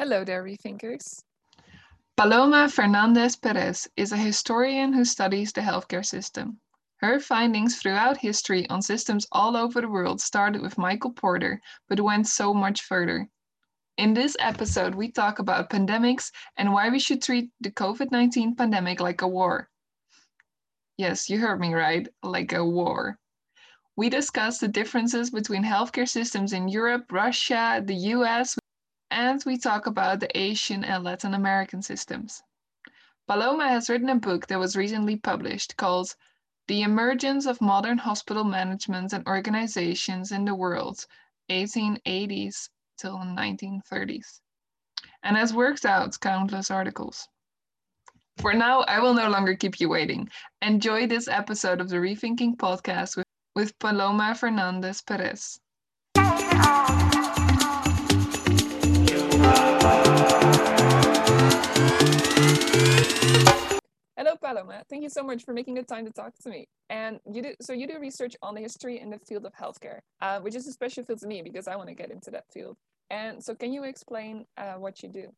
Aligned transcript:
Hello 0.00 0.24
there, 0.24 0.42
Rethinkers. 0.42 1.22
Paloma 2.16 2.70
Fernandez 2.70 3.36
Perez 3.36 3.86
is 3.98 4.12
a 4.12 4.16
historian 4.16 4.94
who 4.94 5.04
studies 5.04 5.52
the 5.52 5.60
healthcare 5.60 6.06
system. 6.06 6.58
Her 7.00 7.20
findings 7.20 7.76
throughout 7.76 8.16
history 8.16 8.66
on 8.70 8.80
systems 8.80 9.26
all 9.30 9.58
over 9.58 9.82
the 9.82 9.90
world 9.90 10.22
started 10.22 10.62
with 10.62 10.78
Michael 10.78 11.12
Porter, 11.12 11.60
but 11.86 12.00
went 12.00 12.26
so 12.26 12.54
much 12.54 12.80
further. 12.80 13.28
In 13.98 14.14
this 14.14 14.38
episode, 14.40 14.94
we 14.94 15.12
talk 15.12 15.38
about 15.38 15.68
pandemics 15.68 16.32
and 16.56 16.72
why 16.72 16.88
we 16.88 16.98
should 16.98 17.20
treat 17.20 17.50
the 17.60 17.70
COVID 17.70 18.10
19 18.10 18.56
pandemic 18.56 19.00
like 19.00 19.20
a 19.20 19.28
war. 19.28 19.68
Yes, 20.96 21.28
you 21.28 21.38
heard 21.40 21.60
me 21.60 21.74
right, 21.74 22.08
like 22.22 22.54
a 22.54 22.64
war. 22.64 23.18
We 23.96 24.08
discuss 24.08 24.56
the 24.56 24.68
differences 24.68 25.28
between 25.28 25.62
healthcare 25.62 26.08
systems 26.08 26.54
in 26.54 26.68
Europe, 26.68 27.12
Russia, 27.12 27.82
the 27.84 27.96
US, 28.16 28.56
and 29.10 29.42
we 29.44 29.58
talk 29.58 29.86
about 29.86 30.20
the 30.20 30.38
Asian 30.38 30.84
and 30.84 31.04
Latin 31.04 31.34
American 31.34 31.82
systems. 31.82 32.42
Paloma 33.26 33.68
has 33.68 33.88
written 33.88 34.08
a 34.08 34.14
book 34.16 34.46
that 34.46 34.58
was 34.58 34.76
recently 34.76 35.16
published 35.16 35.76
called 35.76 36.14
The 36.68 36.82
Emergence 36.82 37.46
of 37.46 37.60
Modern 37.60 37.98
Hospital 37.98 38.44
Managements 38.44 39.12
and 39.12 39.26
Organizations 39.26 40.32
in 40.32 40.44
the 40.44 40.54
World, 40.54 41.06
1880s 41.50 42.68
till 42.98 43.18
1930s, 43.18 44.40
and 45.22 45.36
has 45.36 45.54
worked 45.54 45.84
out 45.84 46.18
countless 46.20 46.70
articles. 46.70 47.28
For 48.38 48.54
now, 48.54 48.80
I 48.82 49.00
will 49.00 49.14
no 49.14 49.28
longer 49.28 49.54
keep 49.54 49.80
you 49.80 49.88
waiting. 49.88 50.28
Enjoy 50.62 51.06
this 51.06 51.28
episode 51.28 51.80
of 51.80 51.88
the 51.88 51.96
Rethinking 51.96 52.56
podcast 52.56 53.16
with 53.16 53.26
with 53.54 53.78
Paloma 53.78 54.34
Fernandez 54.34 55.02
Perez. 55.02 55.60
Oh. 56.16 56.99
Hello, 64.30 64.38
Paloma. 64.54 64.84
Thank 64.88 65.02
you 65.02 65.08
so 65.08 65.24
much 65.24 65.44
for 65.44 65.52
making 65.52 65.74
the 65.74 65.82
time 65.82 66.06
to 66.06 66.12
talk 66.12 66.32
to 66.44 66.50
me. 66.50 66.68
And 66.88 67.18
you 67.28 67.42
do 67.42 67.54
so 67.60 67.72
you 67.72 67.88
do 67.88 67.98
research 67.98 68.36
on 68.42 68.54
the 68.54 68.60
history 68.60 69.00
in 69.00 69.10
the 69.10 69.18
field 69.18 69.44
of 69.44 69.52
healthcare, 69.54 69.98
uh, 70.22 70.38
which 70.38 70.54
is 70.54 70.68
a 70.68 70.72
special 70.72 71.02
field 71.02 71.18
to 71.18 71.26
me 71.26 71.42
because 71.42 71.66
I 71.66 71.74
want 71.74 71.88
to 71.88 71.96
get 71.96 72.12
into 72.12 72.30
that 72.30 72.44
field. 72.52 72.76
And 73.10 73.42
so, 73.42 73.56
can 73.56 73.72
you 73.72 73.82
explain 73.82 74.44
uh, 74.56 74.74
what 74.74 75.02
you 75.02 75.08
do? 75.08 75.32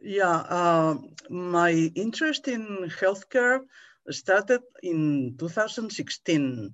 Yeah, 0.00 0.36
uh, 0.48 0.96
my 1.28 1.72
interest 1.94 2.48
in 2.48 2.90
healthcare 2.98 3.60
started 4.08 4.62
in 4.82 5.36
2016 5.38 6.72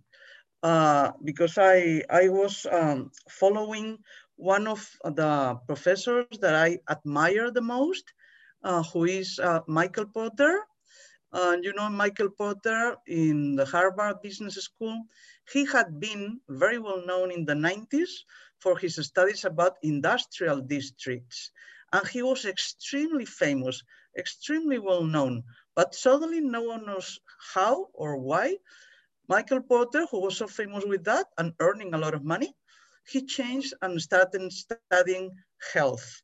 uh, 0.62 1.10
because 1.24 1.58
I, 1.58 2.04
I 2.08 2.28
was 2.28 2.64
um, 2.70 3.10
following 3.28 3.98
one 4.36 4.68
of 4.68 4.88
the 5.02 5.58
professors 5.66 6.38
that 6.40 6.54
I 6.54 6.78
admire 6.88 7.50
the 7.50 7.60
most, 7.60 8.04
uh, 8.04 8.21
who 8.62 9.04
is 9.04 9.38
uh, 9.38 9.60
Michael 9.66 10.06
Porter. 10.06 10.60
And 11.32 11.64
you 11.64 11.72
know 11.72 11.88
Michael 11.88 12.28
Porter 12.30 12.96
in 13.06 13.56
the 13.56 13.64
Harvard 13.64 14.20
Business 14.22 14.56
School, 14.56 15.02
he 15.50 15.64
had 15.64 15.98
been 15.98 16.40
very 16.48 16.78
well 16.78 17.04
known 17.06 17.30
in 17.32 17.44
the 17.46 17.54
90s 17.54 18.10
for 18.60 18.76
his 18.78 18.96
studies 18.96 19.44
about 19.44 19.78
industrial 19.82 20.60
districts. 20.60 21.50
And 21.92 22.06
he 22.06 22.22
was 22.22 22.44
extremely 22.44 23.24
famous, 23.24 23.82
extremely 24.18 24.78
well 24.78 25.04
known 25.04 25.44
but 25.74 25.94
suddenly 25.94 26.40
no 26.40 26.62
one 26.62 26.84
knows 26.86 27.18
how 27.54 27.88
or 27.94 28.18
why. 28.18 28.56
Michael 29.28 29.62
Porter, 29.62 30.06
who 30.10 30.20
was 30.20 30.36
so 30.36 30.46
famous 30.46 30.84
with 30.84 31.04
that 31.04 31.26
and 31.38 31.54
earning 31.60 31.94
a 31.94 31.98
lot 31.98 32.14
of 32.14 32.24
money, 32.24 32.54
he 33.06 33.24
changed 33.24 33.72
and 33.80 34.00
started 34.00 34.52
studying 34.52 35.30
health. 35.72 36.22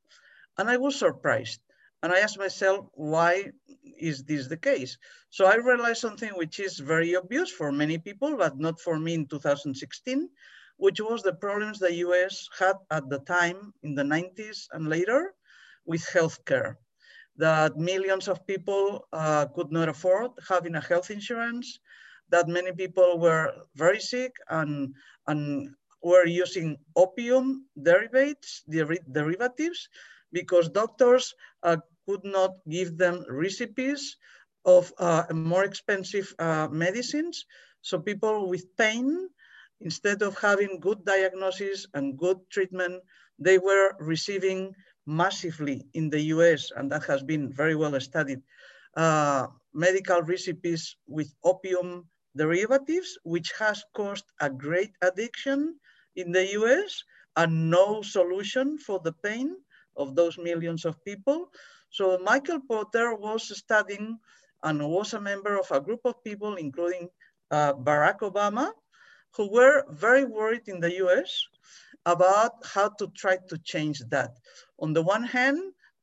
And 0.58 0.68
I 0.68 0.76
was 0.76 0.98
surprised. 0.98 1.60
And 2.02 2.12
I 2.12 2.20
asked 2.20 2.38
myself, 2.38 2.86
why 2.92 3.50
is 3.98 4.24
this 4.24 4.46
the 4.46 4.56
case? 4.56 4.96
So 5.30 5.46
I 5.46 5.56
realized 5.56 6.00
something 6.00 6.30
which 6.30 6.60
is 6.60 6.78
very 6.78 7.16
obvious 7.16 7.50
for 7.50 7.72
many 7.72 7.98
people, 7.98 8.36
but 8.36 8.58
not 8.58 8.80
for 8.80 8.98
me 8.98 9.14
in 9.14 9.26
2016, 9.26 10.28
which 10.76 11.00
was 11.00 11.22
the 11.22 11.34
problems 11.34 11.78
the 11.78 11.94
US 12.06 12.48
had 12.58 12.76
at 12.90 13.08
the 13.08 13.18
time 13.20 13.72
in 13.82 13.94
the 13.94 14.04
90s 14.04 14.68
and 14.72 14.88
later 14.88 15.34
with 15.84 16.02
healthcare 16.02 16.76
that 17.38 17.76
millions 17.76 18.28
of 18.28 18.46
people 18.46 19.06
uh, 19.12 19.46
could 19.54 19.70
not 19.72 19.88
afford 19.88 20.32
having 20.48 20.74
a 20.74 20.80
health 20.80 21.10
insurance, 21.10 21.78
that 22.30 22.48
many 22.48 22.72
people 22.72 23.18
were 23.18 23.52
very 23.76 24.00
sick 24.00 24.32
and, 24.50 24.92
and 25.28 25.70
were 26.02 26.26
using 26.26 26.76
opium 26.96 27.66
derivatives, 27.80 28.64
derivatives 29.12 29.88
because 30.32 30.68
doctors 30.68 31.34
uh, 31.62 31.76
could 32.06 32.24
not 32.24 32.56
give 32.68 32.96
them 32.96 33.24
recipes 33.28 34.16
of 34.64 34.92
uh, 34.98 35.24
more 35.32 35.64
expensive 35.64 36.34
uh, 36.38 36.68
medicines. 36.70 37.44
So 37.82 37.98
people 37.98 38.48
with 38.48 38.76
pain, 38.76 39.28
instead 39.80 40.22
of 40.22 40.38
having 40.38 40.80
good 40.80 41.04
diagnosis 41.04 41.86
and 41.94 42.18
good 42.18 42.38
treatment, 42.50 43.02
they 43.38 43.58
were 43.58 43.94
receiving 44.00 44.74
massively 45.06 45.86
in 45.94 46.10
the 46.10 46.20
US, 46.36 46.70
and 46.76 46.90
that 46.92 47.04
has 47.04 47.22
been 47.22 47.52
very 47.52 47.74
well 47.74 47.98
studied, 48.00 48.42
uh, 48.96 49.46
medical 49.72 50.22
recipes 50.22 50.96
with 51.06 51.32
opium 51.44 52.04
derivatives, 52.36 53.18
which 53.24 53.52
has 53.58 53.84
caused 53.94 54.24
a 54.40 54.50
great 54.50 54.92
addiction 55.02 55.78
in 56.16 56.32
the 56.32 56.52
US 56.58 57.04
and 57.36 57.70
no 57.70 58.02
solution 58.02 58.78
for 58.78 58.98
the 59.00 59.12
pain 59.24 59.56
of 59.98 60.14
those 60.14 60.38
millions 60.38 60.84
of 60.84 61.02
people. 61.04 61.50
So 61.90 62.18
Michael 62.18 62.60
Porter 62.60 63.14
was 63.14 63.56
studying 63.56 64.18
and 64.62 64.86
was 64.88 65.14
a 65.14 65.20
member 65.20 65.58
of 65.58 65.70
a 65.70 65.80
group 65.80 66.00
of 66.04 66.22
people, 66.24 66.56
including 66.56 67.08
uh, 67.50 67.74
Barack 67.74 68.20
Obama, 68.20 68.72
who 69.36 69.50
were 69.52 69.84
very 69.90 70.24
worried 70.24 70.68
in 70.68 70.80
the 70.80 70.94
US 71.04 71.46
about 72.06 72.52
how 72.64 72.88
to 72.98 73.08
try 73.16 73.36
to 73.48 73.58
change 73.58 74.00
that. 74.10 74.32
On 74.78 74.92
the 74.92 75.02
one 75.02 75.24
hand, 75.24 75.58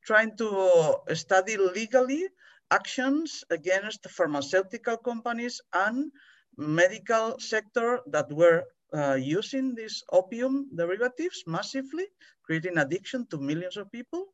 trying 0.05 0.37
to 0.37 0.95
study 1.13 1.57
legally 1.57 2.23
actions 2.71 3.43
against 3.49 4.09
pharmaceutical 4.09 4.97
companies 4.97 5.61
and 5.73 6.11
medical 6.57 7.37
sector 7.39 7.99
that 8.07 8.31
were 8.31 8.63
uh, 8.95 9.15
using 9.15 9.75
these 9.75 10.03
opium 10.11 10.69
derivatives 10.75 11.43
massively, 11.45 12.05
creating 12.43 12.77
addiction 12.77 13.27
to 13.27 13.37
millions 13.37 13.77
of 13.77 13.91
people. 13.91 14.27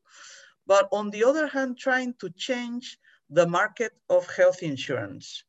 But 0.67 0.87
on 0.91 1.09
the 1.09 1.23
other 1.23 1.47
hand, 1.47 1.77
trying 1.77 2.13
to 2.19 2.29
change 2.29 2.97
the 3.29 3.47
market 3.47 3.93
of 4.09 4.29
health 4.35 4.61
insurance 4.61 5.43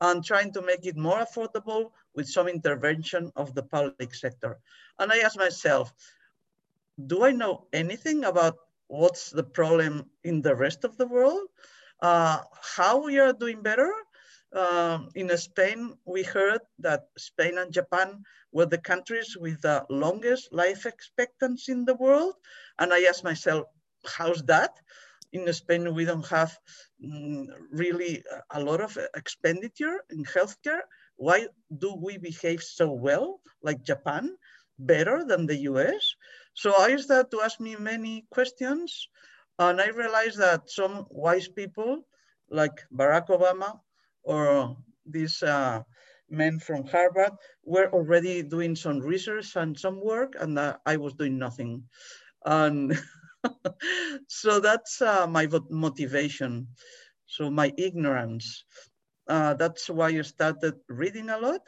and 0.00 0.24
trying 0.24 0.52
to 0.52 0.62
make 0.62 0.86
it 0.86 0.96
more 0.96 1.20
affordable 1.20 1.90
with 2.14 2.28
some 2.28 2.48
intervention 2.48 3.32
of 3.36 3.54
the 3.54 3.62
public 3.62 4.14
sector. 4.14 4.58
And 4.98 5.10
I 5.10 5.18
asked 5.18 5.38
myself, 5.38 5.92
do 7.06 7.24
I 7.24 7.30
know 7.30 7.66
anything 7.72 8.24
about 8.24 8.56
what's 8.88 9.30
the 9.30 9.42
problem 9.42 10.10
in 10.22 10.42
the 10.42 10.54
rest 10.54 10.84
of 10.84 10.96
the 10.98 11.06
world? 11.06 11.48
Uh, 12.00 12.40
how 12.76 13.04
we 13.04 13.18
are 13.18 13.32
doing 13.32 13.62
better? 13.62 13.90
Um, 14.54 15.08
in 15.14 15.34
Spain, 15.38 15.94
we 16.04 16.22
heard 16.22 16.60
that 16.78 17.08
Spain 17.16 17.56
and 17.56 17.72
Japan 17.72 18.22
were 18.52 18.66
the 18.66 18.78
countries 18.78 19.34
with 19.36 19.62
the 19.62 19.86
longest 19.88 20.52
life 20.52 20.84
expectancy 20.84 21.72
in 21.72 21.86
the 21.86 21.94
world. 21.94 22.34
And 22.78 22.92
I 22.92 23.04
asked 23.04 23.24
myself, 23.24 23.66
how's 24.04 24.42
that? 24.44 24.78
In 25.32 25.50
Spain, 25.54 25.94
we 25.94 26.04
don't 26.04 26.26
have 26.28 26.52
mm, 27.02 27.46
really 27.70 28.22
a 28.50 28.60
lot 28.60 28.82
of 28.82 28.98
expenditure 29.16 30.04
in 30.10 30.24
healthcare. 30.24 30.82
Why 31.16 31.48
do 31.78 31.94
we 31.94 32.18
behave 32.18 32.62
so 32.62 32.92
well, 32.92 33.40
like 33.62 33.82
Japan, 33.82 34.36
better 34.78 35.24
than 35.24 35.46
the 35.46 35.56
US? 35.72 36.14
So 36.52 36.76
I 36.76 36.96
started 36.96 37.30
to 37.30 37.40
ask 37.40 37.58
me 37.58 37.76
many 37.76 38.26
questions, 38.30 39.08
and 39.58 39.80
I 39.80 39.88
realized 39.88 40.38
that 40.40 40.68
some 40.68 41.06
wise 41.08 41.48
people, 41.48 42.04
like 42.50 42.76
Barack 42.92 43.28
Obama 43.28 43.80
or 44.22 44.76
these 45.06 45.42
uh, 45.42 45.82
men 46.30 46.58
from 46.58 46.86
Harvard, 46.86 47.32
were 47.64 47.90
already 47.92 48.42
doing 48.42 48.74
some 48.76 49.00
research 49.00 49.56
and 49.56 49.78
some 49.78 50.00
work, 50.00 50.34
and 50.40 50.58
uh, 50.58 50.76
I 50.86 50.96
was 50.96 51.14
doing 51.14 51.38
nothing. 51.38 51.84
And 52.44 52.98
so 54.28 54.60
that's 54.60 55.00
uh, 55.02 55.26
my 55.26 55.48
motivation. 55.70 56.68
So 57.26 57.50
my 57.50 57.72
ignorance. 57.76 58.64
Uh, 59.28 59.54
that's 59.54 59.88
why 59.88 60.08
I 60.08 60.22
started 60.22 60.74
reading 60.88 61.30
a 61.30 61.38
lot. 61.38 61.60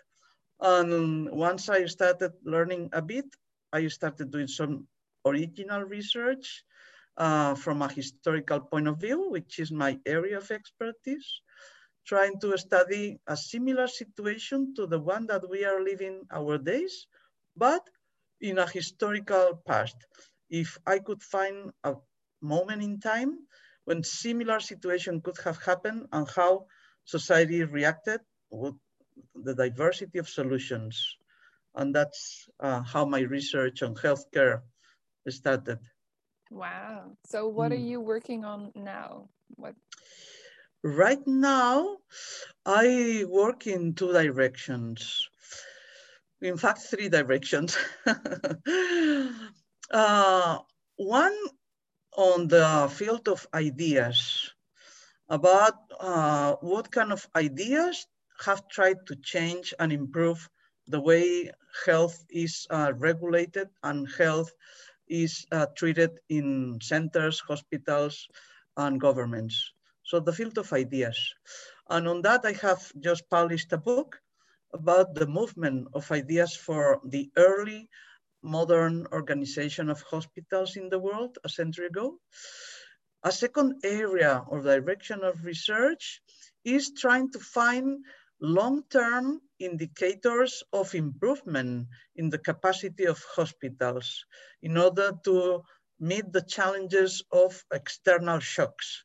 And 0.60 1.30
once 1.30 1.68
I 1.68 1.86
started 1.86 2.32
learning 2.44 2.90
a 2.92 3.02
bit, 3.02 3.26
I 3.72 3.86
started 3.88 4.30
doing 4.30 4.46
some 4.46 4.86
original 5.26 5.82
research 5.82 6.64
uh, 7.16 7.54
from 7.54 7.82
a 7.82 7.92
historical 7.92 8.60
point 8.60 8.88
of 8.88 9.00
view, 9.00 9.30
which 9.30 9.58
is 9.58 9.70
my 9.70 9.98
area 10.06 10.38
of 10.38 10.50
expertise, 10.50 11.42
trying 12.06 12.38
to 12.40 12.56
study 12.58 13.18
a 13.26 13.36
similar 13.36 13.86
situation 13.86 14.74
to 14.76 14.86
the 14.86 15.00
one 15.00 15.26
that 15.26 15.48
we 15.48 15.64
are 15.64 15.82
living 15.82 16.22
our 16.30 16.58
days, 16.58 17.06
but 17.56 17.82
in 18.40 18.58
a 18.58 18.68
historical 18.68 19.60
past. 19.66 19.96
if 20.50 20.78
I 20.86 20.98
could 21.00 21.22
find 21.22 21.72
a 21.82 21.94
moment 22.40 22.82
in 22.82 23.00
time 23.00 23.38
when 23.84 24.04
similar 24.04 24.60
situation 24.60 25.20
could 25.20 25.38
have 25.44 25.58
happened 25.62 26.06
and 26.12 26.28
how 26.28 26.66
society 27.04 27.64
reacted 27.64 28.20
with 28.50 28.74
the 29.34 29.54
diversity 29.54 30.18
of 30.18 30.28
solutions. 30.28 31.16
And 31.74 31.94
that's 31.94 32.46
uh, 32.60 32.82
how 32.82 33.04
my 33.04 33.20
research 33.20 33.82
on 33.82 33.94
healthcare 33.94 34.62
started. 35.28 35.78
Wow. 36.50 37.16
So 37.26 37.48
what 37.48 37.72
mm. 37.72 37.74
are 37.74 37.78
hmm. 37.78 37.86
you 37.86 38.00
working 38.00 38.44
on 38.44 38.70
now? 38.76 39.28
What? 39.56 39.74
Right 40.84 41.26
now, 41.26 41.96
I 42.66 43.24
work 43.26 43.66
in 43.66 43.94
two 43.94 44.12
directions. 44.12 45.26
In 46.42 46.58
fact, 46.58 46.80
three 46.80 47.08
directions. 47.08 47.74
uh, 49.90 50.58
one 50.96 51.36
on 52.18 52.48
the 52.48 52.92
field 52.92 53.28
of 53.28 53.46
ideas 53.54 54.52
about 55.30 55.72
uh, 55.98 56.56
what 56.60 56.92
kind 56.92 57.12
of 57.12 57.26
ideas 57.34 58.06
have 58.44 58.68
tried 58.68 59.06
to 59.06 59.16
change 59.16 59.72
and 59.78 59.90
improve 59.90 60.50
the 60.86 61.00
way 61.00 61.50
health 61.86 62.26
is 62.28 62.66
uh, 62.68 62.92
regulated 62.98 63.70
and 63.82 64.06
health 64.18 64.52
is 65.08 65.46
uh, 65.50 65.64
treated 65.76 66.20
in 66.28 66.78
centers, 66.82 67.40
hospitals, 67.40 68.28
and 68.76 69.00
governments. 69.00 69.73
So 70.04 70.20
the 70.20 70.32
field 70.32 70.58
of 70.58 70.72
ideas. 70.72 71.34
And 71.88 72.06
on 72.06 72.22
that, 72.22 72.44
I 72.44 72.52
have 72.52 72.92
just 73.00 73.28
published 73.30 73.72
a 73.72 73.78
book 73.78 74.20
about 74.72 75.14
the 75.14 75.26
movement 75.26 75.88
of 75.94 76.10
ideas 76.12 76.54
for 76.54 77.00
the 77.04 77.30
early 77.36 77.88
modern 78.42 79.06
organization 79.12 79.88
of 79.88 80.02
hospitals 80.02 80.76
in 80.76 80.90
the 80.90 80.98
world 80.98 81.38
a 81.42 81.48
century 81.48 81.86
ago. 81.86 82.18
A 83.22 83.32
second 83.32 83.80
area 83.82 84.44
or 84.46 84.60
direction 84.60 85.24
of 85.24 85.44
research 85.44 86.20
is 86.64 86.92
trying 86.92 87.30
to 87.32 87.38
find 87.38 88.04
long-term 88.40 89.40
indicators 89.58 90.62
of 90.72 90.94
improvement 90.94 91.88
in 92.16 92.28
the 92.28 92.38
capacity 92.38 93.06
of 93.06 93.24
hospitals 93.34 94.26
in 94.60 94.76
order 94.76 95.12
to 95.24 95.62
meet 95.98 96.30
the 96.30 96.42
challenges 96.42 97.22
of 97.32 97.64
external 97.72 98.40
shocks 98.40 99.04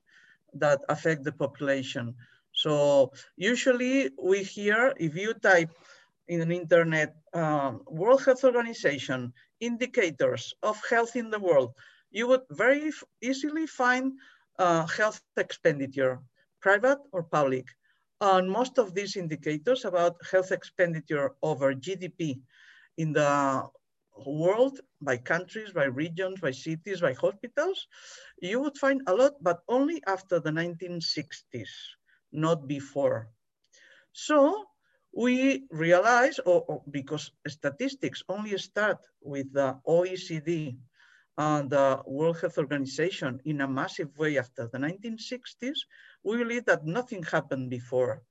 that 0.54 0.82
affect 0.90 1.24
the 1.24 1.32
population. 1.32 2.16
So 2.54 3.12
usually 3.38 4.10
we 4.22 4.44
hear, 4.44 4.94
if 4.98 5.16
you 5.16 5.34
type 5.34 5.72
in 6.28 6.42
an 6.42 6.52
internet, 6.52 7.16
um, 7.34 7.82
World 7.88 8.24
Health 8.24 8.44
Organization, 8.44 9.34
indicators 9.60 10.54
of 10.64 10.78
health 10.90 11.16
in 11.16 11.30
the 11.30 11.40
world, 11.40 11.74
you 12.12 12.28
would 12.28 12.42
very 12.52 12.92
easily 13.22 13.68
find 13.68 14.14
uh, 14.58 14.86
health 14.86 15.22
expenditure, 15.38 16.20
private 16.62 17.00
or 17.12 17.24
public. 17.24 17.66
And 18.22 18.50
most 18.50 18.78
of 18.78 18.94
these 18.94 19.16
indicators 19.16 19.86
about 19.86 20.18
health 20.30 20.52
expenditure 20.52 21.32
over 21.42 21.74
GDP 21.74 22.42
in 22.98 23.14
the 23.14 23.64
world, 24.26 24.80
by 25.02 25.18
countries, 25.18 25.72
by 25.72 25.86
regions, 25.86 26.40
by 26.40 26.52
cities, 26.52 27.02
by 27.02 27.14
hospitals, 27.14 27.88
you 28.42 28.60
would 28.62 28.78
find 28.78 29.02
a 29.08 29.14
lot, 29.14 29.34
but 29.42 29.60
only 29.68 30.02
after 30.08 30.40
the 30.40 30.52
1960s, 30.52 31.70
not 32.32 32.68
before. 32.68 33.30
So 34.14 34.66
we 35.14 35.66
realize, 35.72 36.40
or, 36.40 36.62
or 36.68 36.84
because 36.90 37.32
statistics 37.48 38.24
only 38.30 38.58
start 38.58 39.00
with 39.22 39.52
the 39.54 39.80
OECD 39.88 40.78
and 41.38 41.70
the 41.70 42.02
World 42.06 42.40
Health 42.42 42.58
Organization 42.58 43.40
in 43.46 43.62
a 43.62 43.68
massive 43.68 44.18
way 44.18 44.38
after 44.38 44.68
the 44.68 44.78
1960s, 44.78 45.80
we 46.24 46.38
believe 46.38 46.66
that 46.66 46.86
nothing 46.86 47.24
happened 47.24 47.70
before, 47.70 48.22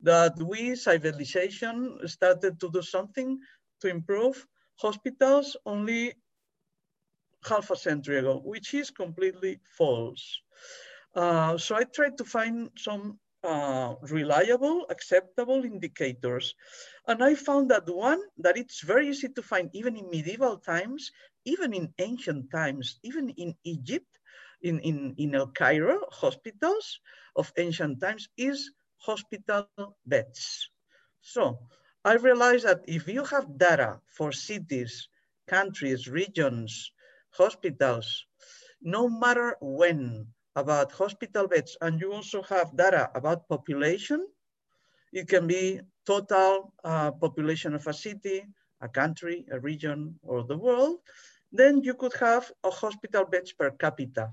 that 0.00 0.36
we, 0.38 0.74
civilization, 0.74 1.98
started 2.06 2.58
to 2.60 2.70
do 2.70 2.82
something 2.82 3.38
to 3.80 3.88
improve 3.88 4.46
hospitals 4.76 5.56
only 5.66 6.14
half 7.44 7.70
a 7.70 7.76
century 7.76 8.18
ago, 8.18 8.40
which 8.44 8.74
is 8.74 8.90
completely 8.90 9.60
false. 9.76 10.40
Uh, 11.14 11.56
so 11.58 11.76
I 11.76 11.84
tried 11.84 12.18
to 12.18 12.24
find 12.24 12.70
some 12.76 13.18
uh, 13.44 13.94
reliable, 14.08 14.86
acceptable 14.90 15.64
indicators. 15.64 16.54
And 17.06 17.22
I 17.22 17.34
found 17.34 17.70
that 17.70 17.88
one 17.88 18.20
that 18.38 18.56
it's 18.56 18.80
very 18.80 19.08
easy 19.08 19.28
to 19.28 19.42
find 19.42 19.68
even 19.74 19.96
in 19.96 20.08
medieval 20.10 20.56
times, 20.56 21.10
even 21.44 21.74
in 21.74 21.92
ancient 21.98 22.50
times, 22.50 22.98
even 23.02 23.28
in 23.30 23.54
Egypt, 23.64 24.18
in, 24.62 24.80
in, 24.80 25.14
in 25.18 25.34
El 25.34 25.48
Cairo, 25.48 26.00
hospitals 26.10 27.00
of 27.36 27.52
ancient 27.58 28.00
times 28.00 28.28
is 28.38 28.72
hospital 28.96 29.68
beds. 30.06 30.70
So 31.20 31.58
I 32.04 32.14
realized 32.14 32.64
that 32.66 32.84
if 32.86 33.08
you 33.08 33.24
have 33.24 33.58
data 33.58 34.00
for 34.06 34.30
cities, 34.32 35.08
countries, 35.46 36.08
regions, 36.08 36.92
hospitals, 37.30 38.26
no 38.82 39.08
matter 39.08 39.56
when, 39.60 40.26
about 40.56 40.92
hospital 40.92 41.48
beds, 41.48 41.76
and 41.80 42.00
you 42.00 42.12
also 42.12 42.42
have 42.42 42.76
data 42.76 43.10
about 43.14 43.48
population, 43.48 44.28
it 45.12 45.28
can 45.28 45.46
be 45.46 45.80
total 46.04 46.72
uh, 46.84 47.10
population 47.12 47.74
of 47.74 47.86
a 47.86 47.92
city, 47.92 48.44
a 48.80 48.88
country, 48.88 49.46
a 49.50 49.58
region, 49.58 50.18
or 50.22 50.44
the 50.44 50.58
world, 50.58 51.00
then 51.52 51.82
you 51.82 51.94
could 51.94 52.12
have 52.14 52.52
a 52.64 52.70
hospital 52.70 53.24
beds 53.24 53.52
per 53.52 53.70
capita 53.70 54.30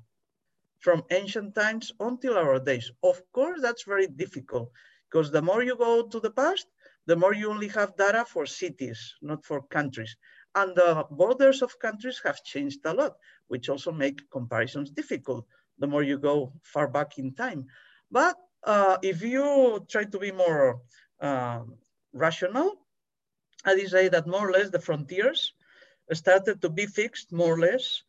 from 0.79 1.03
ancient 1.12 1.56
times 1.56 1.91
until 2.00 2.38
our 2.38 2.59
days. 2.59 2.91
Of 3.03 3.21
course, 3.31 3.62
that's 3.62 3.83
very 3.83 4.07
difficult 4.07 4.71
because 5.09 5.31
the 5.31 5.41
more 5.41 5.63
you 5.63 5.77
go 5.77 6.07
to 6.07 6.19
the 6.19 6.31
past, 6.31 6.68
the 7.11 7.17
more 7.17 7.33
you 7.33 7.49
only 7.51 7.67
have 7.67 7.97
data 7.97 8.23
for 8.23 8.45
cities, 8.45 9.15
not 9.21 9.43
for 9.43 9.61
countries. 9.63 10.15
And 10.55 10.73
the 10.77 11.05
borders 11.11 11.61
of 11.61 11.77
countries 11.77 12.21
have 12.23 12.41
changed 12.41 12.79
a 12.85 12.93
lot, 12.93 13.17
which 13.49 13.67
also 13.67 13.91
make 13.91 14.31
comparisons 14.31 14.91
difficult 14.91 15.45
the 15.77 15.87
more 15.87 16.03
you 16.03 16.17
go 16.17 16.53
far 16.63 16.87
back 16.87 17.17
in 17.17 17.33
time. 17.33 17.65
But 18.09 18.37
uh, 18.63 18.95
if 19.01 19.21
you 19.23 19.85
try 19.89 20.05
to 20.05 20.19
be 20.19 20.31
more 20.31 20.79
uh, 21.19 21.59
rational, 22.13 22.69
I 23.65 23.75
would 23.75 23.89
say 23.89 24.07
that 24.07 24.25
more 24.25 24.47
or 24.47 24.53
less 24.53 24.69
the 24.69 24.79
frontiers 24.79 25.53
started 26.13 26.61
to 26.61 26.69
be 26.69 26.85
fixed 26.85 27.33
more 27.33 27.55
or 27.55 27.59
less, 27.59 28.03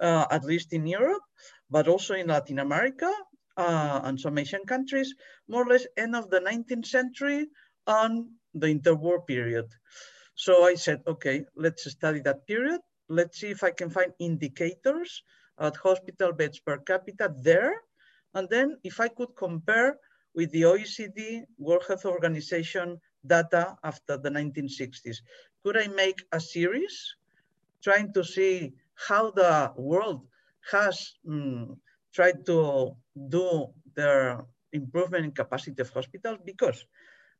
uh, 0.00 0.24
at 0.30 0.44
least 0.44 0.72
in 0.72 0.86
Europe, 0.86 1.26
but 1.68 1.88
also 1.88 2.14
in 2.14 2.28
Latin 2.28 2.58
America 2.58 3.12
uh, 3.58 4.00
and 4.04 4.18
some 4.18 4.38
Asian 4.38 4.64
countries, 4.64 5.14
more 5.46 5.64
or 5.64 5.70
less 5.72 5.86
end 5.98 6.16
of 6.16 6.30
the 6.30 6.40
19th 6.40 6.86
century 6.86 7.48
and 7.86 8.26
the 8.60 8.68
interwar 8.68 9.26
period. 9.26 9.66
So 10.34 10.64
I 10.64 10.74
said, 10.74 11.02
okay, 11.06 11.44
let's 11.56 11.90
study 11.90 12.20
that 12.20 12.46
period. 12.46 12.80
Let's 13.08 13.40
see 13.40 13.48
if 13.48 13.62
I 13.62 13.70
can 13.70 13.90
find 13.90 14.12
indicators 14.18 15.22
at 15.58 15.76
hospital 15.76 16.32
beds 16.32 16.60
per 16.60 16.78
capita 16.78 17.32
there. 17.42 17.80
And 18.34 18.48
then 18.48 18.76
if 18.84 19.00
I 19.00 19.08
could 19.08 19.34
compare 19.36 19.98
with 20.34 20.50
the 20.52 20.62
OECD 20.62 21.42
World 21.56 21.84
Health 21.88 22.04
Organization 22.04 23.00
data 23.26 23.76
after 23.82 24.18
the 24.18 24.28
1960s, 24.28 25.24
could 25.64 25.76
I 25.78 25.88
make 25.88 26.20
a 26.32 26.40
series 26.40 27.16
trying 27.82 28.12
to 28.12 28.22
see 28.22 28.74
how 28.94 29.30
the 29.30 29.72
world 29.76 30.26
has 30.70 31.14
um, 31.28 31.80
tried 32.12 32.44
to 32.46 32.92
do 33.28 33.68
their 33.94 34.44
improvement 34.72 35.24
in 35.24 35.32
capacity 35.32 35.80
of 35.80 35.90
hospitals? 35.90 36.38
Because 36.44 36.84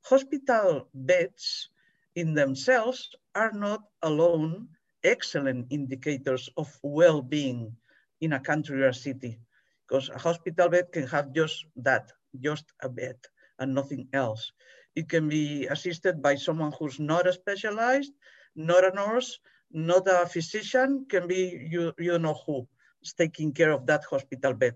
hospital 0.08 0.88
beds 0.94 1.68
in 2.14 2.34
themselves 2.34 3.10
are 3.34 3.52
not 3.52 3.82
alone 4.02 4.68
excellent 5.02 5.66
indicators 5.70 6.48
of 6.56 6.70
well-being 6.82 7.74
in 8.20 8.32
a 8.32 8.40
country 8.40 8.82
or 8.82 8.88
a 8.88 8.94
city 8.94 9.38
because 9.82 10.08
a 10.08 10.18
hospital 10.18 10.68
bed 10.68 10.86
can 10.92 11.06
have 11.06 11.32
just 11.34 11.66
that, 11.76 12.10
just 12.40 12.64
a 12.82 12.88
bed 12.88 13.16
and 13.58 13.74
nothing 13.74 14.06
else. 14.12 14.52
It 14.94 15.08
can 15.08 15.28
be 15.28 15.66
assisted 15.66 16.22
by 16.22 16.36
someone 16.36 16.72
who's 16.78 16.98
not 16.98 17.26
a 17.26 17.32
specialized, 17.32 18.12
not 18.54 18.84
a 18.84 18.94
nurse, 18.94 19.38
not 19.72 20.06
a 20.08 20.26
physician, 20.26 21.06
can 21.08 21.26
be 21.26 21.66
you, 21.70 21.92
you 21.98 22.18
know 22.18 22.38
who 22.46 22.66
is 23.02 23.12
taking 23.12 23.52
care 23.52 23.72
of 23.72 23.86
that 23.86 24.04
hospital 24.04 24.54
bed. 24.54 24.74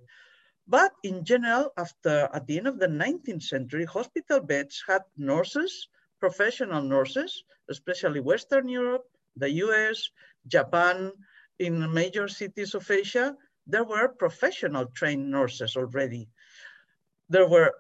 But 0.71 0.93
in 1.03 1.25
general, 1.25 1.73
after 1.77 2.31
at 2.33 2.47
the 2.47 2.59
end 2.59 2.69
of 2.69 2.79
the 2.79 2.87
19th 2.87 3.43
century, 3.43 3.85
hospital 3.85 4.39
beds 4.39 4.85
had 4.87 5.03
nurses, 5.17 5.89
professional 6.21 6.81
nurses, 6.81 7.43
especially 7.69 8.21
Western 8.21 8.69
Europe, 8.69 9.05
the 9.35 9.51
US, 9.67 10.09
Japan, 10.47 11.11
in 11.59 11.93
major 11.93 12.29
cities 12.29 12.75
of 12.75 12.89
Asia, 12.89 13.37
there 13.67 13.83
were 13.83 14.15
professional 14.15 14.87
trained 14.87 15.29
nurses 15.29 15.77
already. 15.77 16.29
There 17.29 17.49
were 17.49 17.75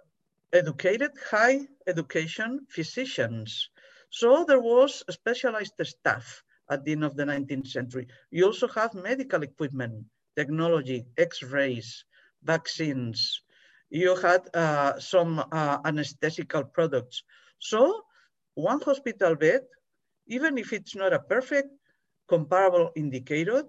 educated, 0.52 1.12
high 1.30 1.68
education 1.86 2.66
physicians. 2.68 3.70
So 4.10 4.44
there 4.44 4.60
was 4.60 5.04
specialized 5.08 5.78
staff 5.84 6.42
at 6.68 6.84
the 6.84 6.90
end 6.90 7.04
of 7.04 7.14
the 7.14 7.24
19th 7.24 7.68
century. 7.68 8.08
You 8.32 8.46
also 8.46 8.66
have 8.66 8.94
medical 8.94 9.44
equipment, 9.44 10.06
technology, 10.34 11.06
x-rays, 11.16 12.04
vaccines. 12.42 13.42
You 13.90 14.16
had 14.16 14.48
uh, 14.54 14.98
some 15.00 15.40
uh, 15.40 15.78
anesthesical 15.82 16.72
products. 16.72 17.22
So 17.58 18.02
one 18.54 18.80
hospital 18.80 19.34
bed, 19.34 19.62
even 20.26 20.58
if 20.58 20.72
it's 20.72 20.94
not 20.94 21.12
a 21.12 21.18
perfect 21.18 21.68
comparable 22.28 22.92
indicator, 22.94 23.64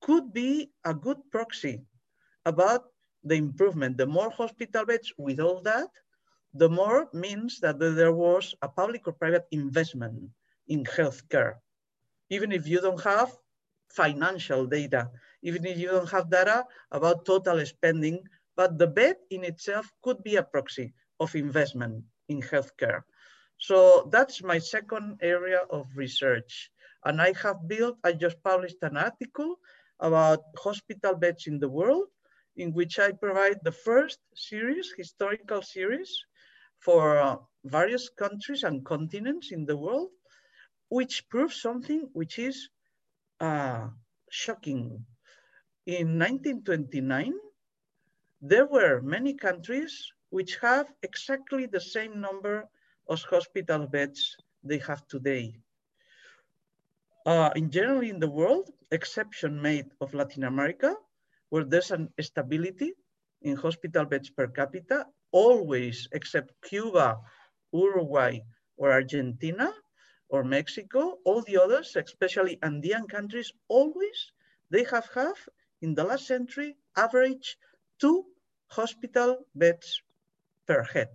could 0.00 0.32
be 0.32 0.70
a 0.84 0.94
good 0.94 1.18
proxy 1.32 1.82
about 2.46 2.84
the 3.24 3.34
improvement. 3.34 3.96
The 3.96 4.06
more 4.06 4.30
hospital 4.30 4.84
beds 4.84 5.12
with 5.18 5.40
all 5.40 5.60
that, 5.62 5.88
the 6.52 6.68
more 6.68 7.08
means 7.12 7.58
that 7.60 7.80
there 7.80 8.12
was 8.12 8.54
a 8.62 8.68
public 8.68 9.08
or 9.08 9.12
private 9.12 9.46
investment 9.50 10.30
in 10.68 10.84
healthcare. 10.84 11.54
Even 12.30 12.52
if 12.52 12.68
you 12.68 12.80
don't 12.80 13.02
have 13.02 13.36
financial 13.90 14.66
data, 14.66 15.10
even 15.44 15.64
if 15.66 15.78
you 15.78 15.88
don't 15.88 16.10
have 16.10 16.30
data 16.30 16.64
about 16.90 17.24
total 17.24 17.64
spending, 17.64 18.24
but 18.56 18.78
the 18.78 18.86
bed 18.88 19.16
in 19.30 19.44
itself 19.44 19.92
could 20.02 20.22
be 20.24 20.36
a 20.36 20.42
proxy 20.42 20.92
of 21.20 21.34
investment 21.36 22.02
in 22.28 22.40
healthcare. 22.40 23.02
So 23.58 24.08
that's 24.10 24.42
my 24.42 24.58
second 24.58 25.18
area 25.22 25.60
of 25.70 25.86
research. 25.94 26.70
And 27.04 27.20
I 27.20 27.34
have 27.42 27.68
built, 27.68 27.98
I 28.02 28.12
just 28.12 28.42
published 28.42 28.82
an 28.82 28.96
article 28.96 29.56
about 30.00 30.40
hospital 30.58 31.14
beds 31.14 31.46
in 31.46 31.58
the 31.60 31.68
world, 31.68 32.08
in 32.56 32.72
which 32.72 32.98
I 32.98 33.12
provide 33.12 33.60
the 33.62 33.72
first 33.72 34.18
series, 34.34 34.92
historical 34.96 35.62
series, 35.62 36.10
for 36.80 37.18
uh, 37.18 37.36
various 37.64 38.08
countries 38.08 38.62
and 38.62 38.84
continents 38.84 39.52
in 39.52 39.64
the 39.66 39.76
world, 39.76 40.10
which 40.88 41.28
proves 41.28 41.60
something 41.60 42.08
which 42.12 42.38
is 42.38 42.68
uh, 43.40 43.88
shocking. 44.30 45.04
In 45.86 46.18
1929, 46.18 47.34
there 48.40 48.64
were 48.64 49.02
many 49.02 49.34
countries 49.34 50.12
which 50.30 50.56
have 50.56 50.90
exactly 51.02 51.66
the 51.66 51.80
same 51.80 52.22
number 52.22 52.66
of 53.06 53.20
hospital 53.24 53.86
beds 53.86 54.34
they 54.62 54.78
have 54.78 55.06
today. 55.08 55.60
Uh, 57.26 57.50
in 57.54 57.70
general 57.70 58.00
in 58.00 58.18
the 58.18 58.30
world, 58.30 58.70
exception 58.92 59.60
made 59.60 59.84
of 60.00 60.14
Latin 60.14 60.44
America, 60.44 60.96
where 61.50 61.64
there's 61.64 61.90
an 61.90 62.08
stability 62.18 62.94
in 63.42 63.54
hospital 63.54 64.06
beds 64.06 64.30
per 64.30 64.46
capita, 64.46 65.04
always 65.32 66.08
except 66.12 66.62
Cuba, 66.62 67.20
Uruguay, 67.72 68.40
or 68.78 68.90
Argentina, 68.90 69.70
or 70.30 70.44
Mexico, 70.44 71.18
all 71.26 71.42
the 71.42 71.58
others, 71.58 71.94
especially 71.94 72.58
Andean 72.62 73.06
countries, 73.06 73.52
always, 73.68 74.32
they 74.70 74.84
have 74.84 75.08
have 75.14 75.36
in 75.84 75.94
the 75.94 76.04
last 76.10 76.26
century, 76.26 76.70
average 76.96 77.58
two 78.00 78.24
hospital 78.68 79.30
beds 79.54 80.00
per 80.66 80.82
head. 80.82 81.12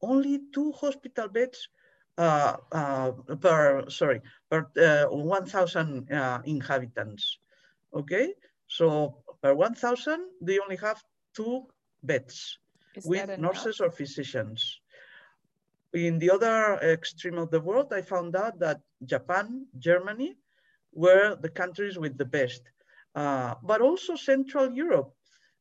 Only 0.00 0.40
two 0.54 0.72
hospital 0.72 1.28
beds 1.28 1.68
uh, 2.16 2.56
uh, 2.72 3.10
per, 3.44 3.84
sorry, 3.90 4.22
per 4.50 4.60
uh, 4.80 5.06
1,000 5.06 6.10
uh, 6.10 6.40
inhabitants, 6.44 7.38
okay? 7.92 8.34
So 8.66 9.22
per 9.42 9.54
1,000, 9.54 10.18
they 10.40 10.58
only 10.58 10.76
have 10.76 11.02
two 11.36 11.66
beds 12.02 12.58
Is 12.96 13.04
with 13.04 13.38
nurses 13.38 13.80
or 13.80 13.90
physicians. 13.90 14.80
In 15.92 16.18
the 16.18 16.30
other 16.30 16.78
extreme 16.96 17.38
of 17.38 17.50
the 17.50 17.60
world, 17.60 17.92
I 17.92 18.02
found 18.02 18.34
out 18.34 18.58
that 18.60 18.80
Japan, 19.04 19.66
Germany, 19.78 20.36
were 20.92 21.36
the 21.36 21.50
countries 21.50 21.98
with 21.98 22.16
the 22.18 22.24
best, 22.24 22.62
uh, 23.18 23.54
but 23.62 23.80
also 23.80 24.14
Central 24.14 24.72
Europe 24.72 25.10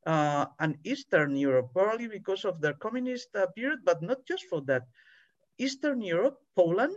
uh, 0.05 0.45
and 0.59 0.77
Eastern 0.83 1.35
Europe, 1.35 1.69
probably 1.73 2.07
because 2.07 2.45
of 2.45 2.61
their 2.61 2.75
communist 2.85 3.29
uh, 3.35 3.47
period, 3.55 3.79
but 3.83 3.99
not 4.03 4.19
just 4.27 4.43
for 4.45 4.61
that. 4.69 4.83
Eastern 5.57 5.99
Europe, 6.01 6.37
Poland, 6.55 6.95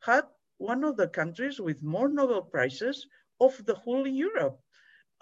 had 0.00 0.24
one 0.58 0.82
of 0.82 0.96
the 0.96 1.06
countries 1.06 1.60
with 1.60 1.80
more 1.80 2.08
Nobel 2.08 2.42
Prizes 2.42 3.06
of 3.40 3.52
the 3.66 3.76
whole 3.76 4.06
Europe. 4.06 4.58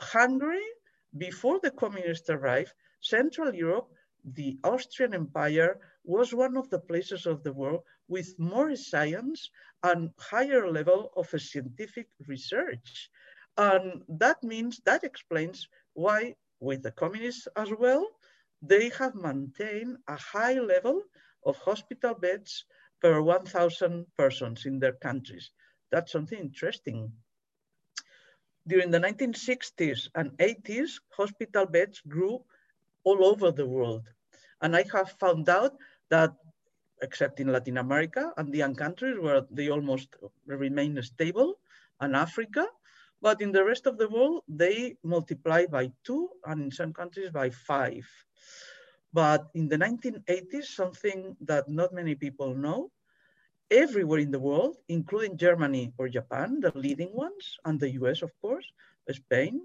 Hungary, 0.00 0.68
before 1.18 1.60
the 1.62 1.70
communists 1.70 2.30
arrived, 2.30 2.72
Central 3.02 3.54
Europe, 3.54 3.90
the 4.24 4.58
Austrian 4.64 5.12
Empire 5.12 5.78
was 6.04 6.32
one 6.32 6.56
of 6.56 6.70
the 6.70 6.80
places 6.80 7.26
of 7.26 7.42
the 7.42 7.52
world 7.52 7.82
with 8.08 8.38
more 8.38 8.74
science 8.74 9.50
and 9.82 10.10
higher 10.18 10.70
level 10.70 11.12
of 11.14 11.28
scientific 11.28 12.08
research. 12.26 13.10
And 13.58 14.04
that 14.08 14.42
means, 14.44 14.80
that 14.84 15.02
explains 15.02 15.68
why 15.94 16.36
with 16.60 16.82
the 16.82 16.92
communists 16.92 17.48
as 17.56 17.70
well, 17.78 18.06
they 18.62 18.88
have 18.90 19.14
maintained 19.16 19.98
a 20.08 20.16
high 20.16 20.54
level 20.60 21.02
of 21.44 21.56
hospital 21.58 22.14
beds 22.14 22.64
per 23.00 23.20
1,000 23.20 24.06
persons 24.16 24.64
in 24.64 24.78
their 24.78 24.92
countries. 24.92 25.50
That's 25.90 26.12
something 26.12 26.38
interesting. 26.38 27.12
During 28.66 28.90
the 28.90 29.00
1960s 29.00 30.08
and 30.14 30.30
80s, 30.38 31.00
hospital 31.10 31.66
beds 31.66 32.00
grew 32.06 32.44
all 33.04 33.24
over 33.24 33.50
the 33.50 33.66
world. 33.66 34.06
And 34.60 34.76
I 34.76 34.84
have 34.92 35.12
found 35.18 35.48
out 35.48 35.72
that, 36.10 36.34
except 37.02 37.40
in 37.40 37.48
Latin 37.52 37.78
America 37.78 38.32
and 38.36 38.52
the 38.52 38.62
countries 38.74 39.18
where 39.18 39.42
they 39.50 39.68
almost 39.68 40.14
remain 40.46 41.00
stable, 41.02 41.58
and 42.00 42.14
Africa, 42.14 42.66
but 43.20 43.40
in 43.40 43.52
the 43.52 43.64
rest 43.64 43.86
of 43.86 43.98
the 43.98 44.08
world, 44.08 44.42
they 44.48 44.96
multiply 45.02 45.66
by 45.66 45.90
two 46.04 46.28
and 46.46 46.62
in 46.62 46.70
some 46.70 46.92
countries 46.92 47.30
by 47.30 47.50
five. 47.50 48.06
But 49.12 49.48
in 49.54 49.68
the 49.68 49.76
1980s, 49.78 50.66
something 50.66 51.36
that 51.40 51.68
not 51.68 51.92
many 51.92 52.14
people 52.14 52.54
know, 52.54 52.90
everywhere 53.70 54.20
in 54.20 54.30
the 54.30 54.38
world, 54.38 54.76
including 54.88 55.36
Germany 55.36 55.92
or 55.98 56.08
Japan, 56.08 56.60
the 56.60 56.72
leading 56.78 57.12
ones, 57.14 57.58
and 57.64 57.80
the 57.80 57.90
US, 58.00 58.22
of 58.22 58.32
course, 58.40 58.66
Spain, 59.10 59.62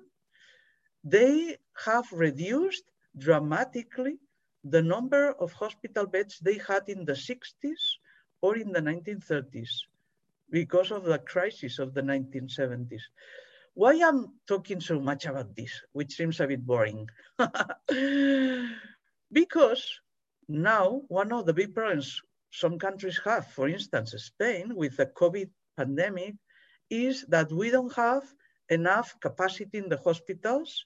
they 1.04 1.58
have 1.86 2.12
reduced 2.12 2.86
dramatically 3.18 4.18
the 4.64 4.82
number 4.82 5.34
of 5.40 5.52
hospital 5.52 6.08
beds 6.08 6.40
they 6.40 6.58
had 6.58 6.88
in 6.88 7.06
the 7.06 7.14
60s 7.14 8.00
or 8.42 8.58
in 8.58 8.72
the 8.72 8.80
1930s 8.80 9.70
because 10.50 10.92
of 10.92 11.04
the 11.04 11.20
crisis 11.20 11.80
of 11.80 11.94
the 11.94 12.02
1970s. 12.02 13.02
Why 13.76 14.00
I'm 14.04 14.34
talking 14.48 14.80
so 14.82 15.00
much 15.00 15.26
about 15.26 15.56
this, 15.56 15.82
which 15.94 16.14
seems 16.14 16.40
a 16.40 16.48
bit 16.48 16.66
boring? 16.66 17.10
Because 19.32 19.84
now 20.48 21.02
one 21.08 21.34
of 21.34 21.46
the 21.48 21.54
big 21.54 21.74
problems 21.74 22.22
some 22.52 22.78
countries 22.78 23.20
have, 23.26 23.48
for 23.48 23.68
instance, 23.68 24.14
Spain 24.16 24.76
with 24.76 24.98
the 24.98 25.08
COVID 25.08 25.50
pandemic, 25.76 26.36
is 26.92 27.26
that 27.30 27.52
we 27.52 27.72
don't 27.72 27.92
have 27.96 28.24
enough 28.70 29.20
capacity 29.20 29.80
in 29.80 29.90
the 29.90 29.98
hospitals 29.98 30.86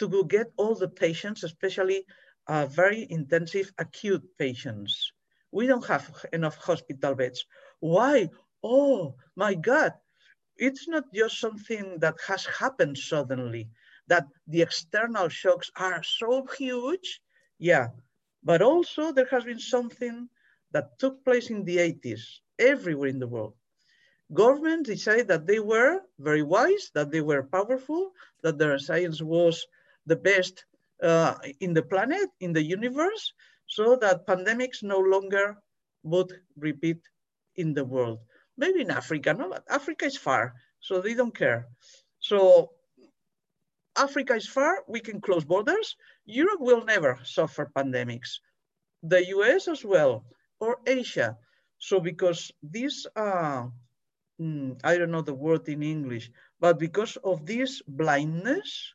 to 0.00 0.08
go 0.08 0.24
get 0.24 0.50
all 0.56 0.74
the 0.74 0.88
patients, 0.88 1.44
especially 1.44 2.04
uh, 2.48 2.66
very 2.66 3.06
intensive 3.08 3.72
acute 3.78 4.24
patients. 4.36 5.12
We 5.52 5.68
don't 5.68 5.86
have 5.86 6.10
enough 6.32 6.56
hospital 6.56 7.14
beds. 7.14 7.44
Why? 7.78 8.30
Oh 8.64 9.14
my 9.36 9.54
God. 9.54 9.92
It's 10.58 10.88
not 10.88 11.04
just 11.12 11.40
something 11.40 11.98
that 12.00 12.16
has 12.26 12.46
happened 12.46 12.98
suddenly, 12.98 13.68
that 14.08 14.26
the 14.46 14.62
external 14.62 15.28
shocks 15.28 15.70
are 15.76 16.02
so 16.02 16.46
huge 16.58 17.20
yeah, 17.58 17.88
but 18.42 18.62
also 18.62 19.12
there 19.12 19.28
has 19.30 19.44
been 19.44 19.58
something 19.58 20.28
that 20.72 20.98
took 20.98 21.24
place 21.24 21.50
in 21.50 21.64
the 21.64 21.78
80s 21.78 22.40
everywhere 22.58 23.08
in 23.08 23.18
the 23.18 23.26
world. 23.28 23.54
Governments 24.32 24.88
decided 24.88 25.28
that 25.28 25.46
they 25.46 25.60
were 25.60 26.00
very 26.18 26.42
wise, 26.42 26.90
that 26.94 27.10
they 27.10 27.20
were 27.20 27.44
powerful, 27.44 28.12
that 28.42 28.58
their 28.58 28.78
science 28.78 29.22
was 29.22 29.66
the 30.06 30.16
best 30.16 30.64
uh, 31.02 31.34
in 31.60 31.72
the 31.74 31.82
planet, 31.82 32.28
in 32.40 32.52
the 32.52 32.62
universe, 32.62 33.32
so 33.66 33.96
that 33.96 34.26
pandemics 34.26 34.82
no 34.82 34.98
longer 34.98 35.56
would 36.02 36.32
repeat 36.56 37.00
in 37.56 37.72
the 37.72 37.84
world. 37.84 38.20
Maybe 38.56 38.80
in 38.80 38.90
Africa, 38.90 39.34
no, 39.34 39.50
but 39.50 39.64
Africa 39.68 40.06
is 40.06 40.16
far, 40.16 40.54
so 40.80 41.00
they 41.00 41.14
don't 41.14 41.36
care. 41.36 41.68
So 42.20 42.72
Africa 43.96 44.34
is 44.34 44.48
far, 44.48 44.84
we 44.88 45.00
can 45.00 45.20
close 45.20 45.44
borders. 45.44 45.96
Europe 46.24 46.60
will 46.60 46.84
never 46.84 47.18
suffer 47.24 47.70
pandemics. 47.74 48.40
The 49.02 49.26
US 49.36 49.68
as 49.68 49.84
well, 49.84 50.24
or 50.60 50.80
Asia. 50.86 51.36
So 51.78 52.00
because 52.00 52.52
this, 52.62 53.06
uh, 53.16 53.68
mm, 54.40 54.80
I 54.82 54.96
don't 54.96 55.10
know 55.10 55.22
the 55.22 55.34
word 55.34 55.68
in 55.68 55.82
English, 55.82 56.30
but 56.60 56.78
because 56.78 57.16
of 57.24 57.46
this 57.46 57.82
blindness 57.86 58.94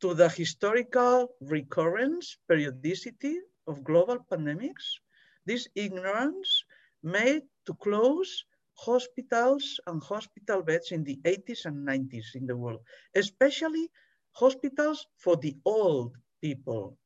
to 0.00 0.14
the 0.14 0.28
historical 0.28 1.34
recurrence, 1.40 2.36
periodicity 2.48 3.36
of 3.66 3.84
global 3.84 4.18
pandemics, 4.30 5.00
this 5.46 5.68
ignorance 5.74 6.64
made 7.02 7.42
to 7.66 7.74
close 7.74 8.44
hospitals 8.84 9.78
and 9.86 10.02
hospital 10.02 10.62
beds 10.62 10.90
in 10.90 11.04
the 11.04 11.18
80s 11.24 11.66
and 11.66 11.86
90s 11.86 12.34
in 12.34 12.46
the 12.46 12.56
world, 12.56 12.80
especially 13.14 13.88
hospitals 14.32 15.06
for 15.16 15.36
the 15.36 15.56
old 15.64 16.16
people. 16.40 16.96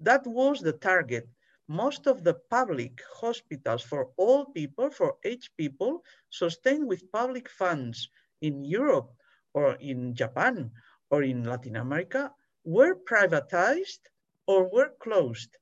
That 0.00 0.26
was 0.26 0.60
the 0.60 0.74
target. 0.74 1.28
Most 1.68 2.06
of 2.06 2.22
the 2.22 2.34
public 2.50 3.00
hospitals 3.14 3.82
for 3.82 4.10
old 4.18 4.54
people, 4.54 4.90
for 4.90 5.16
aged 5.24 5.50
people, 5.56 6.04
sustained 6.30 6.86
with 6.86 7.10
public 7.10 7.48
funds 7.48 8.08
in 8.42 8.64
Europe 8.64 9.10
or 9.54 9.74
in 9.80 10.14
Japan 10.14 10.70
or 11.10 11.22
in 11.22 11.44
Latin 11.44 11.76
America 11.76 12.32
were 12.64 12.94
privatized 12.94 14.00
or 14.46 14.70
were 14.70 14.92
closed. 15.00 15.56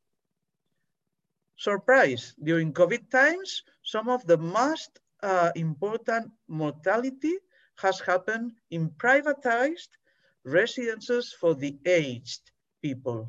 Surprise, 1.56 2.34
during 2.42 2.72
COVID 2.72 3.10
times, 3.10 3.62
some 3.84 4.08
of 4.08 4.26
the 4.26 4.36
most 4.36 4.98
uh, 5.24 5.50
important 5.56 6.30
mortality 6.48 7.34
has 7.76 7.98
happened 7.98 8.52
in 8.70 8.90
privatized 8.90 9.88
residences 10.44 11.32
for 11.32 11.54
the 11.54 11.78
aged 11.86 12.42
people. 12.82 13.26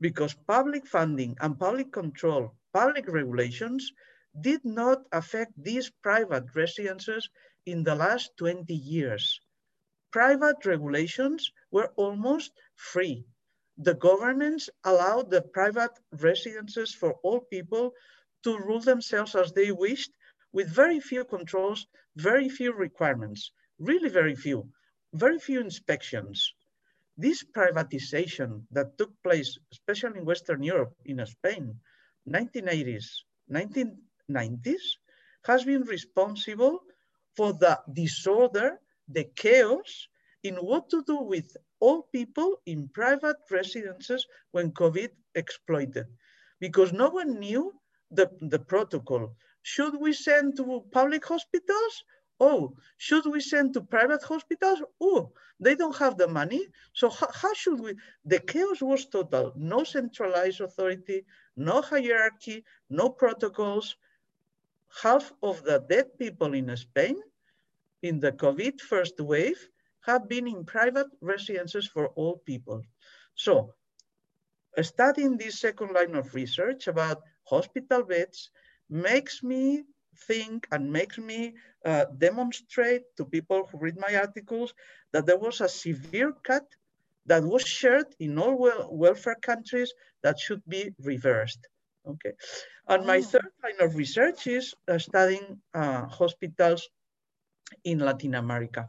Because 0.00 0.34
public 0.46 0.84
funding 0.84 1.36
and 1.40 1.58
public 1.58 1.92
control, 1.92 2.52
public 2.72 3.06
regulations 3.06 3.92
did 4.40 4.64
not 4.64 5.02
affect 5.12 5.52
these 5.56 5.90
private 6.02 6.46
residences 6.54 7.30
in 7.64 7.84
the 7.84 7.94
last 7.94 8.36
20 8.36 8.74
years. 8.74 9.40
Private 10.10 10.66
regulations 10.66 11.52
were 11.70 11.92
almost 11.96 12.50
free. 12.74 13.24
The 13.76 13.94
governments 13.94 14.68
allowed 14.82 15.30
the 15.30 15.42
private 15.42 15.96
residences 16.10 16.92
for 16.92 17.12
all 17.22 17.40
people 17.40 17.92
to 18.42 18.58
rule 18.58 18.80
themselves 18.80 19.36
as 19.36 19.52
they 19.52 19.70
wished 19.70 20.10
with 20.58 20.74
very 20.74 20.98
few 20.98 21.24
controls, 21.24 21.86
very 22.16 22.48
few 22.48 22.72
requirements, 22.72 23.52
really 23.78 24.08
very 24.08 24.34
few, 24.34 24.68
very 25.14 25.38
few 25.38 25.60
inspections. 25.60 26.52
This 27.16 27.44
privatization 27.44 28.62
that 28.72 28.98
took 28.98 29.12
place, 29.22 29.56
especially 29.70 30.18
in 30.18 30.24
Western 30.24 30.64
Europe, 30.64 30.94
in 31.04 31.24
Spain, 31.26 31.78
1980s, 32.28 33.06
1990s, 33.52 34.84
has 35.44 35.62
been 35.62 35.82
responsible 35.82 36.80
for 37.36 37.52
the 37.52 37.78
disorder, 37.92 38.80
the 39.06 39.26
chaos 39.36 40.08
in 40.42 40.56
what 40.56 40.90
to 40.90 41.04
do 41.04 41.18
with 41.18 41.56
all 41.78 42.02
people 42.12 42.56
in 42.66 42.88
private 42.88 43.40
residences 43.48 44.26
when 44.50 44.72
COVID 44.72 45.10
exploited. 45.36 46.06
Because 46.58 46.92
no 46.92 47.10
one 47.10 47.38
knew 47.38 47.72
the, 48.10 48.28
the 48.40 48.58
protocol. 48.58 49.36
Should 49.62 50.00
we 50.00 50.12
send 50.12 50.56
to 50.56 50.84
public 50.92 51.24
hospitals? 51.26 52.04
Oh, 52.40 52.76
should 52.98 53.26
we 53.26 53.40
send 53.40 53.74
to 53.74 53.80
private 53.80 54.22
hospitals? 54.22 54.80
Oh, 55.00 55.32
they 55.58 55.74
don't 55.74 55.96
have 55.96 56.16
the 56.16 56.28
money. 56.28 56.66
So 56.92 57.10
how, 57.10 57.28
how 57.32 57.52
should 57.54 57.80
we? 57.80 57.94
The 58.24 58.38
chaos 58.38 58.80
was 58.80 59.06
total. 59.06 59.52
No 59.56 59.82
centralized 59.82 60.60
authority, 60.60 61.24
no 61.56 61.82
hierarchy, 61.82 62.64
no 62.88 63.10
protocols. 63.10 63.96
Half 65.02 65.32
of 65.42 65.62
the 65.64 65.84
dead 65.88 66.16
people 66.18 66.54
in 66.54 66.74
Spain 66.76 67.20
in 68.02 68.20
the 68.20 68.32
COVID 68.32 68.80
first 68.80 69.20
wave 69.20 69.68
have 70.02 70.28
been 70.28 70.46
in 70.46 70.64
private 70.64 71.08
residences 71.20 71.86
for 71.86 72.08
all 72.10 72.38
people. 72.46 72.82
So 73.34 73.74
studying 74.80 75.36
this 75.36 75.60
second 75.60 75.92
line 75.92 76.14
of 76.14 76.34
research 76.34 76.86
about 76.86 77.22
hospital 77.44 78.04
beds 78.04 78.50
makes 78.90 79.42
me 79.42 79.84
think 80.26 80.66
and 80.72 80.92
makes 80.92 81.18
me 81.18 81.54
uh, 81.84 82.06
demonstrate 82.16 83.02
to 83.16 83.24
people 83.24 83.68
who 83.70 83.78
read 83.78 83.96
my 83.98 84.16
articles 84.16 84.74
that 85.12 85.26
there 85.26 85.38
was 85.38 85.60
a 85.60 85.68
severe 85.68 86.32
cut 86.42 86.66
that 87.26 87.44
was 87.44 87.62
shared 87.62 88.06
in 88.18 88.38
all 88.38 88.58
wel 88.58 88.88
welfare 88.90 89.36
countries 89.40 89.92
that 90.22 90.38
should 90.38 90.62
be 90.66 90.94
reversed. 91.02 91.68
Okay, 92.06 92.32
and 92.88 93.06
my 93.06 93.18
oh. 93.18 93.22
third 93.22 93.52
line 93.62 93.80
of 93.80 93.94
research 93.94 94.46
is 94.46 94.74
uh, 94.88 94.98
studying 94.98 95.60
uh, 95.74 96.06
hospitals 96.06 96.88
in 97.84 97.98
Latin 97.98 98.34
America 98.34 98.88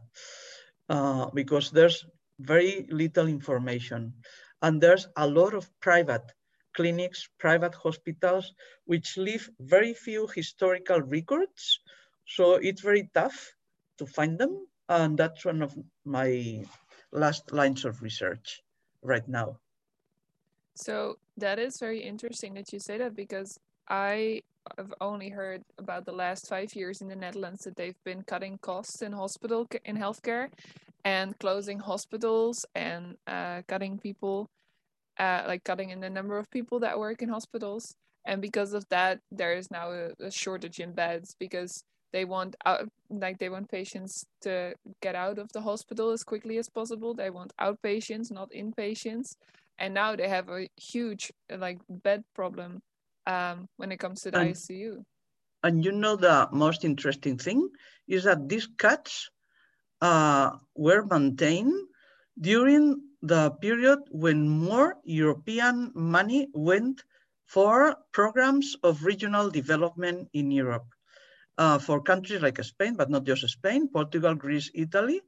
uh, 0.87 1.29
because 1.33 1.71
there's 1.71 2.05
very 2.39 2.87
little 2.89 3.27
information 3.27 4.13
and 4.61 4.81
there's 4.81 5.07
a 5.17 5.27
lot 5.27 5.53
of 5.53 5.69
private 5.79 6.31
clinics, 6.73 7.29
private 7.37 7.75
hospitals, 7.75 8.53
which 8.85 9.17
leave 9.17 9.49
very 9.59 9.93
few 9.93 10.27
historical 10.27 11.01
records. 11.01 11.79
So 12.25 12.55
it's 12.55 12.81
very 12.81 13.09
tough 13.13 13.55
to 13.97 14.05
find 14.05 14.37
them. 14.37 14.67
And 14.87 15.17
that's 15.17 15.45
one 15.45 15.61
of 15.61 15.75
my 16.05 16.63
last 17.11 17.51
lines 17.51 17.85
of 17.85 18.01
research 18.01 18.61
right 19.01 19.27
now. 19.27 19.57
So 20.75 21.17
that 21.37 21.59
is 21.59 21.77
very 21.79 21.99
interesting 21.99 22.53
that 22.53 22.71
you 22.71 22.79
say 22.79 22.97
that 22.97 23.15
because 23.15 23.59
I 23.89 24.41
have 24.77 24.93
only 25.01 25.29
heard 25.29 25.63
about 25.77 26.05
the 26.05 26.11
last 26.11 26.47
five 26.47 26.73
years 26.73 27.01
in 27.01 27.07
the 27.07 27.15
Netherlands 27.15 27.63
that 27.63 27.75
they've 27.75 28.01
been 28.03 28.23
cutting 28.23 28.57
costs 28.59 29.01
in 29.01 29.11
hospital 29.11 29.67
in 29.85 29.97
healthcare 29.97 30.49
and 31.03 31.37
closing 31.39 31.79
hospitals 31.79 32.65
and 32.75 33.17
uh, 33.27 33.61
cutting 33.67 33.97
people 33.97 34.49
uh, 35.19 35.43
like 35.45 35.63
cutting 35.63 35.89
in 35.89 35.99
the 35.99 36.09
number 36.09 36.37
of 36.37 36.49
people 36.49 36.79
that 36.79 36.97
work 36.97 37.21
in 37.21 37.29
hospitals. 37.29 37.95
And 38.25 38.41
because 38.41 38.73
of 38.73 38.85
that, 38.89 39.19
there 39.31 39.53
is 39.53 39.69
now 39.69 39.91
a, 39.91 40.11
a 40.19 40.31
shortage 40.31 40.79
in 40.79 40.93
beds 40.93 41.35
because 41.39 41.83
they 42.11 42.25
want 42.25 42.55
out 42.65 42.87
like 43.09 43.37
they 43.37 43.49
want 43.49 43.69
patients 43.69 44.25
to 44.41 44.73
get 45.01 45.15
out 45.15 45.37
of 45.37 45.51
the 45.51 45.61
hospital 45.61 46.11
as 46.11 46.23
quickly 46.23 46.57
as 46.57 46.69
possible. 46.69 47.13
They 47.13 47.29
want 47.29 47.53
outpatients, 47.59 48.31
not 48.31 48.51
inpatients. 48.51 49.35
And 49.77 49.93
now 49.93 50.15
they 50.15 50.27
have 50.27 50.49
a 50.49 50.67
huge 50.75 51.31
like 51.55 51.79
bed 51.89 52.23
problem 52.35 52.81
um, 53.27 53.67
when 53.77 53.91
it 53.91 53.97
comes 53.99 54.21
to 54.21 54.31
the 54.31 54.39
and, 54.39 54.53
ICU. 54.55 55.03
And 55.63 55.83
you 55.83 55.91
know 55.91 56.15
the 56.15 56.49
most 56.51 56.83
interesting 56.83 57.37
thing 57.37 57.69
is 58.07 58.23
that 58.23 58.49
these 58.49 58.67
cuts 58.77 59.29
uh, 60.01 60.51
were 60.75 61.05
maintained 61.05 61.73
during 62.39 63.01
the 63.21 63.51
period 63.51 63.99
when 64.11 64.47
more 64.47 64.97
European 65.03 65.91
money 65.93 66.47
went 66.53 67.03
for 67.45 67.95
programs 68.11 68.75
of 68.83 69.03
regional 69.03 69.49
development 69.49 70.29
in 70.33 70.51
Europe 70.51 70.85
uh, 71.57 71.77
for 71.79 72.01
countries 72.01 72.41
like 72.41 72.63
Spain, 72.63 72.95
but 72.95 73.09
not 73.09 73.25
just 73.25 73.47
Spain, 73.49 73.89
Portugal, 73.89 74.35
Greece, 74.35 74.71
Italy, 74.73 75.21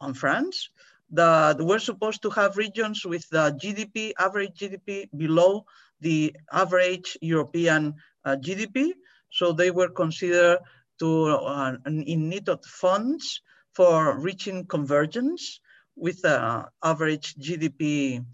and 0.00 0.16
France, 0.16 0.70
that 1.10 1.60
were 1.60 1.78
supposed 1.78 2.22
to 2.22 2.30
have 2.30 2.56
regions 2.56 3.04
with 3.04 3.28
the 3.30 3.52
GDP, 3.60 4.12
average 4.18 4.54
GDP 4.58 5.08
below 5.16 5.66
the 6.00 6.34
average 6.52 7.18
European 7.20 7.94
uh, 8.24 8.36
GDP. 8.36 8.92
So 9.30 9.52
they 9.52 9.70
were 9.70 9.90
considered 9.90 10.58
to 11.00 11.26
uh, 11.26 11.76
in 11.84 12.28
need 12.28 12.48
of 12.48 12.64
funds 12.64 13.42
for 13.74 14.18
reaching 14.18 14.66
convergence 14.66 15.60
with 16.00 16.22
the 16.22 16.64
average 16.82 17.36
GDP. 17.36 18.24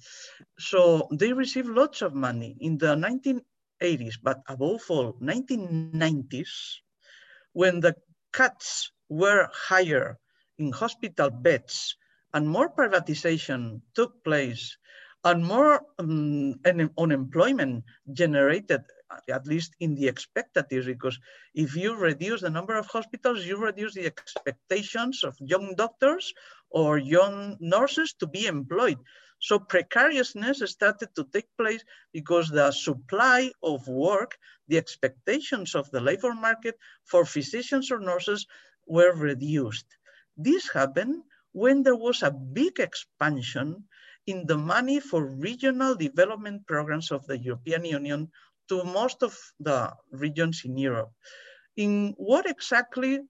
So 0.59 1.09
they 1.11 1.33
received 1.33 1.69
lots 1.69 2.01
of 2.01 2.15
money 2.15 2.57
in 2.61 2.79
the 2.79 2.95
1980s, 2.95 4.15
but 4.23 4.41
above 4.49 4.83
all, 4.89 5.19
1990s, 5.21 6.79
when 7.53 7.81
the 7.81 7.97
cuts 8.33 8.93
were 9.09 9.49
higher 9.53 10.19
in 10.59 10.73
hospital 10.73 11.31
beds 11.31 11.97
and 12.33 12.49
more 12.49 12.71
privatization 12.71 13.81
took 13.95 14.23
place 14.25 14.79
and 15.25 15.45
more 15.45 15.83
um, 15.99 16.55
unemployment 16.97 17.85
generated 18.13 18.83
at 19.29 19.47
least 19.47 19.75
in 19.81 19.95
the 19.95 20.09
expectations, 20.09 20.87
because 20.87 21.19
if 21.55 21.77
you 21.77 21.97
reduce 21.97 22.41
the 22.41 22.51
number 22.51 22.77
of 22.77 22.87
hospitals, 22.87 23.47
you 23.47 23.57
reduce 23.57 23.95
the 23.95 24.07
expectations 24.07 25.23
of 25.25 25.37
young 25.41 25.75
doctors 25.77 26.33
or 26.71 26.99
young 26.99 27.57
nurses 27.61 28.15
to 28.21 28.27
be 28.27 28.47
employed. 28.47 28.99
So 29.39 29.59
precariousness 29.59 30.63
started 30.71 31.15
to 31.15 31.25
take 31.33 31.49
place 31.59 31.85
because 32.13 32.49
the 32.49 32.73
supply 32.73 33.53
of 33.63 33.87
work, 33.87 34.37
the 34.69 34.79
expectations 34.79 35.75
of 35.75 35.91
the 35.91 36.01
labor 36.01 36.35
market 36.35 36.77
for 37.05 37.25
physicians 37.25 37.91
or 37.91 38.01
nurses 38.01 38.47
were 38.87 39.15
reduced. 39.15 39.87
This 40.37 40.69
happened 40.71 41.23
when 41.53 41.83
there 41.83 41.97
was 41.97 42.23
a 42.23 42.31
big 42.31 42.81
expansion 42.81 43.85
in 44.27 44.47
the 44.47 44.59
money 44.59 45.01
for 45.01 45.25
regional 45.25 45.95
development 45.95 46.67
programs 46.67 47.11
of 47.11 47.27
the 47.27 47.39
European 47.39 47.85
Union 47.85 48.31
to 48.69 48.83
most 48.85 49.23
of 49.23 49.37
the 49.61 49.93
regions 50.11 50.63
in 50.65 50.77
Europe. 50.77 51.13
In 51.77 52.15
what 52.17 52.49
exactly 52.49 53.21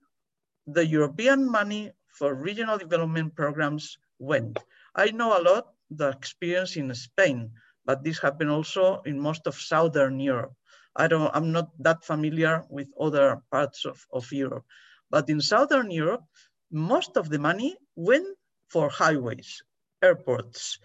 the 0.66 0.86
European 0.86 1.50
money 1.50 1.92
for 2.18 2.34
regional 2.34 2.78
development 2.78 3.34
programs 3.34 3.98
went? 4.18 4.58
I 4.94 5.10
know 5.10 5.38
a 5.38 5.42
lot 5.42 5.74
the 5.90 6.08
experience 6.08 6.76
in 6.76 6.92
Spain, 6.94 7.50
but 7.84 8.02
this 8.02 8.18
happened 8.18 8.50
also 8.50 9.02
in 9.04 9.20
most 9.20 9.46
of 9.46 9.54
Southern 9.54 10.18
Europe. 10.18 10.54
I 10.96 11.06
don't, 11.06 11.30
I'm 11.34 11.52
not 11.52 11.70
that 11.80 12.04
familiar 12.04 12.64
with 12.68 12.88
other 12.98 13.42
parts 13.52 13.84
of, 13.84 14.04
of 14.10 14.32
Europe. 14.32 14.64
But 15.10 15.28
in 15.28 15.40
Southern 15.40 15.90
Europe, 15.90 16.24
most 16.72 17.16
of 17.16 17.28
the 17.28 17.38
money 17.38 17.76
went 17.94 18.26
for 18.68 18.88
highways, 18.88 19.62
airports. 20.02 20.78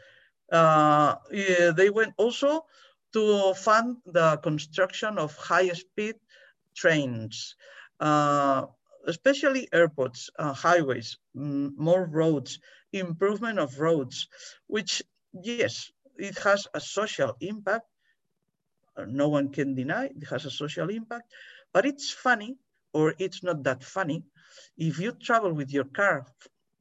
Uh, 0.51 1.15
they 1.31 1.89
went 1.89 2.13
also 2.17 2.65
to 3.13 3.53
fund 3.53 3.97
the 4.05 4.37
construction 4.37 5.17
of 5.17 5.35
high-speed 5.35 6.15
trains, 6.75 7.55
uh, 7.99 8.65
especially 9.07 9.67
airports, 9.73 10.29
uh, 10.37 10.53
highways, 10.53 11.17
more 11.33 12.05
roads, 12.05 12.59
improvement 12.93 13.59
of 13.59 13.79
roads, 13.79 14.27
which, 14.67 15.01
yes, 15.33 15.91
it 16.17 16.37
has 16.39 16.67
a 16.73 16.79
social 16.79 17.35
impact. 17.39 17.85
Uh, 18.97 19.05
no 19.07 19.29
one 19.29 19.49
can 19.49 19.73
deny 19.73 20.05
it 20.05 20.23
has 20.29 20.45
a 20.45 20.51
social 20.51 20.89
impact, 20.89 21.31
but 21.73 21.85
it's 21.85 22.11
funny, 22.11 22.57
or 22.93 23.13
it's 23.19 23.43
not 23.43 23.63
that 23.63 23.83
funny, 23.83 24.23
if 24.77 24.99
you 24.99 25.11
travel 25.13 25.53
with 25.53 25.71
your 25.71 25.85
car 25.85 26.25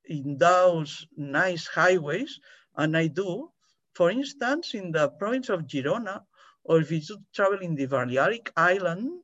in 0.06 0.36
those 0.38 1.06
nice 1.16 1.66
highways, 1.68 2.40
and 2.76 2.96
I 2.96 3.06
do, 3.06 3.50
for 3.94 4.10
instance, 4.10 4.74
in 4.74 4.90
the 4.90 5.08
province 5.10 5.48
of 5.48 5.66
Girona, 5.66 6.22
or 6.64 6.80
if 6.80 6.90
you 6.90 7.00
travel 7.32 7.60
in 7.60 7.74
the 7.76 7.86
Balearic 7.86 8.52
Island, 8.56 9.22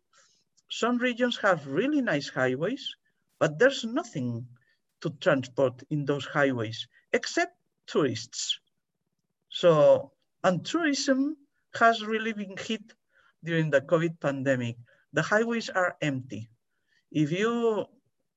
some 0.70 0.98
regions 0.98 1.36
have 1.38 1.66
really 1.66 2.02
nice 2.02 2.28
highways, 2.28 2.94
but 3.38 3.58
there's 3.58 3.84
nothing 3.84 4.46
to 5.00 5.10
transport 5.20 5.82
in 5.90 6.04
those 6.04 6.24
highways 6.24 6.86
except 7.12 7.54
tourists. 7.86 8.58
So, 9.48 10.12
and 10.42 10.64
tourism 10.64 11.36
has 11.74 12.04
really 12.04 12.32
been 12.32 12.56
hit 12.56 12.82
during 13.44 13.70
the 13.70 13.80
COVID 13.80 14.20
pandemic. 14.20 14.76
The 15.12 15.22
highways 15.22 15.70
are 15.70 15.96
empty. 16.02 16.50
If 17.12 17.30
you 17.30 17.86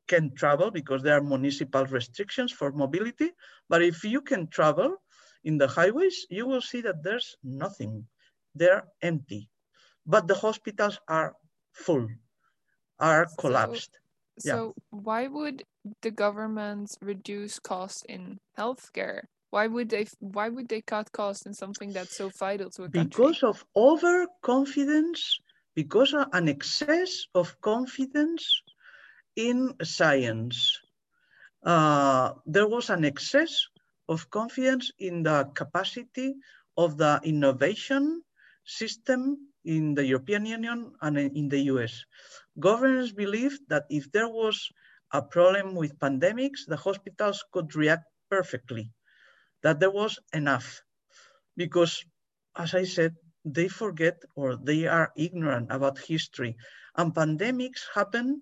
can 0.07 0.35
travel 0.35 0.71
because 0.71 1.03
there 1.03 1.17
are 1.17 1.21
municipal 1.21 1.85
restrictions 1.85 2.51
for 2.51 2.71
mobility, 2.71 3.31
but 3.69 3.81
if 3.81 4.03
you 4.03 4.21
can 4.21 4.47
travel 4.47 4.97
in 5.43 5.57
the 5.57 5.67
highways, 5.67 6.25
you 6.29 6.45
will 6.45 6.61
see 6.61 6.81
that 6.81 7.03
there's 7.03 7.37
nothing. 7.43 8.05
They're 8.55 8.83
empty, 9.01 9.49
but 10.05 10.27
the 10.27 10.35
hospitals 10.35 10.99
are 11.07 11.35
full, 11.71 12.07
are 12.99 13.27
collapsed. 13.37 13.99
So, 14.37 14.49
so 14.49 14.75
why 14.91 15.27
would 15.27 15.63
the 16.01 16.11
government 16.11 16.95
reduce 17.01 17.59
costs 17.59 18.03
in 18.07 18.37
healthcare? 18.57 19.21
Why 19.51 19.67
would 19.67 19.89
they 19.89 20.07
why 20.19 20.49
would 20.49 20.69
they 20.69 20.81
cut 20.81 21.11
costs 21.11 21.45
in 21.45 21.53
something 21.53 21.93
that's 21.93 22.15
so 22.15 22.29
vital 22.29 22.69
to 22.71 22.83
a 22.83 22.89
country? 22.89 23.25
Because 23.25 23.43
of 23.43 23.65
overconfidence, 23.75 25.39
because 25.75 26.13
of 26.13 26.27
an 26.33 26.47
excess 26.49 27.25
of 27.33 27.59
confidence 27.61 28.61
in 29.35 29.73
science. 29.83 30.79
Uh, 31.63 32.33
there 32.45 32.67
was 32.67 32.89
an 32.89 33.03
excess 33.05 33.67
of 34.07 34.29
confidence 34.29 34.91
in 34.99 35.23
the 35.23 35.49
capacity 35.55 36.35
of 36.77 36.97
the 36.97 37.19
innovation 37.23 38.23
system 38.65 39.48
in 39.65 39.93
the 39.93 40.05
European 40.05 40.45
Union 40.45 40.91
and 41.01 41.17
in 41.17 41.49
the 41.49 41.59
US. 41.73 42.05
Governments 42.59 43.11
believed 43.11 43.61
that 43.69 43.85
if 43.89 44.11
there 44.11 44.29
was 44.29 44.69
a 45.11 45.21
problem 45.21 45.75
with 45.75 45.99
pandemics, 45.99 46.65
the 46.67 46.77
hospitals 46.77 47.43
could 47.51 47.75
react 47.75 48.05
perfectly, 48.29 48.91
that 49.63 49.79
there 49.79 49.91
was 49.91 50.19
enough. 50.33 50.81
Because, 51.57 52.05
as 52.55 52.73
I 52.73 52.83
said, 52.83 53.15
they 53.43 53.67
forget 53.67 54.21
or 54.35 54.55
they 54.55 54.87
are 54.87 55.11
ignorant 55.17 55.71
about 55.71 55.99
history. 55.99 56.55
And 56.95 57.13
pandemics 57.13 57.81
happen 57.93 58.41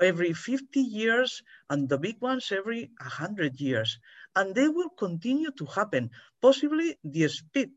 every 0.00 0.32
50 0.32 0.80
years 0.80 1.42
and 1.70 1.88
the 1.88 1.98
big 1.98 2.20
ones 2.20 2.52
every 2.52 2.90
100 3.00 3.60
years. 3.60 3.98
And 4.36 4.54
they 4.54 4.68
will 4.68 4.90
continue 4.90 5.52
to 5.52 5.66
happen. 5.66 6.10
Possibly 6.42 6.96
the 7.04 7.28
speed 7.28 7.70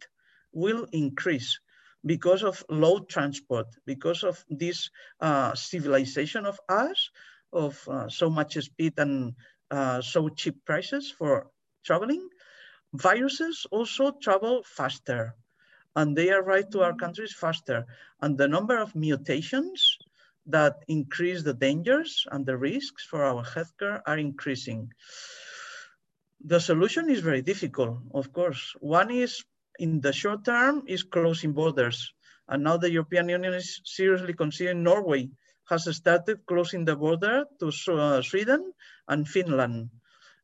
will 0.52 0.88
increase 0.92 1.60
because 2.08 2.44
of 2.44 2.64
low 2.70 3.00
transport, 3.00 3.68
because 3.86 4.24
of 4.24 4.44
this 4.50 4.90
uh, 5.20 5.54
civilization 5.54 6.46
of 6.46 6.60
us, 6.70 7.12
of 7.54 7.88
uh, 7.88 8.10
so 8.10 8.30
much 8.30 8.56
speed 8.56 8.94
and 8.98 9.36
uh, 9.72 10.02
so 10.02 10.30
cheap 10.30 10.64
prices 10.66 11.12
for 11.12 11.48
traveling. 11.84 12.28
Viruses 12.94 13.68
also 13.70 14.12
travel 14.12 14.64
faster 14.64 15.36
and 15.96 16.16
they 16.16 16.32
arrive 16.32 16.70
to 16.70 16.82
our 16.82 16.96
countries 16.96 17.34
faster. 17.34 17.86
And 18.22 18.38
the 18.38 18.48
number 18.48 18.78
of 18.78 18.96
mutations 18.96 19.98
that 20.46 20.84
increase 20.88 21.44
the 21.44 21.54
dangers 21.54 22.26
and 22.32 22.46
the 22.46 22.58
risks 22.58 23.04
for 23.04 23.24
our 23.24 23.44
healthcare 23.44 24.02
are 24.06 24.18
increasing. 24.18 24.94
The 26.46 26.60
solution 26.60 27.10
is 27.10 27.20
very 27.20 27.42
difficult, 27.42 27.98
of 28.14 28.32
course. 28.32 28.76
One 28.80 29.12
is 29.12 29.44
in 29.80 30.02
the 30.02 30.14
short 30.14 30.46
term 30.46 30.84
is 30.88 31.04
closing 31.04 31.54
borders. 31.54 32.14
And 32.48 32.64
now 32.64 32.78
the 32.78 32.92
European 32.92 33.30
Union 33.30 33.54
is 33.54 33.82
seriously 33.84 34.34
considering 34.34 34.84
Norway 34.84 35.30
has 35.70 35.94
started 35.96 36.46
closing 36.46 36.86
the 36.86 36.96
border 36.96 37.46
to 37.60 37.72
uh, 37.92 38.22
Sweden 38.22 38.72
and 39.08 39.28
Finland 39.28 39.90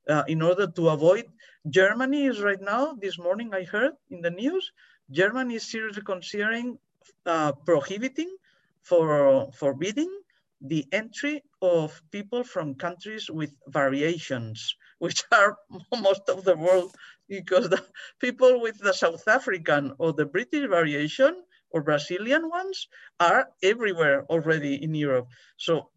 uh, 0.10 0.24
in 0.28 0.42
order 0.42 0.68
to 0.68 0.90
avoid 0.90 1.26
Germany 1.70 2.26
is 2.26 2.42
right 2.42 2.60
now, 2.60 2.94
this 2.94 3.18
morning 3.18 3.54
I 3.54 3.64
heard 3.64 3.94
in 4.10 4.22
the 4.22 4.32
news, 4.32 4.72
Germany 5.12 5.56
is 5.56 5.64
seriously 5.64 6.04
considering 6.04 6.78
uh, 7.26 7.54
prohibiting 7.66 8.36
for 8.82 9.50
forbidding 9.54 10.12
the 10.60 10.86
entry 10.92 11.42
of 11.62 12.02
people 12.12 12.44
from 12.44 12.76
countries 12.76 13.30
with 13.30 13.52
variations, 13.68 14.76
which 15.00 15.24
are 15.32 15.58
most 16.02 16.28
of 16.28 16.44
the 16.44 16.56
world, 16.56 16.96
because 17.28 17.70
the 17.70 17.84
people 18.20 18.62
with 18.62 18.78
the 18.80 18.94
South 18.94 19.28
African 19.28 19.94
or 19.98 20.14
the 20.14 20.26
British 20.26 20.70
variation 20.70 21.44
or 21.72 21.82
Brazilian 21.82 22.50
ones 22.50 22.88
are 23.20 23.50
everywhere 23.62 24.26
already 24.26 24.82
in 24.84 24.94
Europe. 24.94 25.28
So 25.58 25.90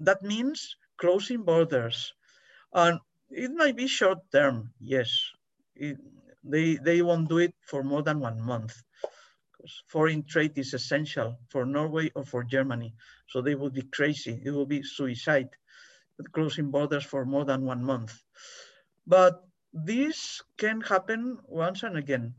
that 0.00 0.22
means 0.22 0.76
closing 0.96 1.42
borders. 1.42 2.12
And 2.72 3.00
it 3.30 3.50
might 3.50 3.76
be 3.76 3.86
short 3.86 4.18
term, 4.32 4.72
yes. 4.80 5.10
It, 5.74 5.96
they, 6.44 6.76
they 6.76 7.02
won't 7.02 7.28
do 7.28 7.38
it 7.38 7.54
for 7.66 7.82
more 7.82 8.02
than 8.02 8.20
one 8.20 8.40
month 8.40 8.74
foreign 9.86 10.24
trade 10.24 10.56
is 10.56 10.74
essential 10.74 11.38
for 11.48 11.66
Norway 11.66 12.10
or 12.14 12.24
for 12.24 12.44
Germany. 12.44 12.94
So 13.28 13.40
they 13.40 13.54
would 13.54 13.74
be 13.74 13.82
crazy. 13.82 14.40
It 14.44 14.50
will 14.50 14.66
be 14.66 14.82
suicide, 14.82 15.50
closing 16.32 16.70
borders 16.70 17.04
for 17.04 17.24
more 17.24 17.44
than 17.44 17.64
one 17.64 17.84
month. 17.84 18.14
But 19.06 19.42
this 19.84 20.42
can 20.56 20.80
happen 20.80 21.38
once 21.44 21.82
and 21.82 21.96
again. 21.96 22.34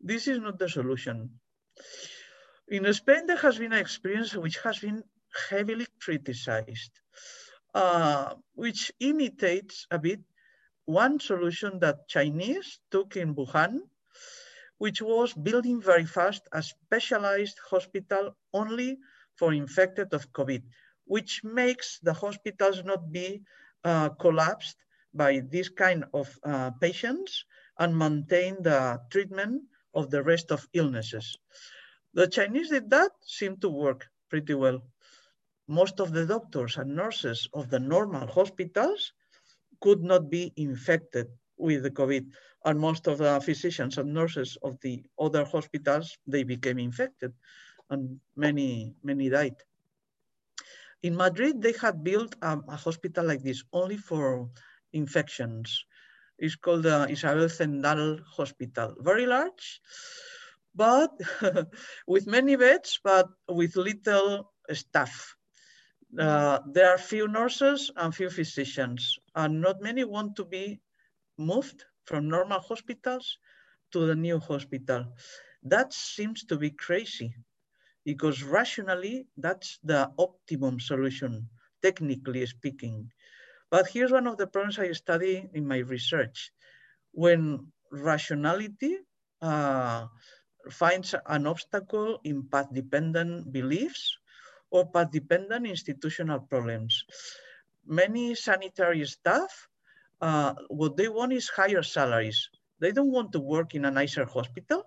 This 0.00 0.28
is 0.28 0.38
not 0.38 0.58
the 0.58 0.68
solution. 0.68 1.38
In 2.68 2.92
Spain, 2.92 3.26
there 3.26 3.36
has 3.36 3.58
been 3.58 3.72
an 3.72 3.78
experience 3.78 4.34
which 4.34 4.58
has 4.58 4.78
been 4.78 5.02
heavily 5.50 5.86
criticized, 6.00 6.92
uh, 7.74 8.34
which 8.54 8.92
imitates 9.00 9.86
a 9.90 9.98
bit 9.98 10.20
one 10.84 11.18
solution 11.20 11.78
that 11.80 12.08
Chinese 12.08 12.78
took 12.90 13.16
in 13.16 13.34
Wuhan 13.34 13.80
which 14.78 15.00
was 15.00 15.32
building 15.32 15.80
very 15.80 16.04
fast 16.04 16.48
a 16.52 16.62
specialized 16.62 17.58
hospital 17.70 18.36
only 18.52 18.98
for 19.36 19.52
infected 19.52 20.12
of 20.12 20.32
COVID, 20.32 20.62
which 21.04 21.42
makes 21.44 21.98
the 22.00 22.12
hospitals 22.12 22.84
not 22.84 23.10
be 23.10 23.42
uh, 23.84 24.10
collapsed 24.10 24.76
by 25.16 25.40
this 25.40 25.68
kind 25.68 26.04
of 26.12 26.28
uh, 26.44 26.70
patients 26.80 27.44
and 27.78 27.98
maintain 27.98 28.62
the 28.62 29.00
treatment 29.10 29.62
of 29.94 30.10
the 30.10 30.22
rest 30.22 30.50
of 30.52 30.68
illnesses. 30.72 31.38
The 32.14 32.26
Chinese 32.26 32.70
did 32.70 32.90
that, 32.90 33.12
seemed 33.24 33.60
to 33.62 33.68
work 33.68 34.06
pretty 34.30 34.54
well. 34.54 34.82
Most 35.68 36.00
of 36.00 36.12
the 36.12 36.26
doctors 36.26 36.76
and 36.76 36.94
nurses 36.94 37.48
of 37.52 37.70
the 37.70 37.80
normal 37.80 38.26
hospitals 38.26 39.12
could 39.80 40.02
not 40.02 40.30
be 40.30 40.52
infected 40.56 41.28
with 41.58 41.82
the 41.82 41.90
COVID 41.90 42.26
and 42.66 42.80
most 42.80 43.06
of 43.06 43.18
the 43.18 43.40
physicians 43.40 43.96
and 43.96 44.12
nurses 44.12 44.58
of 44.62 44.78
the 44.80 45.04
other 45.18 45.44
hospitals, 45.44 46.18
they 46.26 46.42
became 46.42 46.78
infected 46.78 47.32
and 47.90 48.20
many, 48.34 48.94
many 49.02 49.28
died. 49.28 49.54
In 51.02 51.14
Madrid, 51.16 51.62
they 51.62 51.74
had 51.80 52.02
built 52.02 52.34
a, 52.42 52.58
a 52.68 52.76
hospital 52.76 53.24
like 53.24 53.42
this 53.42 53.62
only 53.72 53.96
for 53.96 54.50
infections. 54.96 55.84
It's 56.38 56.56
called 56.56 56.82
the 56.84 57.06
Isabel 57.08 57.48
Zendal 57.48 58.20
Hospital. 58.36 58.94
Very 59.00 59.26
large, 59.26 59.80
but 60.74 61.12
with 62.06 62.26
many 62.26 62.56
beds, 62.56 63.00
but 63.02 63.28
with 63.48 63.76
little 63.76 64.52
staff. 64.72 65.36
Uh, 66.18 66.58
there 66.72 66.90
are 66.92 66.98
few 66.98 67.28
nurses 67.28 67.90
and 67.96 68.14
few 68.14 68.30
physicians, 68.30 69.18
and 69.34 69.60
not 69.60 69.82
many 69.82 70.04
want 70.04 70.36
to 70.36 70.44
be 70.44 70.80
moved 71.38 71.84
from 72.04 72.28
normal 72.28 72.60
hospitals 72.60 73.38
to 73.92 74.06
the 74.06 74.14
new 74.14 74.38
hospital. 74.38 75.04
That 75.62 75.92
seems 75.92 76.44
to 76.44 76.56
be 76.56 76.70
crazy 76.70 77.34
because 78.04 78.42
rationally, 78.42 79.26
that's 79.36 79.78
the 79.82 80.10
optimum 80.18 80.78
solution, 80.78 81.48
technically 81.82 82.46
speaking. 82.46 83.10
But 83.70 83.88
here's 83.88 84.12
one 84.12 84.26
of 84.26 84.36
the 84.36 84.46
problems 84.46 84.78
I 84.78 84.92
study 84.92 85.48
in 85.52 85.66
my 85.66 85.78
research. 85.78 86.52
When 87.12 87.72
rationality 87.90 88.98
uh, 89.42 90.06
finds 90.70 91.14
an 91.26 91.46
obstacle 91.46 92.20
in 92.24 92.48
path-dependent 92.48 93.52
beliefs 93.52 94.18
or 94.70 94.86
path-dependent 94.90 95.66
institutional 95.66 96.40
problems. 96.40 97.04
Many 97.86 98.34
sanitary 98.34 99.04
staff, 99.06 99.68
uh, 100.20 100.54
what 100.68 100.96
they 100.96 101.08
want 101.08 101.32
is 101.32 101.48
higher 101.48 101.82
salaries. 101.82 102.50
They 102.80 102.92
don't 102.92 103.12
want 103.12 103.32
to 103.32 103.40
work 103.40 103.74
in 103.74 103.84
a 103.84 103.90
nicer 103.90 104.24
hospital. 104.24 104.84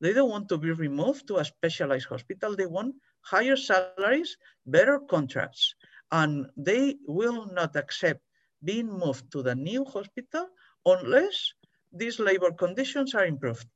They 0.00 0.12
don't 0.12 0.30
want 0.30 0.48
to 0.50 0.58
be 0.58 0.72
removed 0.72 1.26
to 1.28 1.36
a 1.38 1.44
specialized 1.44 2.08
hospital. 2.08 2.54
They 2.54 2.66
want 2.66 2.94
higher 3.22 3.56
salaries, 3.56 4.36
better 4.66 5.00
contracts, 5.00 5.74
and 6.12 6.46
they 6.56 6.96
will 7.06 7.46
not 7.52 7.76
accept 7.76 8.20
being 8.62 8.90
moved 8.90 9.30
to 9.32 9.42
the 9.42 9.54
new 9.54 9.84
hospital 9.84 10.48
unless 10.86 11.52
these 11.92 12.18
labor 12.18 12.50
conditions 12.52 13.14
are 13.14 13.26
improved. 13.26 13.66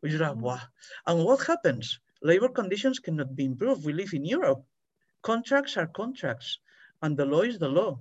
Which 0.00 0.12
is 0.12 0.20
like, 0.20 0.36
wow. 0.36 0.60
And 1.06 1.24
what 1.24 1.46
happens? 1.46 2.00
Labor 2.22 2.48
conditions 2.48 2.98
cannot 2.98 3.34
be 3.36 3.44
improved. 3.44 3.84
We 3.84 3.92
live 3.92 4.14
in 4.14 4.24
Europe. 4.24 4.62
Contracts 5.22 5.76
are 5.76 5.86
contracts, 5.86 6.58
and 7.02 7.16
the 7.16 7.26
law 7.26 7.42
is 7.42 7.58
the 7.58 7.68
law. 7.68 8.00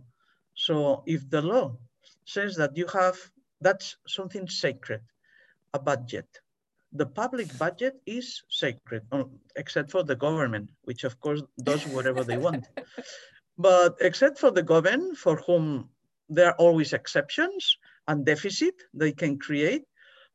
So 0.55 1.03
if 1.05 1.29
the 1.29 1.41
law 1.41 1.77
says 2.25 2.55
that 2.55 2.77
you 2.77 2.87
have, 2.87 3.17
that's 3.59 3.97
something 4.07 4.47
sacred, 4.47 5.01
a 5.73 5.79
budget. 5.79 6.27
The 6.93 7.05
public 7.05 7.55
budget 7.57 8.01
is 8.05 8.43
sacred, 8.49 9.03
um, 9.11 9.39
except 9.55 9.91
for 9.91 10.03
the 10.03 10.15
government, 10.15 10.69
which 10.83 11.03
of 11.03 11.19
course 11.19 11.41
does 11.61 11.85
whatever 11.87 12.23
they 12.23 12.37
want. 12.37 12.67
But 13.59 13.97
except 13.99 14.39
for 14.39 14.51
the 14.51 14.63
government, 14.63 15.17
for 15.17 15.35
whom 15.35 15.89
there 16.29 16.47
are 16.47 16.55
always 16.55 16.93
exceptions 16.93 17.77
and 18.07 18.25
deficit 18.25 18.73
they 18.93 19.11
can 19.11 19.37
create, 19.37 19.83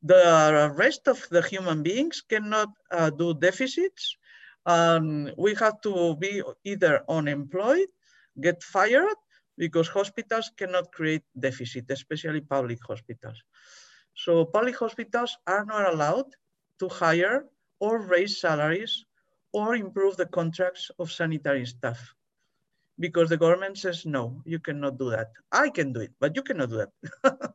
the 0.03 0.71
rest 0.77 1.09
of 1.09 1.27
the 1.31 1.41
human 1.41 1.83
beings 1.83 2.21
cannot 2.21 2.69
uh, 2.91 3.09
do 3.09 3.33
deficits. 3.33 4.19
Um, 4.67 5.31
we 5.39 5.55
have 5.55 5.81
to 5.81 6.17
be 6.17 6.43
either 6.65 7.03
unemployed, 7.09 7.89
get 8.39 8.63
fired, 8.63 9.17
because 9.57 9.89
hospitals 9.89 10.51
cannot 10.59 10.93
create 10.93 11.23
deficit, 11.39 11.87
especially 11.89 12.43
public 12.43 12.81
hospitals. 12.87 13.43
So 14.15 14.45
public 14.45 14.77
hospitals 14.77 15.39
are 15.47 15.65
not 15.65 15.95
allowed 15.95 16.29
to 16.81 16.89
hire 16.91 17.47
or 17.81 18.03
raise 18.03 18.39
salaries 18.39 19.07
or 19.53 19.77
improve 19.77 20.17
the 20.19 20.27
contracts 20.27 20.91
of 20.99 21.11
sanitary 21.11 21.65
staff 21.65 22.15
because 22.99 23.29
the 23.29 23.37
government 23.37 23.79
says, 23.79 24.07
no, 24.07 24.43
you 24.45 24.59
cannot 24.59 24.99
do 24.99 25.11
that. 25.11 25.33
I 25.51 25.69
can 25.69 25.93
do 25.93 26.01
it, 26.01 26.13
but 26.21 26.37
you 26.37 26.43
cannot 26.43 26.71
do 26.71 26.87
that. 26.87 27.55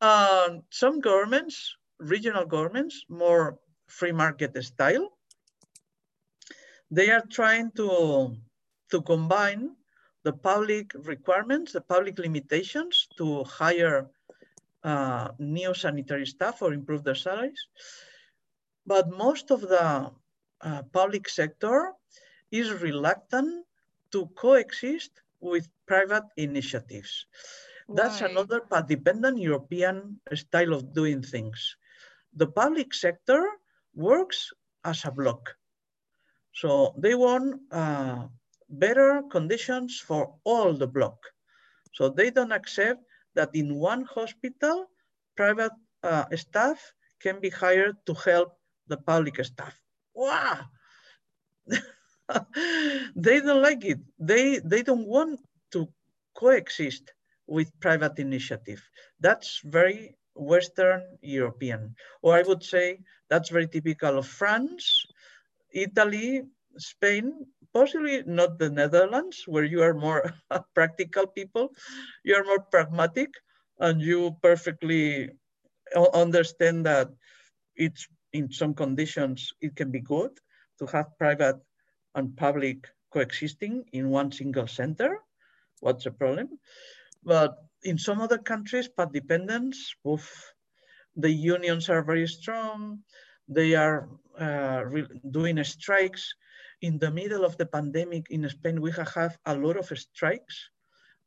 Um, 0.00 0.62
some 0.70 1.00
governments, 1.00 1.74
regional 1.98 2.46
governments, 2.46 3.04
more 3.08 3.58
free 3.88 4.12
market 4.12 4.56
style, 4.62 5.18
they 6.90 7.10
are 7.10 7.24
trying 7.28 7.72
to, 7.72 8.36
to 8.92 9.02
combine 9.02 9.74
the 10.22 10.32
public 10.32 10.92
requirements, 10.94 11.72
the 11.72 11.80
public 11.80 12.18
limitations 12.18 13.08
to 13.16 13.42
hire 13.44 14.08
uh, 14.84 15.28
new 15.38 15.74
sanitary 15.74 16.26
staff 16.26 16.62
or 16.62 16.72
improve 16.72 17.02
their 17.02 17.16
salaries. 17.16 17.66
But 18.86 19.10
most 19.10 19.50
of 19.50 19.62
the 19.62 20.12
uh, 20.60 20.82
public 20.92 21.28
sector 21.28 21.92
is 22.50 22.70
reluctant 22.70 23.66
to 24.12 24.26
coexist 24.36 25.10
with 25.40 25.68
private 25.86 26.24
initiatives. 26.36 27.26
That's 27.88 28.20
another 28.20 28.60
dependent 28.86 29.38
European 29.38 30.20
style 30.34 30.74
of 30.74 30.92
doing 30.92 31.22
things. 31.22 31.76
The 32.36 32.46
public 32.46 32.92
sector 32.92 33.48
works 33.94 34.52
as 34.84 35.04
a 35.04 35.10
block. 35.10 35.56
So 36.52 36.94
they 36.98 37.14
want 37.14 37.62
uh, 37.72 38.28
better 38.68 39.22
conditions 39.30 40.00
for 40.00 40.36
all 40.44 40.74
the 40.74 40.86
block. 40.86 41.16
So 41.94 42.10
they 42.10 42.30
don't 42.30 42.52
accept 42.52 43.00
that 43.34 43.50
in 43.54 43.74
one 43.74 44.04
hospital, 44.04 44.90
private 45.36 45.72
uh, 46.02 46.24
staff 46.36 46.92
can 47.20 47.40
be 47.40 47.48
hired 47.48 47.96
to 48.06 48.14
help 48.14 48.58
the 48.86 48.98
public 48.98 49.42
staff. 49.44 49.74
Wow! 50.14 50.66
they 53.16 53.40
don't 53.40 53.62
like 53.62 53.84
it. 53.84 53.98
They, 54.18 54.58
they 54.58 54.82
don't 54.82 55.06
want 55.06 55.40
to 55.72 55.88
coexist 56.34 57.12
with 57.46 57.72
private 57.80 58.18
initiative. 58.18 58.82
That's 59.20 59.60
very 59.64 60.16
Western 60.34 61.02
European, 61.20 61.96
or 62.22 62.36
I 62.36 62.42
would 62.42 62.62
say 62.62 63.00
that's 63.28 63.48
very 63.50 63.66
typical 63.66 64.18
of 64.18 64.26
France, 64.26 65.04
Italy, 65.72 66.42
Spain, 66.76 67.46
possibly 67.74 68.22
not 68.24 68.58
the 68.58 68.70
Netherlands, 68.70 69.42
where 69.46 69.64
you 69.64 69.82
are 69.82 69.94
more 69.94 70.32
practical 70.74 71.26
people, 71.26 71.70
you 72.24 72.36
are 72.36 72.44
more 72.44 72.60
pragmatic, 72.60 73.30
and 73.80 74.00
you 74.00 74.36
perfectly 74.42 75.30
understand 76.14 76.86
that 76.86 77.08
it's 77.76 78.06
in 78.32 78.50
some 78.52 78.74
conditions 78.74 79.52
it 79.60 79.74
can 79.74 79.90
be 79.90 80.00
good 80.00 80.30
to 80.78 80.86
have 80.86 81.06
private 81.18 81.56
and 82.14 82.36
public 82.36 82.88
coexisting 83.12 83.84
in 83.92 84.10
one 84.10 84.32
single 84.32 84.66
center. 84.66 85.18
What's 85.80 86.04
the 86.04 86.10
problem? 86.10 86.58
But 87.24 87.56
in 87.82 87.98
some 87.98 88.20
other 88.20 88.38
countries, 88.38 88.88
path 88.88 89.12
dependence, 89.12 89.94
oof, 90.06 90.54
the 91.16 91.30
unions 91.30 91.88
are 91.88 92.02
very 92.02 92.26
strong. 92.26 93.02
They 93.48 93.74
are 93.74 94.08
uh, 94.38 94.84
doing 95.30 95.62
strikes. 95.64 96.34
In 96.80 96.98
the 96.98 97.10
middle 97.10 97.44
of 97.44 97.56
the 97.56 97.66
pandemic 97.66 98.30
in 98.30 98.48
Spain, 98.48 98.80
we 98.80 98.92
have 98.92 99.36
a 99.46 99.56
lot 99.56 99.76
of 99.76 99.86
strikes 99.98 100.70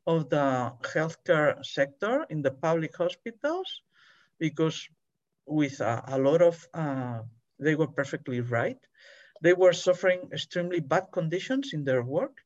of 0.08 0.30
the 0.30 0.72
healthcare 0.84 1.63
sector 1.65 2.26
in 2.30 2.41
the 2.41 2.52
public 2.52 2.96
hospitals 2.96 3.82
because 4.39 4.88
with 5.46 5.80
a, 5.82 6.04
a 6.08 6.17
lot 6.17 6.41
of, 6.41 6.67
uh, 6.74 7.20
they 7.60 7.76
were 7.76 7.88
perfectly 7.88 8.41
right. 8.41 8.80
They 9.41 9.54
were 9.54 9.73
suffering 9.73 10.30
extremely 10.32 10.80
bad 10.80 11.12
conditions 11.12 11.73
in 11.73 11.84
their 11.84 12.04
work, 12.04 12.38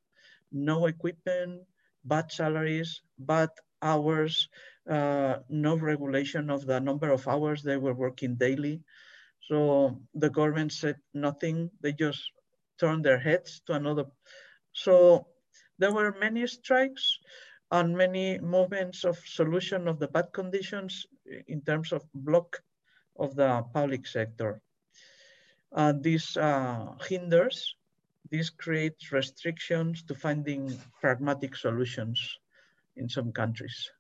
no 0.51 0.85
equipment, 0.87 1.63
bad 2.03 2.31
salaries, 2.31 3.01
bad 3.19 3.49
hours, 3.81 4.49
uh, 4.89 5.37
no 5.49 5.75
regulation 5.75 6.49
of 6.49 6.65
the 6.65 6.79
number 6.79 7.11
of 7.11 7.27
hours 7.27 7.61
they 7.63 7.77
were 7.77 7.93
working 7.93 8.35
daily. 8.35 8.81
So 9.47 10.01
the 10.13 10.29
government 10.29 10.71
said 10.71 10.97
nothing. 11.13 11.69
They 11.81 11.93
just 11.93 12.21
turned 12.79 13.05
their 13.05 13.19
heads 13.19 13.61
to 13.67 13.73
another. 13.73 14.05
So 14.73 15.27
there 15.77 15.93
were 15.93 16.15
many 16.19 16.47
strikes 16.47 17.19
and 17.71 17.97
many 17.97 18.39
movements 18.39 19.03
of 19.03 19.17
solution 19.19 19.87
of 19.87 19.99
the 19.99 20.07
bad 20.07 20.31
conditions 20.33 21.05
in 21.47 21.61
terms 21.61 21.91
of 21.91 22.03
block 22.13 22.61
of 23.17 23.35
the 23.35 23.63
public 23.73 24.07
sector. 24.07 24.61
Uh, 25.75 25.93
this 25.99 26.37
uh, 26.37 26.87
hinders 27.07 27.75
this 28.31 28.49
creates 28.49 29.11
restrictions 29.11 30.01
to 30.03 30.15
finding 30.15 30.73
pragmatic 30.99 31.55
solutions 31.55 32.39
in 32.95 33.07
some 33.07 33.31
countries. 33.31 33.91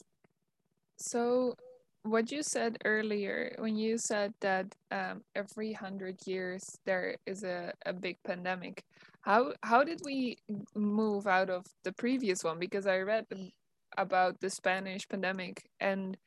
So 0.97 1.55
what 2.03 2.31
you 2.31 2.41
said 2.43 2.77
earlier, 2.85 3.55
when 3.59 3.75
you 3.75 3.97
said 3.97 4.33
that 4.41 4.73
um, 4.91 5.21
every 5.35 5.73
hundred 5.73 6.25
years 6.25 6.63
there 6.85 7.17
is 7.25 7.43
a, 7.43 7.73
a 7.85 7.93
big 7.93 8.17
pandemic, 8.23 8.83
how 9.21 9.53
how 9.61 9.83
did 9.83 10.01
we 10.03 10.37
move 10.75 11.27
out 11.27 11.49
of 11.49 11.65
the 11.83 11.91
previous 11.91 12.43
one? 12.43 12.59
Because 12.59 12.87
I 12.87 12.99
read 12.99 13.25
about 13.97 14.39
the 14.39 14.49
Spanish 14.49 15.07
pandemic, 15.07 15.69
and 15.79 16.17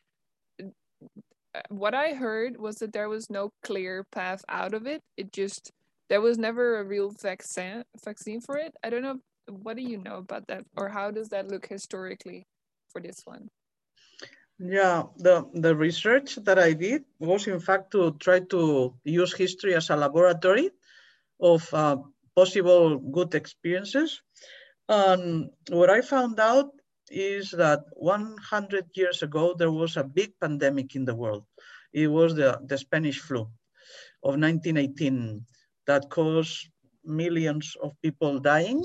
what 1.68 1.94
I 1.94 2.14
heard 2.14 2.58
was 2.58 2.76
that 2.76 2.92
there 2.92 3.08
was 3.08 3.30
no 3.30 3.50
clear 3.62 4.04
path 4.12 4.44
out 4.48 4.74
of 4.74 4.86
it. 4.86 5.02
It 5.16 5.32
just 5.32 5.72
there 6.08 6.20
was 6.20 6.38
never 6.38 6.78
a 6.78 6.84
real 6.84 7.10
vaccine 7.10 7.84
vaccine 8.04 8.40
for 8.40 8.56
it. 8.56 8.74
I 8.82 8.90
don't 8.90 9.02
know. 9.02 9.18
What 9.48 9.76
do 9.76 9.82
you 9.82 9.96
know 9.96 10.16
about 10.16 10.46
that, 10.48 10.64
or 10.76 10.88
how 10.88 11.10
does 11.10 11.28
that 11.30 11.48
look 11.48 11.66
historically 11.66 12.46
for 12.90 13.00
this 13.00 13.22
one? 13.24 13.48
Yeah, 14.58 15.04
the, 15.16 15.46
the 15.54 15.74
research 15.74 16.34
that 16.42 16.58
I 16.58 16.72
did 16.72 17.04
was 17.20 17.46
in 17.46 17.60
fact 17.60 17.92
to 17.92 18.16
try 18.18 18.40
to 18.50 18.92
use 19.04 19.32
history 19.32 19.74
as 19.74 19.88
a 19.88 19.96
laboratory 19.96 20.70
of 21.40 21.62
uh, 21.72 21.96
possible 22.34 22.98
good 22.98 23.34
experiences. 23.34 24.20
And 24.88 25.50
what 25.70 25.90
I 25.90 26.00
found 26.00 26.40
out 26.40 26.72
is 27.10 27.50
that 27.52 27.84
100 27.92 28.86
years 28.94 29.22
ago, 29.22 29.54
there 29.56 29.70
was 29.70 29.96
a 29.96 30.04
big 30.04 30.32
pandemic 30.40 30.94
in 30.94 31.04
the 31.04 31.14
world. 31.14 31.44
It 31.92 32.08
was 32.08 32.34
the, 32.34 32.60
the 32.64 32.78
Spanish 32.78 33.20
flu 33.20 33.48
of 34.22 34.36
1918 34.36 35.44
that 35.86 36.10
caused 36.10 36.68
millions 37.04 37.76
of 37.82 37.96
people 38.02 38.38
dying. 38.38 38.84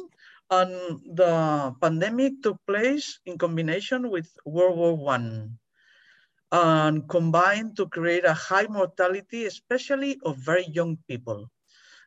And 0.50 0.72
the 1.16 1.74
pandemic 1.82 2.44
took 2.44 2.58
place 2.68 3.20
in 3.26 3.38
combination 3.38 4.10
with 4.10 4.30
World 4.46 4.78
War 4.78 4.96
One 4.96 5.58
and 6.52 7.10
combined 7.10 7.76
to 7.78 7.88
create 7.88 8.26
a 8.26 8.34
high 8.34 8.68
mortality, 8.70 9.46
especially 9.46 10.20
of 10.24 10.38
very 10.38 10.68
young 10.68 10.98
people, 11.08 11.50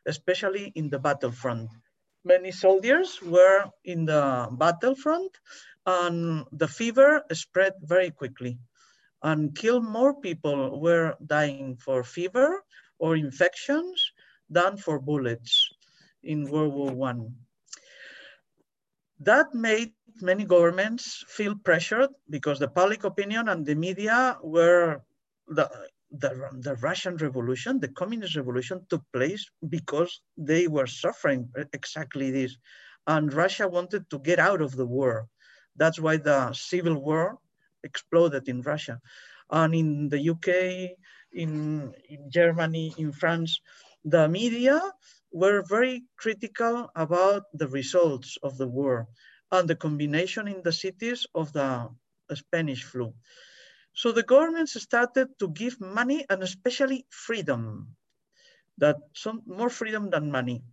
especially 0.05 0.71
in 0.75 0.89
the 0.89 0.97
battlefront. 0.97 1.69
Many 2.23 2.51
soldiers 2.51 3.19
were 3.21 3.67
in 3.83 4.05
the 4.05 4.47
battlefront 4.51 5.35
and 5.87 6.45
the 6.51 6.67
fever 6.67 7.23
spread 7.31 7.73
very 7.81 8.11
quickly 8.11 8.59
and 9.23 9.55
killed 9.55 9.85
more 9.85 10.19
people 10.19 10.79
were 10.79 11.15
dying 11.25 11.77
for 11.77 12.03
fever 12.03 12.61
or 12.99 13.15
infections 13.15 14.11
than 14.49 14.77
for 14.77 14.99
bullets 14.99 15.69
in 16.23 16.51
World 16.51 16.73
War 16.73 16.91
One. 16.91 17.35
That 19.21 19.53
made 19.53 19.93
many 20.21 20.45
governments 20.45 21.23
feel 21.27 21.55
pressured 21.55 22.09
because 22.29 22.59
the 22.59 22.67
public 22.67 23.03
opinion 23.03 23.49
and 23.49 23.65
the 23.65 23.75
media 23.75 24.37
were 24.43 25.01
the, 25.47 25.69
the, 26.11 26.49
the 26.59 26.75
Russian 26.75 27.15
Revolution, 27.17 27.79
the 27.79 27.87
Communist 27.87 28.35
Revolution 28.35 28.85
took 28.89 29.03
place 29.13 29.49
because 29.67 30.21
they 30.37 30.67
were 30.67 30.87
suffering 30.87 31.49
exactly 31.73 32.29
this. 32.29 32.57
And 33.07 33.33
Russia 33.33 33.67
wanted 33.67 34.09
to 34.09 34.19
get 34.19 34.37
out 34.37 34.61
of 34.61 34.75
the 34.75 34.85
war. 34.85 35.27
That's 35.77 35.99
why 35.99 36.17
the 36.17 36.53
civil 36.53 36.95
war 36.95 37.39
exploded 37.83 38.49
in 38.49 38.61
Russia. 38.61 38.99
And 39.49 39.73
in 39.73 40.09
the 40.09 40.19
UK, 40.29 40.97
in, 41.31 41.93
in 42.09 42.29
Germany, 42.29 42.93
in 42.97 43.11
France, 43.11 43.61
the 44.03 44.27
media 44.27 44.81
were 45.31 45.63
very 45.63 46.03
critical 46.17 46.89
about 46.95 47.43
the 47.53 47.67
results 47.67 48.37
of 48.43 48.57
the 48.57 48.67
war 48.67 49.07
and 49.51 49.69
the 49.69 49.75
combination 49.75 50.47
in 50.47 50.61
the 50.63 50.71
cities 50.71 51.25
of 51.33 51.53
the 51.53 51.89
Spanish 52.33 52.83
flu. 52.83 53.13
So 53.93 54.11
the 54.11 54.23
governments 54.23 54.79
started 54.81 55.39
to 55.39 55.49
give 55.49 55.79
money 55.79 56.25
and 56.29 56.43
especially 56.43 57.05
freedom, 57.09 57.95
that 58.77 58.97
some 59.13 59.41
more 59.45 59.69
freedom 59.69 60.09
than 60.09 60.31
money 60.31 60.63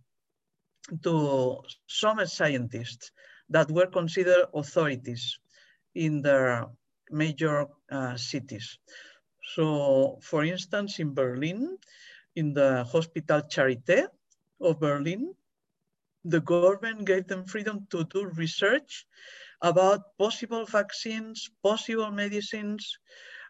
to 1.03 1.61
some 1.87 2.23
scientists 2.27 3.11
that 3.49 3.69
were 3.71 3.87
considered 3.87 4.45
authorities 4.53 5.39
in 5.93 6.21
their 6.21 6.67
major 7.11 7.67
uh, 7.91 8.17
cities. 8.17 8.79
So 9.53 10.17
for 10.21 10.43
instance, 10.43 10.99
in 10.99 11.13
Berlin, 11.13 11.77
in 12.35 12.53
the 12.53 12.83
Hospital 12.83 13.41
Charité 13.41 14.07
of 14.59 14.79
Berlin, 14.79 15.33
the 16.25 16.41
government 16.41 17.05
gave 17.05 17.27
them 17.27 17.45
freedom 17.45 17.85
to 17.91 18.03
do 18.05 18.25
research 18.35 19.05
about 19.61 20.17
possible 20.17 20.65
vaccines, 20.65 21.49
possible 21.61 22.11
medicines, 22.11 22.97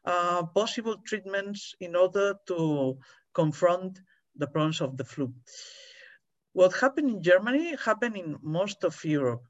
uh, 0.06 0.44
possible 0.54 0.98
treatments 1.08 1.74
in 1.80 1.96
order 1.96 2.36
to 2.48 2.98
confront 3.34 4.00
the 4.36 4.48
problems 4.48 4.82
of 4.82 4.98
the 4.98 5.06
flu. 5.06 5.34
What 6.54 6.74
happened 6.76 7.10
in 7.10 7.24
Germany 7.24 7.76
happened 7.84 8.18
in 8.18 8.38
most 8.42 8.84
of 8.84 9.04
Europe 9.04 9.44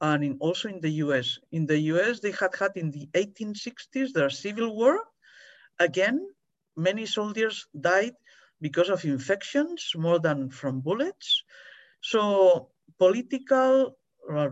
and 0.00 0.24
in, 0.24 0.36
also 0.40 0.68
in 0.68 0.80
the 0.80 0.90
US. 1.04 1.38
In 1.52 1.66
the 1.66 1.78
US, 1.92 2.20
they 2.20 2.32
had 2.32 2.54
had 2.54 2.72
in 2.76 2.90
the 2.90 3.08
1860s 3.14 4.12
their 4.12 4.30
civil 4.30 4.76
war. 4.76 5.00
Again, 5.78 6.26
many 6.76 7.06
soldiers 7.06 7.66
died 7.78 8.14
because 8.60 8.88
of 8.88 9.04
infections 9.04 9.92
more 9.96 10.18
than 10.18 10.50
from 10.50 10.80
bullets. 10.80 11.42
So 12.00 12.70
political 12.98 13.96
uh, 14.30 14.50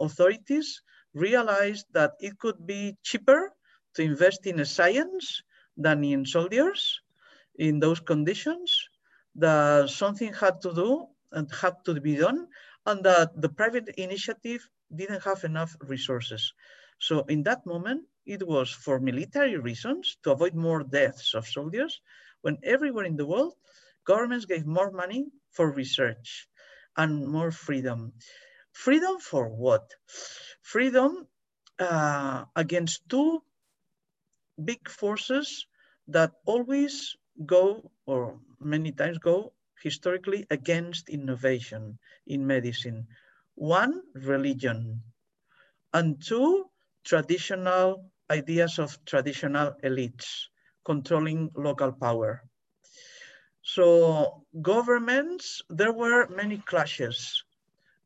authorities 0.00 0.82
realized 1.14 1.86
that 1.92 2.12
it 2.20 2.38
could 2.38 2.66
be 2.66 2.96
cheaper 3.02 3.52
to 3.94 4.02
invest 4.02 4.46
in 4.46 4.64
science 4.64 5.42
than 5.76 6.04
in 6.04 6.24
soldiers 6.24 7.00
in 7.56 7.80
those 7.80 8.00
conditions, 8.00 8.88
that 9.36 9.88
something 9.88 10.32
had 10.32 10.60
to 10.62 10.74
do 10.74 11.06
and 11.32 11.50
had 11.52 11.74
to 11.84 12.00
be 12.00 12.16
done 12.16 12.46
and 12.86 13.04
that 13.04 13.40
the 13.40 13.48
private 13.48 13.88
initiative 13.96 14.68
didn't 14.94 15.22
have 15.22 15.44
enough 15.44 15.76
resources. 15.80 16.52
So 16.98 17.24
in 17.28 17.42
that 17.44 17.66
moment, 17.66 18.04
it 18.26 18.46
was 18.46 18.70
for 18.70 19.00
military 19.00 19.56
reasons 19.56 20.16
to 20.22 20.32
avoid 20.32 20.54
more 20.54 20.82
deaths 20.84 21.34
of 21.34 21.46
soldiers, 21.46 22.00
when 22.42 22.58
everywhere 22.62 23.04
in 23.04 23.16
the 23.16 23.26
world, 23.26 23.54
governments 24.04 24.46
gave 24.46 24.66
more 24.66 24.90
money 24.90 25.26
for 25.50 25.70
research 25.70 26.48
and 26.96 27.26
more 27.26 27.50
freedom. 27.50 28.12
Freedom 28.72 29.18
for 29.18 29.48
what? 29.48 29.90
Freedom 30.62 31.26
uh, 31.78 32.44
against 32.56 33.08
two 33.08 33.42
big 34.62 34.88
forces 34.88 35.66
that 36.08 36.32
always 36.46 37.16
go, 37.46 37.90
or 38.06 38.38
many 38.60 38.92
times 38.92 39.18
go, 39.18 39.52
historically 39.82 40.46
against 40.50 41.08
innovation 41.08 41.98
in 42.26 42.46
medicine. 42.46 43.06
One, 43.54 44.02
religion, 44.14 45.02
and 45.92 46.22
two, 46.22 46.70
traditional 47.04 48.10
ideas 48.30 48.78
of 48.78 49.04
traditional 49.04 49.74
elites 49.84 50.48
controlling 50.84 51.50
local 51.54 51.92
power. 51.92 52.42
So 53.62 54.44
governments, 54.60 55.62
there 55.68 55.92
were 55.92 56.28
many 56.28 56.58
clashes 56.58 57.44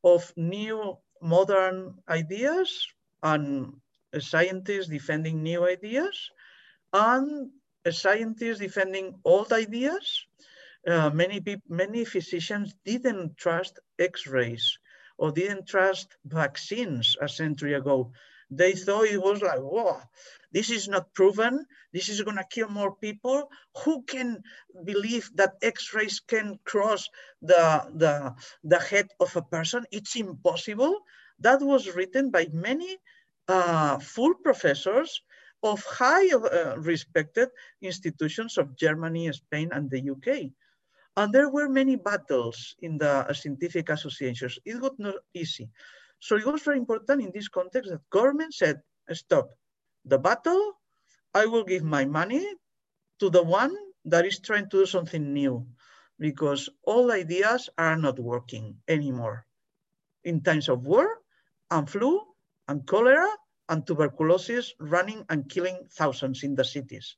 of 0.05 0.33
new 0.37 0.99
modern 1.23 1.99
ideas 2.09 2.87
and 3.23 3.81
scientists 4.19 4.89
defending 4.89 5.43
new 5.43 5.65
ideas 5.67 6.31
and 6.93 7.51
scientists 7.91 8.59
defending 8.59 9.21
old 9.25 9.53
ideas 9.53 10.27
uh, 10.87 11.11
many 11.11 11.41
people, 11.41 11.63
many 11.69 12.05
physicians 12.05 12.75
didn't 12.85 13.37
trust 13.37 13.79
X-rays 13.99 14.79
or 15.19 15.33
didn't 15.33 15.67
trust 15.67 16.17
vaccines 16.25 17.17
a 17.21 17.29
century 17.29 17.75
ago. 17.75 18.13
They 18.51 18.73
thought 18.73 19.07
it 19.09 19.21
was 19.21 19.43
like, 19.43 19.59
whoa, 19.59 20.01
this 20.53 20.71
is 20.71 20.87
not 20.89 21.13
proven. 21.15 21.67
This 21.93 22.09
is 22.09 22.23
going 22.23 22.37
to 22.37 22.47
kill 22.49 22.69
more 22.69 22.95
people. 22.95 23.51
Who 23.85 24.03
can 24.05 24.43
believe 24.85 25.31
that 25.35 25.55
X-rays 25.63 26.21
can 26.21 26.59
cross 26.65 27.09
the, 27.43 27.91
the, 27.95 28.35
the 28.63 28.79
head 28.79 29.09
of 29.19 29.35
a 29.35 29.43
person? 29.43 29.85
It's 29.91 30.15
impossible. 30.15 31.01
That 31.41 31.61
was 31.61 31.95
written 31.95 32.31
by 32.31 32.49
many 32.53 32.97
uh, 33.49 33.99
full 33.99 34.35
professors 34.35 35.21
of 35.63 35.83
high 35.85 36.29
uh, 36.31 36.77
respected 36.79 37.49
institutions 37.83 38.59
of 38.59 38.77
Germany, 38.77 39.33
Spain, 39.33 39.71
and 39.73 39.91
the 39.91 40.11
UK. 40.11 40.53
And 41.17 41.33
there 41.33 41.49
were 41.49 41.69
many 41.69 41.97
battles 41.97 42.77
in 42.81 42.99
the 42.99 43.33
scientific 43.33 43.89
associations. 43.89 44.59
It 44.65 44.81
was 44.81 44.93
not 44.99 45.15
easy. 45.33 45.71
So 46.21 46.37
it 46.37 46.47
was 46.47 46.63
very 46.63 46.79
important 46.79 47.23
in 47.23 47.33
this 47.35 47.49
context 47.49 47.91
that 47.91 48.09
government 48.11 48.55
said, 48.55 48.83
stop 49.13 49.51
the 50.05 50.19
battle, 50.19 50.73
I 51.35 51.47
will 51.47 51.65
give 51.65 51.83
my 51.83 52.05
money 52.05 52.47
to 53.19 53.31
the 53.31 53.43
one 53.43 53.75
that 54.05 54.25
is 54.25 54.39
trying 54.39 54.71
to 54.71 54.85
do 54.85 54.87
something 54.87 55.33
new 55.33 55.67
because 56.19 56.69
all 56.85 57.13
ideas 57.13 57.69
are 57.77 57.97
not 57.97 58.19
working 58.19 58.77
anymore. 58.89 59.47
In 60.25 60.43
times 60.43 60.69
of 60.69 60.87
war 60.87 61.09
and 61.71 61.89
flu 61.89 62.21
and 62.69 62.87
cholera 62.87 63.29
and 63.69 63.87
tuberculosis 63.87 64.75
running 64.79 65.25
and 65.29 65.49
killing 65.49 65.87
thousands 65.93 66.43
in 66.43 66.55
the 66.55 66.65
cities. 66.65 67.17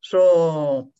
So 0.00 0.92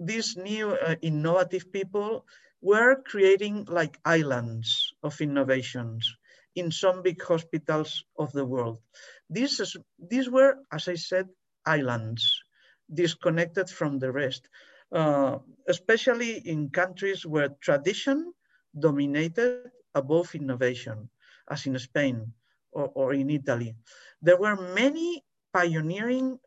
these 0.00 0.36
new 0.36 0.70
uh, 0.70 0.96
innovative 1.02 1.72
people 1.72 2.24
were 2.60 2.96
creating 3.02 3.64
like 3.68 3.98
islands 4.04 4.92
of 5.02 5.20
innovations 5.20 6.16
in 6.54 6.70
some 6.70 7.02
big 7.02 7.22
hospitals 7.22 8.04
of 8.18 8.32
the 8.32 8.44
world. 8.44 8.78
These, 9.30 9.60
is, 9.60 9.76
these 9.98 10.28
were, 10.30 10.56
as 10.72 10.88
I 10.88 10.94
said, 10.94 11.28
islands 11.66 12.42
disconnected 12.92 13.68
from 13.68 13.98
the 13.98 14.10
rest, 14.12 14.48
uh, 14.92 15.38
especially 15.68 16.38
in 16.48 16.70
countries 16.70 17.26
where 17.26 17.50
tradition 17.60 18.32
dominated 18.78 19.70
above 19.94 20.34
innovation, 20.34 21.08
as 21.50 21.66
in 21.66 21.78
Spain 21.78 22.32
or, 22.72 22.90
or 22.94 23.12
in 23.14 23.30
Italy. 23.30 23.74
There 24.22 24.38
were 24.38 24.56
many 24.74 25.24
pioneering 25.52 26.38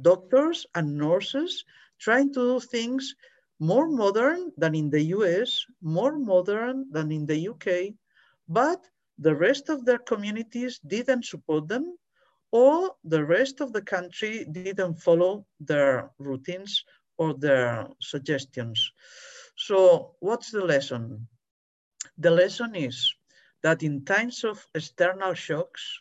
doctors 0.00 0.66
and 0.74 0.96
nurses 0.98 1.64
trying 1.98 2.32
to 2.34 2.40
do 2.40 2.60
things 2.60 3.14
more 3.58 3.88
modern 3.88 4.52
than 4.56 4.74
in 4.74 4.90
the 4.90 5.02
US, 5.16 5.64
more 5.80 6.18
modern 6.18 6.86
than 6.90 7.10
in 7.10 7.26
the 7.26 7.48
UK, 7.48 7.94
but 8.48 8.80
the 9.18 9.34
rest 9.34 9.68
of 9.68 9.84
their 9.84 9.98
communities 9.98 10.78
didn't 10.86 11.24
support 11.24 11.68
them 11.68 11.96
or 12.52 12.94
the 13.04 13.24
rest 13.24 13.60
of 13.60 13.72
the 13.72 13.82
country 13.82 14.44
didn't 14.44 14.96
follow 14.96 15.46
their 15.60 16.10
routines 16.18 16.84
or 17.18 17.34
their 17.34 17.88
suggestions. 18.00 18.92
So 19.56 20.14
what's 20.20 20.50
the 20.50 20.64
lesson? 20.64 21.28
The 22.18 22.30
lesson 22.30 22.74
is 22.74 23.14
that 23.62 23.82
in 23.82 24.04
times 24.04 24.44
of 24.44 24.64
external 24.74 25.34
shocks, 25.34 26.00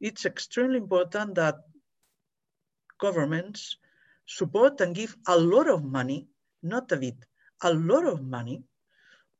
it's 0.00 0.24
extremely 0.24 0.78
important 0.78 1.34
that 1.36 1.56
governments 2.98 3.76
support 4.26 4.80
and 4.80 4.94
give 4.94 5.16
a 5.28 5.38
lot 5.38 5.68
of 5.68 5.84
money, 5.84 6.28
not 6.62 6.92
a 6.92 6.96
bit, 6.96 7.16
a 7.62 7.72
lot 7.72 8.04
of 8.06 8.22
money 8.22 8.64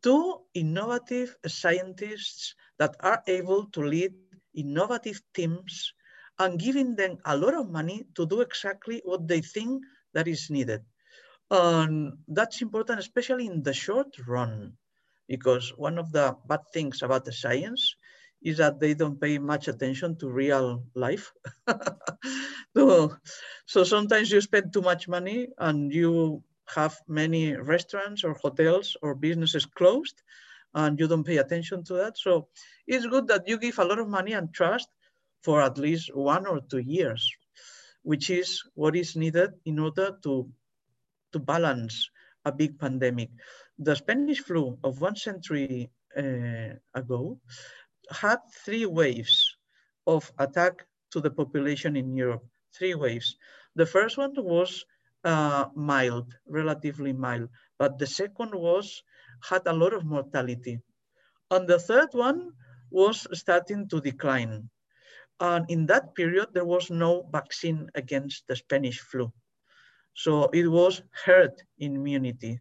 to 0.02 0.40
innovative 0.54 1.36
scientists 1.46 2.54
that 2.78 2.96
are 3.00 3.22
able 3.26 3.66
to 3.72 3.80
lead 3.80 4.14
innovative 4.54 5.20
teams 5.34 5.92
and 6.38 6.58
giving 6.58 6.96
them 6.96 7.18
a 7.24 7.36
lot 7.36 7.54
of 7.54 7.70
money 7.70 8.06
to 8.14 8.26
do 8.26 8.40
exactly 8.40 9.00
what 9.04 9.26
they 9.26 9.40
think 9.40 9.82
that 10.14 10.28
is 10.28 10.50
needed. 10.50 10.82
And 11.50 12.18
that's 12.28 12.62
important, 12.62 13.00
especially 13.00 13.46
in 13.46 13.62
the 13.62 13.74
short 13.74 14.08
run, 14.26 14.74
because 15.28 15.72
one 15.76 15.98
of 15.98 16.12
the 16.12 16.36
bad 16.48 16.60
things 16.72 17.02
about 17.02 17.24
the 17.24 17.32
science 17.32 17.95
is 18.46 18.58
that 18.58 18.78
they 18.78 18.94
don't 18.94 19.20
pay 19.20 19.38
much 19.38 19.66
attention 19.66 20.14
to 20.14 20.30
real 20.30 20.84
life. 20.94 21.32
so, 22.76 23.12
so 23.66 23.82
sometimes 23.82 24.30
you 24.30 24.40
spend 24.40 24.72
too 24.72 24.82
much 24.82 25.08
money 25.08 25.48
and 25.58 25.92
you 25.92 26.44
have 26.72 26.96
many 27.08 27.56
restaurants 27.56 28.22
or 28.22 28.34
hotels 28.34 28.96
or 29.02 29.16
businesses 29.16 29.66
closed 29.66 30.22
and 30.74 31.00
you 31.00 31.08
don't 31.08 31.26
pay 31.26 31.38
attention 31.38 31.82
to 31.82 31.94
that. 31.94 32.16
So 32.16 32.46
it's 32.86 33.04
good 33.06 33.26
that 33.26 33.48
you 33.48 33.58
give 33.58 33.80
a 33.80 33.84
lot 33.84 33.98
of 33.98 34.06
money 34.06 34.32
and 34.34 34.54
trust 34.54 34.88
for 35.42 35.60
at 35.60 35.76
least 35.76 36.14
one 36.14 36.46
or 36.46 36.60
two 36.60 36.78
years, 36.78 37.28
which 38.04 38.30
is 38.30 38.62
what 38.74 38.94
is 38.94 39.16
needed 39.16 39.54
in 39.64 39.80
order 39.80 40.18
to, 40.22 40.48
to 41.32 41.38
balance 41.40 42.10
a 42.44 42.52
big 42.52 42.78
pandemic. 42.78 43.30
The 43.80 43.96
Spanish 43.96 44.38
flu 44.38 44.78
of 44.84 45.00
one 45.00 45.16
century 45.16 45.90
uh, 46.16 46.78
ago 46.94 47.40
had 48.10 48.38
three 48.64 48.86
waves 48.86 49.56
of 50.06 50.30
attack 50.38 50.86
to 51.10 51.20
the 51.20 51.30
population 51.30 51.96
in 51.96 52.16
Europe, 52.16 52.44
three 52.72 52.94
waves. 52.94 53.36
The 53.74 53.86
first 53.86 54.16
one 54.18 54.32
was 54.36 54.84
uh, 55.24 55.66
mild, 55.74 56.32
relatively 56.48 57.12
mild, 57.12 57.48
but 57.78 57.98
the 57.98 58.06
second 58.06 58.54
was, 58.54 59.02
had 59.42 59.62
a 59.66 59.72
lot 59.72 59.92
of 59.92 60.04
mortality. 60.04 60.80
And 61.50 61.68
the 61.68 61.78
third 61.78 62.08
one 62.12 62.52
was 62.90 63.26
starting 63.32 63.88
to 63.88 64.00
decline. 64.00 64.68
And 65.40 65.70
in 65.70 65.86
that 65.86 66.14
period, 66.14 66.48
there 66.52 66.64
was 66.64 66.90
no 66.90 67.28
vaccine 67.30 67.90
against 67.94 68.46
the 68.46 68.56
Spanish 68.56 69.00
flu. 69.00 69.32
So 70.14 70.48
it 70.54 70.66
was 70.66 71.02
herd 71.24 71.52
immunity, 71.78 72.60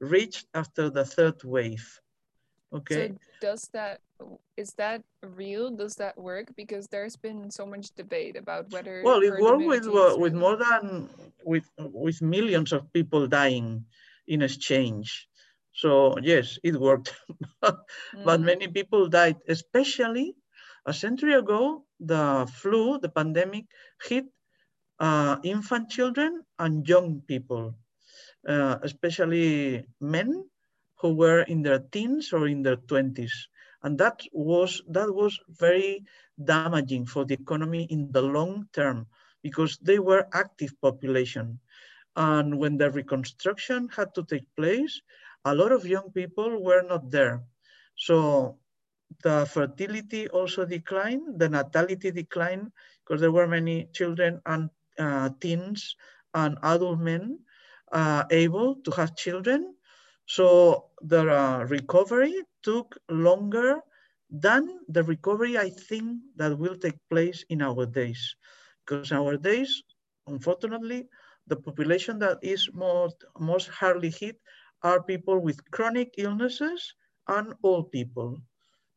reached 0.00 0.46
after 0.52 0.90
the 0.90 1.04
third 1.04 1.42
wave. 1.44 1.98
Okay. 2.72 3.08
So 3.08 3.16
does 3.40 3.70
that 3.72 4.00
is 4.56 4.72
that 4.76 5.02
real? 5.22 5.70
Does 5.70 5.96
that 5.96 6.16
work? 6.18 6.52
Because 6.56 6.88
there's 6.88 7.16
been 7.16 7.50
so 7.50 7.64
much 7.66 7.90
debate 7.96 8.36
about 8.36 8.70
whether. 8.70 9.02
Well, 9.04 9.22
it 9.22 9.40
worked 9.40 9.64
with 9.64 9.86
with 10.18 10.34
more 10.34 10.56
than 10.56 11.08
with 11.44 11.64
with 11.78 12.22
millions 12.22 12.72
of 12.72 12.92
people 12.92 13.26
dying 13.26 13.84
in 14.28 14.42
exchange. 14.42 15.28
So 15.72 16.18
yes, 16.20 16.58
it 16.62 16.76
worked, 16.76 17.14
but 17.60 17.86
mm. 18.14 18.42
many 18.42 18.68
people 18.68 19.08
died, 19.08 19.36
especially 19.48 20.34
a 20.84 20.92
century 20.92 21.34
ago. 21.34 21.84
The 22.00 22.48
flu, 22.48 22.98
the 22.98 23.08
pandemic, 23.08 23.66
hit 24.02 24.24
uh, 24.98 25.36
infant 25.44 25.90
children 25.90 26.42
and 26.58 26.86
young 26.86 27.22
people, 27.26 27.74
uh, 28.48 28.78
especially 28.82 29.84
men 30.00 30.44
who 31.00 31.14
were 31.14 31.42
in 31.42 31.62
their 31.62 31.78
teens 31.78 32.32
or 32.32 32.46
in 32.46 32.62
their 32.62 32.76
20s. 32.76 33.32
And 33.82 33.98
that 33.98 34.20
was, 34.32 34.82
that 34.88 35.14
was 35.14 35.38
very 35.48 36.04
damaging 36.42 37.06
for 37.06 37.24
the 37.24 37.34
economy 37.34 37.84
in 37.90 38.12
the 38.12 38.22
long 38.22 38.68
term 38.72 39.06
because 39.42 39.78
they 39.78 39.98
were 39.98 40.28
active 40.32 40.72
population. 40.80 41.58
And 42.16 42.58
when 42.58 42.76
the 42.76 42.90
reconstruction 42.90 43.88
had 43.88 44.14
to 44.14 44.24
take 44.24 44.44
place, 44.56 45.00
a 45.44 45.54
lot 45.54 45.72
of 45.72 45.86
young 45.86 46.10
people 46.10 46.62
were 46.62 46.82
not 46.82 47.10
there. 47.10 47.42
So 47.96 48.58
the 49.22 49.46
fertility 49.50 50.28
also 50.28 50.64
declined, 50.64 51.38
the 51.38 51.48
natality 51.48 52.10
declined, 52.10 52.72
because 53.04 53.20
there 53.20 53.32
were 53.32 53.46
many 53.46 53.88
children 53.92 54.40
and 54.46 54.70
uh, 54.98 55.30
teens 55.40 55.96
and 56.34 56.58
adult 56.62 57.00
men 57.00 57.38
uh, 57.92 58.24
able 58.30 58.76
to 58.84 58.90
have 58.92 59.16
children. 59.16 59.74
So 60.30 60.86
the 61.02 61.26
uh, 61.26 61.66
recovery 61.66 62.46
took 62.62 62.94
longer 63.10 63.82
than 64.30 64.78
the 64.86 65.02
recovery 65.02 65.58
I 65.58 65.70
think 65.70 66.22
that 66.36 66.56
will 66.56 66.76
take 66.76 67.02
place 67.10 67.44
in 67.48 67.60
our 67.62 67.84
days. 67.84 68.36
Because 68.86 69.10
nowadays, 69.10 69.82
unfortunately, 70.28 71.08
the 71.48 71.56
population 71.56 72.20
that 72.20 72.38
is 72.42 72.70
most, 72.72 73.24
most 73.40 73.70
hardly 73.70 74.10
hit 74.10 74.38
are 74.84 75.02
people 75.02 75.40
with 75.40 75.68
chronic 75.72 76.14
illnesses 76.16 76.94
and 77.26 77.54
old 77.64 77.90
people. 77.90 78.38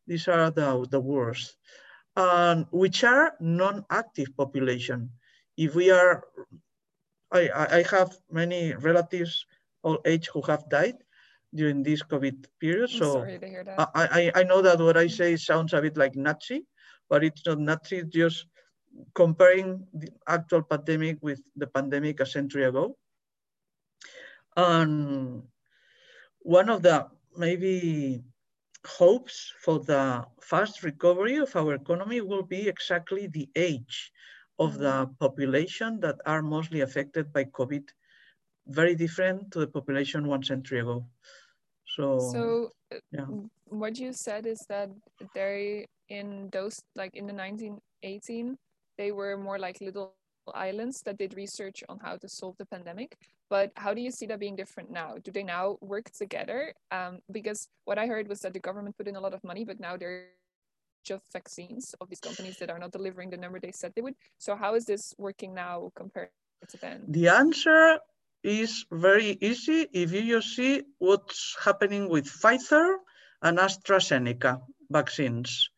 These 0.06 0.28
are 0.28 0.52
the, 0.52 0.86
the 0.92 1.00
worst, 1.00 1.58
and 2.16 2.68
which 2.70 3.04
are 3.04 3.34
non-active 3.40 4.38
population. 4.38 5.10
If 5.58 5.74
we 5.74 5.90
are, 5.90 6.26
I, 7.32 7.50
I 7.50 7.84
have 7.90 8.14
many 8.30 8.76
relatives 8.76 9.48
old 9.84 10.06
age 10.06 10.30
who 10.32 10.42
have 10.44 10.70
died, 10.70 11.03
during 11.54 11.84
this 11.84 12.02
COVID 12.02 12.46
period. 12.60 12.90
I'm 12.92 12.98
so 12.98 13.14
sorry 13.14 13.40
to 13.40 13.48
hear 13.48 13.64
that. 13.64 13.90
I, 13.96 14.32
I, 14.36 14.42
I 14.42 14.44
know 14.44 14.62
that 14.62 14.80
what 14.80 14.98
I 14.98 15.08
say 15.08 15.36
sounds 15.36 15.74
a 15.74 15.82
bit 15.82 15.98
like 15.98 16.16
Nazi, 16.16 16.66
but 17.10 17.24
it's 17.24 17.46
not 17.46 17.60
Nazi, 17.60 17.98
it's 17.98 18.16
just 18.16 18.46
comparing 19.16 19.86
the 19.94 20.10
actual 20.28 20.62
pandemic 20.62 21.18
with 21.22 21.42
the 21.56 21.68
pandemic 21.68 22.20
a 22.20 22.26
century 22.26 22.66
ago. 22.66 22.98
And 24.56 25.44
one 26.40 26.70
of 26.70 26.84
the 26.84 27.08
maybe 27.36 28.22
hopes 28.86 29.52
for 29.64 29.80
the 29.80 30.26
fast 30.42 30.84
recovery 30.84 31.38
of 31.38 31.56
our 31.56 31.74
economy 31.76 32.22
will 32.22 32.44
be 32.44 32.68
exactly 32.68 33.28
the 33.28 33.50
age 33.56 34.12
of 34.60 34.78
the 34.78 35.06
mm-hmm. 35.06 35.14
population 35.20 36.00
that 36.02 36.18
are 36.26 36.42
mostly 36.42 36.82
affected 36.82 37.34
by 37.34 37.46
COVID, 37.46 37.90
very 38.68 38.96
different 38.96 39.52
to 39.52 39.60
the 39.60 39.68
population 39.68 40.28
one 40.28 40.44
century 40.44 40.80
ago. 40.80 41.06
So, 41.96 42.20
so 42.20 42.70
uh, 42.92 42.98
yeah. 43.12 43.26
what 43.70 43.98
you 44.00 44.14
said 44.14 44.46
is 44.46 44.66
that 44.70 44.90
they 45.36 45.86
in 46.10 46.50
those 46.52 46.82
like 46.96 47.16
in 47.16 47.26
the 47.26 47.34
1918 47.34 48.58
they 48.98 49.12
were 49.12 49.38
more 49.38 49.58
like 49.58 49.80
little 49.82 50.14
islands 50.54 51.02
that 51.06 51.18
did 51.18 51.36
research 51.36 51.84
on 51.88 52.00
how 52.04 52.18
to 52.18 52.28
solve 52.28 52.56
the 52.58 52.66
pandemic. 52.66 53.16
But 53.50 53.72
how 53.76 53.94
do 53.94 54.02
you 54.02 54.12
see 54.12 54.26
that 54.28 54.40
being 54.40 54.56
different 54.56 54.92
now? 54.92 55.16
Do 55.24 55.32
they 55.32 55.44
now 55.44 55.78
work 55.82 56.12
together? 56.12 56.74
Um, 56.92 57.20
because 57.32 57.68
what 57.86 57.98
i 57.98 58.08
heard 58.08 58.28
was 58.28 58.40
that 58.42 58.54
the 58.54 58.60
government 58.60 58.98
put 58.98 59.08
in 59.08 59.16
a 59.16 59.22
lot 59.22 59.34
of 59.34 59.44
money 59.44 59.64
but 59.64 59.80
now 59.80 59.96
they're 59.98 60.28
just 61.04 61.24
vaccines 61.32 61.94
of 62.00 62.10
these 62.10 62.20
companies 62.20 62.58
that 62.58 62.70
are 62.70 62.80
not 62.80 62.92
delivering 62.92 63.30
the 63.30 63.38
number 63.38 63.60
they 63.60 63.72
said 63.72 63.92
they 63.96 64.02
would. 64.02 64.16
So 64.38 64.56
how 64.56 64.76
is 64.76 64.86
this 64.86 65.14
working 65.18 65.54
now 65.54 65.92
compared 65.96 66.30
to 66.68 66.78
then? 66.78 67.04
The 67.08 67.28
answer 67.28 68.00
is 68.44 68.86
very 68.92 69.38
easy 69.42 69.88
if 69.94 70.12
you 70.12 70.42
see 70.42 70.84
what's 71.00 71.56
happening 71.64 72.10
with 72.10 72.26
Pfizer 72.26 72.98
and 73.42 73.58
AstraZeneca 73.58 74.62
vaccines. 74.90 75.70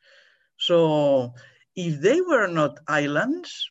So 0.58 1.34
if 1.76 2.02
they 2.02 2.22
were 2.22 2.48
not 2.48 2.80
islands, 2.88 3.70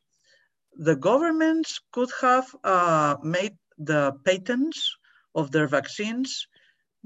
the 0.77 0.97
governments 0.97 1.81
could 1.93 2.11
have 2.21 2.47
uh, 2.63 3.17
made 3.23 3.57
the 3.79 4.13
patents 4.25 4.97
of 5.35 5.51
their 5.51 5.67
vaccines 5.67 6.47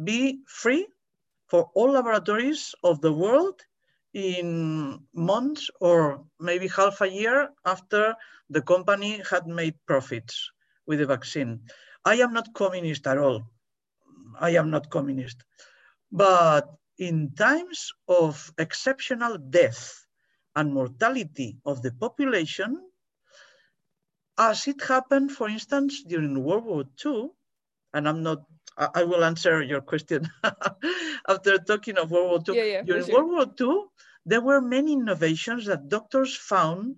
be 0.03 0.41
free 0.47 0.87
for 1.49 1.71
all 1.75 1.93
laboratories 1.93 2.75
of 2.85 3.01
the 3.01 3.13
world 3.13 3.61
in 4.13 5.01
months 5.15 5.71
or 5.81 6.25
maybe 6.39 6.69
half 6.69 7.01
a 7.01 7.11
year 7.11 7.51
after 7.65 8.15
the 8.51 8.63
company 8.63 9.23
had 9.31 9.47
made 9.47 9.75
profits 9.87 10.51
with 10.89 10.99
the 10.99 11.07
vaccine. 11.07 11.61
I 12.05 12.17
am 12.17 12.33
not 12.33 12.55
communist 12.55 13.07
at 13.07 13.19
all. 13.19 13.43
I 14.41 14.51
am 14.57 14.71
not 14.71 14.91
communist. 14.91 15.45
But 16.11 16.67
in 16.99 17.35
times 17.37 17.93
of 18.09 18.53
exceptional 18.59 19.39
death 19.39 20.05
and 20.57 20.73
mortality 20.73 21.59
of 21.65 21.83
the 21.83 21.93
population, 21.93 22.83
as 24.39 24.67
it 24.67 24.83
happened, 24.83 25.31
for 25.31 25.49
instance, 25.49 26.03
during 26.03 26.43
World 26.43 26.65
War 26.65 26.85
II, 27.05 27.29
and 27.93 28.09
I'm 28.09 28.23
not, 28.23 28.43
I, 28.77 29.05
will 29.05 29.25
answer 29.25 29.63
your 29.63 29.81
question 29.81 30.29
after 31.29 31.59
talking 31.59 31.99
of 31.99 32.11
World 32.11 32.49
War 32.49 32.57
II. 32.57 32.57
Yeah, 32.57 32.73
yeah, 32.73 32.83
during 32.83 33.05
sure. 33.05 33.15
World 33.27 33.59
War 33.59 33.69
II, 33.69 33.85
there 34.25 34.41
were 34.41 34.61
many 34.61 34.93
innovations 34.93 35.67
that 35.67 35.89
doctors 35.89 36.37
found 36.37 36.97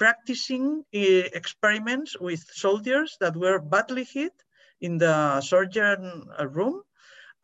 practicing 0.00 0.82
uh, 0.94 1.28
experiments 1.36 2.18
with 2.18 2.40
soldiers 2.54 3.18
that 3.20 3.36
were 3.36 3.58
badly 3.60 4.02
hit 4.02 4.32
in 4.80 4.96
the 4.96 5.42
surgeon 5.42 6.24
uh, 6.40 6.48
room. 6.48 6.80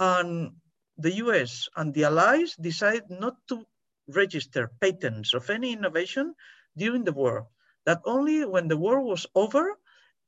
And 0.01 0.57
the 0.97 1.13
US 1.25 1.69
and 1.77 1.93
the 1.93 2.05
allies 2.05 2.57
decided 2.59 3.11
not 3.11 3.37
to 3.49 3.67
register 4.09 4.71
patents 4.81 5.35
of 5.35 5.51
any 5.51 5.75
innovation 5.75 6.35
during 6.79 7.05
the 7.05 7.13
war, 7.13 7.47
that 7.85 8.01
only 8.07 8.47
when 8.47 8.69
the 8.69 8.79
war 8.79 9.03
was 9.03 9.27
over, 9.35 9.77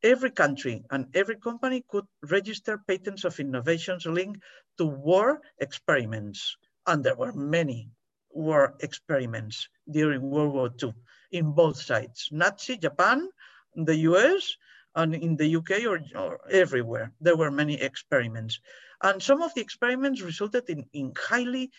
every 0.03 0.31
country 0.31 0.85
and 0.91 1.07
every 1.15 1.37
company 1.37 1.83
could 1.89 2.05
register 2.29 2.77
patents 2.87 3.25
of 3.25 3.41
innovations 3.41 4.05
linked 4.05 4.43
to 4.77 4.85
war 4.85 5.41
experiments. 5.59 6.59
And 6.87 7.03
there 7.03 7.17
were 7.17 7.33
many 7.33 7.89
war 8.29 8.75
experiments 8.81 9.67
during 9.91 10.21
World 10.21 10.53
War 10.53 10.71
II 10.83 10.93
in 11.31 11.53
both 11.53 11.81
sides, 11.81 12.29
Nazi 12.33 12.77
Japan, 12.77 13.29
the 13.75 13.97
US, 14.11 14.57
and 14.95 15.15
in 15.15 15.37
the 15.37 15.57
UK 15.57 15.85
or, 15.87 16.01
or 16.17 16.41
everywhere. 16.51 17.13
There 17.21 17.37
were 17.37 17.51
many 17.51 17.81
experiments. 17.81 18.61
And 19.03 19.23
some 19.23 19.43
of 19.43 19.55
the 19.55 19.61
experiments 19.61 20.23
resulted 20.23 20.69
in, 20.69 20.85
in 20.93 21.13
highly 21.17 21.71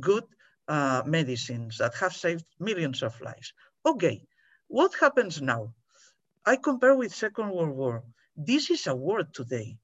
good 0.00 0.24
uh, 0.68 1.02
medicines 1.06 1.78
that 1.78 1.94
have 1.94 2.12
saved 2.12 2.44
millions 2.58 3.02
of 3.02 3.18
lives. 3.20 3.52
Okay, 3.84 4.26
what 4.68 4.92
happens 5.00 5.40
now? 5.40 5.72
I 6.44 6.56
compare 6.56 6.94
with 6.94 7.14
Second 7.14 7.50
World 7.50 7.76
War. 7.76 8.04
This 8.36 8.70
is 8.70 8.86
a 8.86 8.94
war 8.94 9.22
today. 9.22 9.78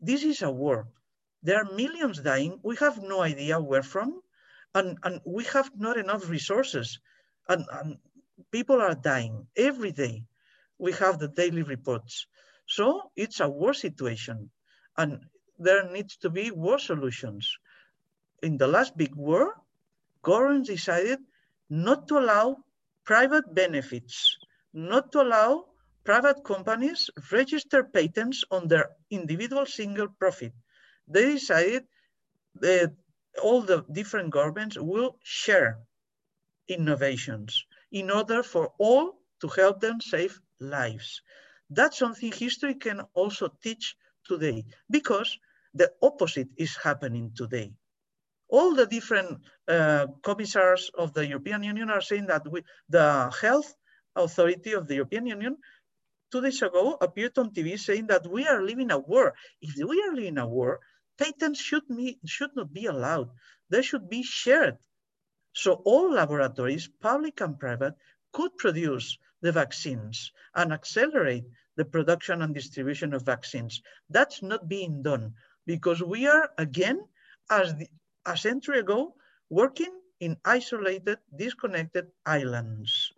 This 0.00 0.22
is 0.22 0.42
a 0.42 0.50
war. 0.50 0.88
There 1.42 1.56
are 1.56 1.72
millions 1.72 2.20
dying. 2.20 2.60
We 2.62 2.76
have 2.76 3.02
no 3.02 3.22
idea 3.22 3.60
where 3.60 3.82
from, 3.82 4.20
and, 4.74 4.98
and 5.02 5.20
we 5.24 5.44
have 5.44 5.70
not 5.76 5.96
enough 5.96 6.28
resources. 6.28 6.98
And, 7.48 7.64
and 7.72 7.98
people 8.50 8.80
are 8.80 8.94
dying 8.94 9.46
every 9.56 9.92
day. 9.92 10.24
We 10.78 10.92
have 10.92 11.18
the 11.18 11.28
daily 11.28 11.62
reports. 11.62 12.26
So 12.66 13.10
it's 13.16 13.40
a 13.40 13.48
war 13.48 13.74
situation. 13.74 14.50
And 14.96 15.24
there 15.58 15.90
needs 15.90 16.16
to 16.18 16.30
be 16.30 16.50
war 16.50 16.78
solutions. 16.78 17.58
In 18.42 18.56
the 18.56 18.68
last 18.68 18.96
big 18.96 19.14
war, 19.14 19.54
governments 20.22 20.68
decided 20.68 21.18
not 21.68 22.08
to 22.08 22.18
allow 22.18 22.58
private 23.04 23.52
benefits, 23.54 24.36
not 24.72 25.12
to 25.12 25.22
allow 25.22 25.66
private 26.04 26.44
companies 26.44 27.10
register 27.32 27.84
patents 27.84 28.44
on 28.50 28.68
their 28.68 28.90
individual 29.10 29.66
single 29.66 30.08
profit. 30.08 30.52
They 31.08 31.32
decided 31.32 31.84
that 32.56 32.92
all 33.42 33.62
the 33.62 33.84
different 33.90 34.30
governments 34.30 34.76
will 34.78 35.18
share 35.22 35.78
innovations 36.68 37.64
in 37.92 38.10
order 38.10 38.42
for 38.42 38.72
all 38.78 39.18
to 39.40 39.48
help 39.48 39.80
them 39.80 40.00
save 40.00 40.40
lives. 40.60 41.22
That's 41.70 41.98
something 41.98 42.32
history 42.32 42.74
can 42.74 43.02
also 43.14 43.48
teach 43.62 43.96
today 44.26 44.64
because 44.90 45.38
the 45.74 45.92
opposite 46.02 46.48
is 46.56 46.76
happening 46.76 47.32
today 47.34 47.72
all 48.48 48.74
the 48.74 48.86
different 48.86 49.40
uh, 49.68 50.06
commissars 50.22 50.90
of 50.96 51.12
the 51.12 51.26
European 51.26 51.62
Union 51.62 51.90
are 51.90 52.00
saying 52.00 52.26
that 52.26 52.50
we, 52.50 52.62
the 52.88 53.30
health 53.40 53.74
authority 54.16 54.72
of 54.72 54.88
the 54.88 54.94
European 54.94 55.26
Union 55.26 55.56
two 56.32 56.40
days 56.40 56.60
ago 56.62 56.96
appeared 57.00 57.36
on 57.38 57.50
TV 57.50 57.78
saying 57.78 58.06
that 58.06 58.26
we 58.26 58.46
are 58.46 58.62
living 58.62 58.90
a 58.90 58.98
war. 58.98 59.34
If 59.60 59.76
we 59.76 60.02
are 60.02 60.14
living 60.14 60.38
a 60.38 60.46
war, 60.46 60.80
patents 61.18 61.60
should, 61.60 61.86
be, 61.88 62.18
should 62.24 62.50
not 62.56 62.72
be 62.72 62.86
allowed. 62.86 63.30
They 63.70 63.82
should 63.82 64.08
be 64.08 64.22
shared. 64.22 64.78
So 65.52 65.82
all 65.84 66.12
laboratories, 66.12 66.88
public 67.00 67.40
and 67.40 67.58
private, 67.58 67.94
could 68.32 68.56
produce 68.56 69.18
the 69.40 69.52
vaccines 69.52 70.32
and 70.54 70.72
accelerate 70.72 71.44
the 71.76 71.84
production 71.84 72.42
and 72.42 72.54
distribution 72.54 73.14
of 73.14 73.22
vaccines. 73.24 73.82
That's 74.10 74.42
not 74.42 74.68
being 74.68 75.02
done 75.02 75.34
because 75.66 76.02
we 76.02 76.26
are, 76.26 76.50
again, 76.58 77.06
as 77.50 77.74
the, 77.76 77.88
a 78.26 78.36
century 78.36 78.80
ago 78.80 79.14
working 79.48 79.94
in 80.20 80.36
isolated, 80.44 81.18
disconnected 81.36 82.08
islands. 82.26 83.12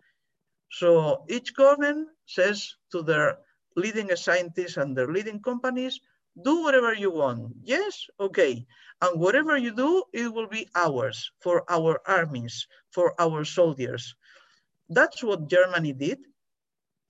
So 0.71 1.25
each 1.27 1.55
government 1.55 2.09
says 2.25 2.75
to 2.91 3.01
their 3.01 3.39
leading 3.75 4.15
scientists 4.15 4.77
and 4.77 4.95
their 4.95 5.11
leading 5.11 5.41
companies, 5.41 5.99
do 6.39 6.63
whatever 6.63 6.93
you 6.93 7.11
want. 7.11 7.53
Yes, 7.63 8.07
okay. 8.19 8.65
And 9.01 9.19
whatever 9.19 9.57
you 9.57 9.75
do, 9.75 10.03
it 10.13 10.31
will 10.31 10.47
be 10.47 10.67
ours 10.75 11.31
for 11.39 11.63
our 11.69 11.99
armies, 12.05 12.67
for 12.91 13.13
our 13.19 13.43
soldiers. 13.43 14.15
That's 14.89 15.23
what 15.23 15.49
Germany 15.49 15.93
did 15.93 16.19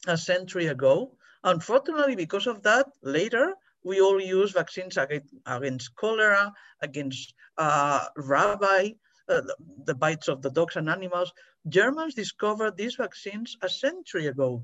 a 0.08 0.18
century 0.18 0.68
ago. 0.68 1.18
Unfortunately, 1.44 2.16
because 2.16 2.48
of 2.48 2.64
that, 2.64 2.88
later 3.02 3.54
we 3.84 4.00
all 4.00 4.22
use 4.22 4.52
vaccines 4.52 4.98
against, 4.98 5.34
against 5.46 5.96
cholera, 5.96 6.54
against 6.82 7.34
uh, 7.58 8.06
rabies, 8.16 8.94
uh, 9.28 9.42
the, 9.86 9.96
bites 9.96 10.28
of 10.28 10.42
the 10.42 10.50
dogs 10.50 10.76
and 10.76 10.90
animals. 10.90 11.32
Germans 11.68 12.16
discovered 12.16 12.78
these 12.78 12.96
vaccines 12.96 13.58
a 13.62 13.70
century 13.70 14.28
ago. 14.28 14.64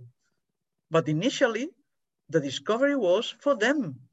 But 0.91 1.07
initially, 1.07 1.69
the 2.29 2.39
discovery 2.39 2.95
was 2.95 3.33
for 3.41 3.55
them. 3.55 4.06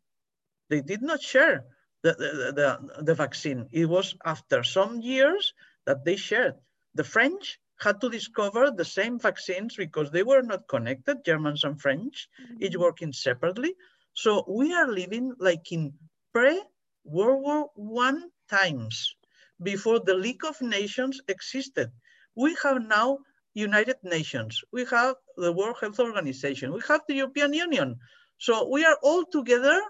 They 0.75 0.81
did 0.81 1.03
not 1.03 1.23
share 1.23 1.65
the, 2.03 2.13
the, 2.15 2.53
the, 2.59 3.03
the 3.05 3.15
vaccine. 3.15 3.69
It 3.71 3.87
was 3.87 4.17
after 4.25 4.65
some 4.65 5.01
years 5.01 5.55
that 5.87 6.05
they 6.05 6.17
shared. 6.17 6.55
The 6.97 7.05
French 7.05 7.61
had 7.79 8.01
to 8.01 8.11
discover 8.11 8.73
the 8.73 8.85
same 8.85 9.21
vaccines 9.21 9.77
because 9.77 10.11
they 10.11 10.25
were 10.25 10.43
not 10.43 10.67
connected, 10.67 11.25
Germans 11.25 11.63
and 11.63 11.81
French, 11.81 12.29
each 12.61 12.73
mm-hmm. 12.73 12.83
working 12.83 13.13
separately. 13.13 13.77
So 14.15 14.45
we 14.49 14.75
are 14.75 14.91
living 14.91 15.33
like 15.39 15.71
in 15.71 15.93
pre-World 16.33 17.43
War 17.47 17.71
One 17.77 18.21
times, 18.51 19.15
before 19.63 20.01
the 20.01 20.15
League 20.15 20.45
of 20.45 20.61
Nations 20.61 21.21
existed. 21.29 21.93
We 22.35 22.57
have 22.65 22.83
now 22.83 23.19
United 23.55 23.99
Nations, 24.03 24.61
we 24.73 24.85
have 24.87 25.15
the 25.37 25.53
World 25.53 25.77
Health 25.81 26.01
Organization, 26.01 26.73
we 26.73 26.81
have 26.89 27.03
the 27.07 27.15
European 27.15 27.53
Union. 27.53 27.97
So 28.39 28.69
we 28.69 28.85
are 28.85 28.99
all 29.03 29.25
together 29.25 29.81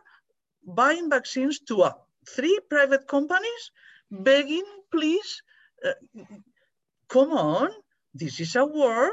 buying 0.66 1.10
vaccines 1.10 1.60
to 1.68 1.82
uh, 1.82 1.92
three 2.28 2.58
private 2.70 3.06
companies, 3.06 3.70
begging, 4.10 4.64
please, 4.90 5.42
uh, 5.84 5.92
come 7.08 7.32
on, 7.32 7.70
this 8.14 8.40
is 8.40 8.56
a 8.56 8.64
war. 8.64 9.10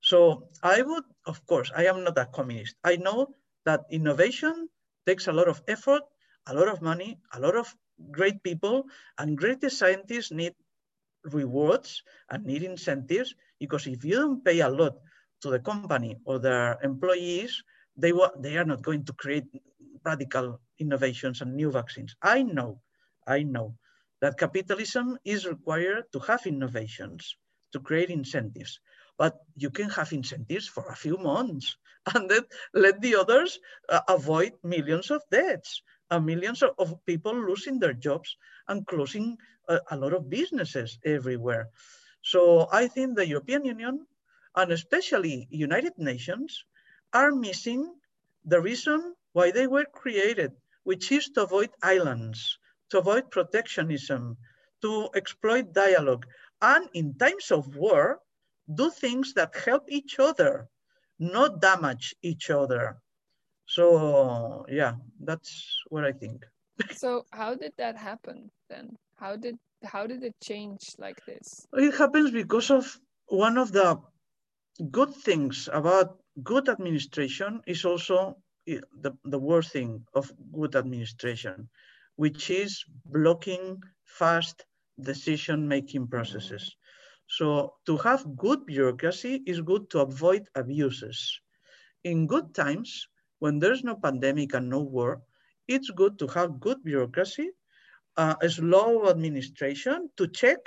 So 0.00 0.48
I 0.62 0.82
would, 0.82 1.04
of 1.26 1.44
course, 1.46 1.72
I 1.74 1.86
am 1.86 2.04
not 2.04 2.18
a 2.18 2.26
communist. 2.26 2.76
I 2.84 2.96
know 2.96 3.34
that 3.64 3.84
innovation 3.90 4.68
takes 5.06 5.26
a 5.26 5.32
lot 5.32 5.48
of 5.48 5.62
effort, 5.66 6.02
a 6.46 6.54
lot 6.54 6.68
of 6.68 6.82
money, 6.82 7.18
a 7.32 7.40
lot 7.40 7.56
of 7.56 7.74
great 8.10 8.42
people, 8.42 8.84
and 9.18 9.36
great 9.36 9.64
scientists 9.70 10.30
need 10.30 10.54
rewards 11.24 12.02
and 12.30 12.44
need 12.44 12.62
incentives 12.62 13.34
because 13.58 13.86
if 13.86 14.04
you 14.04 14.14
don't 14.14 14.44
pay 14.44 14.60
a 14.60 14.68
lot 14.68 14.94
to 15.40 15.50
the 15.50 15.58
company 15.58 16.16
or 16.24 16.38
their 16.38 16.78
employees, 16.82 17.62
they, 17.96 18.12
they 18.38 18.56
are 18.56 18.64
not 18.64 18.82
going 18.82 19.04
to 19.04 19.12
create 19.14 19.44
radical 20.06 20.60
innovations 20.78 21.42
and 21.42 21.54
new 21.54 21.70
vaccines. 21.70 22.14
I 22.22 22.42
know, 22.42 22.80
I 23.26 23.42
know 23.42 23.76
that 24.22 24.38
capitalism 24.38 25.18
is 25.24 25.46
required 25.46 26.04
to 26.12 26.20
have 26.20 26.46
innovations, 26.46 27.36
to 27.72 27.80
create 27.80 28.10
incentives 28.10 28.80
but 29.18 29.36
you 29.56 29.70
can 29.70 29.88
have 29.90 30.12
incentives 30.12 30.68
for 30.68 30.86
a 30.88 30.96
few 30.96 31.16
months 31.16 31.76
and 32.14 32.30
then 32.30 32.42
let 32.74 33.00
the 33.00 33.16
others 33.16 33.58
uh, 33.88 34.00
avoid 34.08 34.52
millions 34.62 35.10
of 35.10 35.22
deaths 35.30 35.82
and 36.10 36.24
millions 36.24 36.62
of, 36.62 36.94
people 37.04 37.34
losing 37.34 37.78
their 37.78 37.92
jobs 37.92 38.36
and 38.68 38.86
closing 38.86 39.36
a, 39.68 39.80
a 39.90 39.96
lot 39.96 40.12
of 40.12 40.30
businesses 40.30 40.98
everywhere. 41.04 41.68
So 42.22 42.68
I 42.70 42.86
think 42.86 43.16
the 43.16 43.26
European 43.26 43.64
Union 43.64 44.06
and 44.54 44.70
especially 44.70 45.48
United 45.50 45.98
Nations 45.98 46.64
are 47.12 47.32
missing 47.32 47.92
the 48.44 48.60
reason 48.60 49.15
why 49.36 49.50
they 49.50 49.66
were 49.66 49.84
created, 49.92 50.50
which 50.84 51.12
is 51.12 51.28
to 51.28 51.42
avoid 51.42 51.68
islands, 51.82 52.58
to 52.88 52.98
avoid 52.98 53.30
protectionism, 53.30 54.34
to 54.80 55.10
exploit 55.14 55.74
dialogue. 55.74 56.24
And 56.62 56.88
in 56.94 57.18
times 57.18 57.50
of 57.50 57.76
war, 57.76 58.20
do 58.72 58.88
things 58.88 59.34
that 59.34 59.54
help 59.54 59.92
each 59.92 60.18
other, 60.18 60.68
not 61.18 61.60
damage 61.60 62.14
each 62.22 62.48
other. 62.48 62.96
So 63.66 64.64
yeah, 64.70 64.94
that's 65.20 65.52
what 65.90 66.06
I 66.06 66.12
think. 66.12 66.46
so 66.96 67.26
how 67.30 67.54
did 67.54 67.74
that 67.76 67.98
happen 67.98 68.50
then? 68.70 68.96
How 69.16 69.36
did 69.36 69.56
how 69.84 70.06
did 70.06 70.24
it 70.24 70.36
change 70.42 70.94
like 70.96 71.20
this? 71.26 71.66
It 71.74 71.94
happens 71.94 72.30
because 72.30 72.70
of 72.70 72.84
one 73.26 73.58
of 73.58 73.70
the 73.70 74.00
good 74.90 75.14
things 75.14 75.68
about 75.70 76.16
good 76.42 76.70
administration 76.70 77.60
is 77.66 77.84
also 77.84 78.36
the, 78.66 79.16
the 79.24 79.38
worst 79.38 79.72
thing 79.72 80.04
of 80.14 80.32
good 80.52 80.74
administration, 80.76 81.68
which 82.16 82.50
is 82.50 82.84
blocking 83.06 83.82
fast 84.04 84.64
decision-making 85.00 86.08
processes. 86.08 86.76
So 87.28 87.74
to 87.86 87.96
have 87.98 88.36
good 88.36 88.66
bureaucracy 88.66 89.42
is 89.46 89.60
good 89.60 89.90
to 89.90 90.00
avoid 90.00 90.46
abuses. 90.54 91.40
In 92.04 92.26
good 92.26 92.54
times, 92.54 93.08
when 93.38 93.58
there's 93.58 93.84
no 93.84 93.96
pandemic 93.96 94.54
and 94.54 94.70
no 94.70 94.80
war, 94.80 95.22
it's 95.68 95.90
good 95.90 96.18
to 96.20 96.26
have 96.28 96.60
good 96.60 96.82
bureaucracy 96.84 97.50
uh, 98.16 98.34
a 98.40 98.48
slow 98.48 99.08
administration 99.08 100.10
to 100.16 100.28
check 100.28 100.58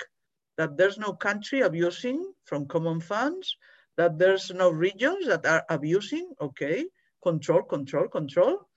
that 0.56 0.76
there's 0.76 0.98
no 0.98 1.12
country 1.12 1.60
abusing 1.60 2.32
from 2.44 2.66
common 2.66 3.00
funds, 3.00 3.56
that 3.96 4.18
there's 4.18 4.50
no 4.50 4.70
regions 4.70 5.26
that 5.26 5.44
are 5.46 5.64
abusing, 5.68 6.32
okay, 6.40 6.84
control, 7.22 7.62
control, 7.62 8.08
control, 8.08 8.68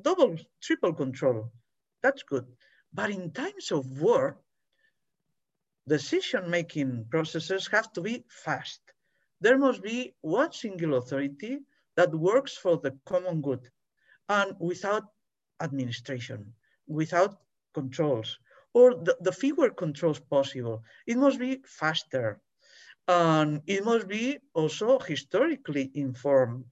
double, 0.00 0.36
triple 0.62 0.92
control, 0.92 1.50
that's 2.02 2.22
good. 2.22 2.46
But 2.92 3.10
in 3.10 3.32
times 3.32 3.72
of 3.72 4.00
war, 4.00 4.38
decision-making 5.88 7.06
processes 7.10 7.66
have 7.68 7.92
to 7.92 8.00
be 8.00 8.24
fast. 8.28 8.80
There 9.40 9.58
must 9.58 9.82
be 9.82 10.14
one 10.22 10.52
single 10.52 10.94
authority 10.94 11.58
that 11.96 12.14
works 12.14 12.56
for 12.56 12.78
the 12.78 12.96
common 13.04 13.40
good 13.42 13.68
and 14.28 14.54
without 14.58 15.04
administration, 15.60 16.54
without 16.86 17.36
controls, 17.74 18.38
or 18.72 18.94
the, 18.94 19.16
the 19.20 19.32
fewer 19.32 19.70
controls 19.70 20.18
possible. 20.18 20.82
It 21.06 21.16
must 21.16 21.38
be 21.38 21.62
faster. 21.66 22.40
And 23.06 23.60
it 23.66 23.84
must 23.84 24.08
be 24.08 24.38
also 24.54 24.98
historically 24.98 25.90
informed. 25.94 26.64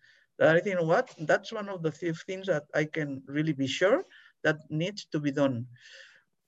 I 0.43 0.61
think 0.61 0.81
what 0.81 1.15
that's 1.19 1.53
one 1.53 1.69
of 1.69 1.83
the 1.83 1.93
few 1.93 2.15
things 2.15 2.47
that 2.47 2.65
I 2.75 2.85
can 2.85 3.23
really 3.27 3.53
be 3.53 3.67
sure 3.67 4.05
that 4.45 4.59
needs 4.71 5.05
to 5.13 5.21
be 5.21 5.33
done. 5.33 5.67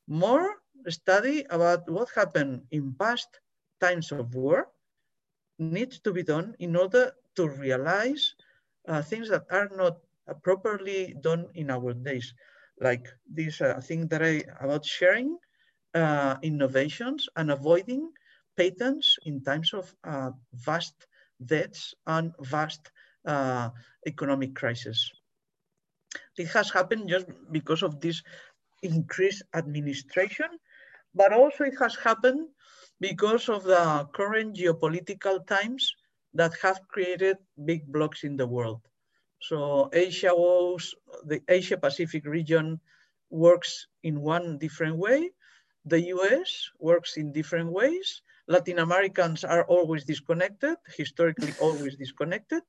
More 0.08 0.48
study 0.88 1.44
about 1.50 1.88
what 1.90 2.08
happened 2.14 2.62
in 2.70 2.94
past 2.98 3.40
times 3.80 4.12
of 4.12 4.34
war 4.34 4.68
needs 5.58 5.94
to 6.00 6.12
be 6.12 6.22
done 6.22 6.54
in 6.58 6.76
order 6.76 7.12
to 7.36 7.48
realize 7.48 8.34
uh, 8.88 9.02
things 9.02 9.28
that 9.28 9.44
are 9.50 9.68
not 9.76 9.98
uh, 10.28 10.34
properly 10.42 11.14
done 11.20 11.46
in 11.54 11.70
our 11.70 11.92
days, 11.94 12.34
like 12.80 13.06
this 13.28 13.60
uh, 13.60 13.80
thing 13.80 14.08
that 14.08 14.22
I 14.22 14.42
about 14.60 14.84
sharing 14.84 15.38
uh, 15.94 16.36
innovations 16.42 17.28
and 17.36 17.50
avoiding 17.50 18.10
patents 18.56 19.18
in 19.24 19.42
times 19.42 19.72
of 19.74 19.94
uh, 20.04 20.30
vast 20.52 21.06
debts 21.44 21.94
and 22.06 22.32
vast 22.40 22.90
uh, 23.26 23.70
economic 24.06 24.54
crisis. 24.54 25.10
It 26.36 26.48
has 26.48 26.70
happened 26.70 27.08
just 27.08 27.26
because 27.50 27.82
of 27.82 28.00
this 28.00 28.22
increased 28.82 29.42
administration, 29.54 30.48
but 31.14 31.32
also 31.32 31.64
it 31.64 31.74
has 31.80 31.96
happened 31.96 32.48
because 33.00 33.48
of 33.48 33.64
the 33.64 34.08
current 34.14 34.56
geopolitical 34.56 35.46
times 35.46 35.94
that 36.34 36.52
have 36.62 36.80
created 36.88 37.38
big 37.64 37.86
blocks 37.86 38.24
in 38.24 38.36
the 38.36 38.46
world. 38.46 38.80
So 39.40 39.90
Asia 39.92 40.34
was, 40.34 40.94
the 41.24 41.40
Asia 41.48 41.76
Pacific 41.76 42.24
region 42.24 42.80
works 43.30 43.86
in 44.02 44.20
one 44.20 44.58
different 44.58 44.96
way. 44.96 45.30
The 45.84 46.00
US 46.16 46.70
works 46.78 47.16
in 47.16 47.32
different 47.32 47.70
ways. 47.70 48.22
Latin 48.48 48.78
Americans 48.78 49.44
are 49.44 49.64
always 49.66 50.04
disconnected, 50.04 50.76
historically 50.96 51.52
always 51.60 51.96
disconnected. 51.96 52.62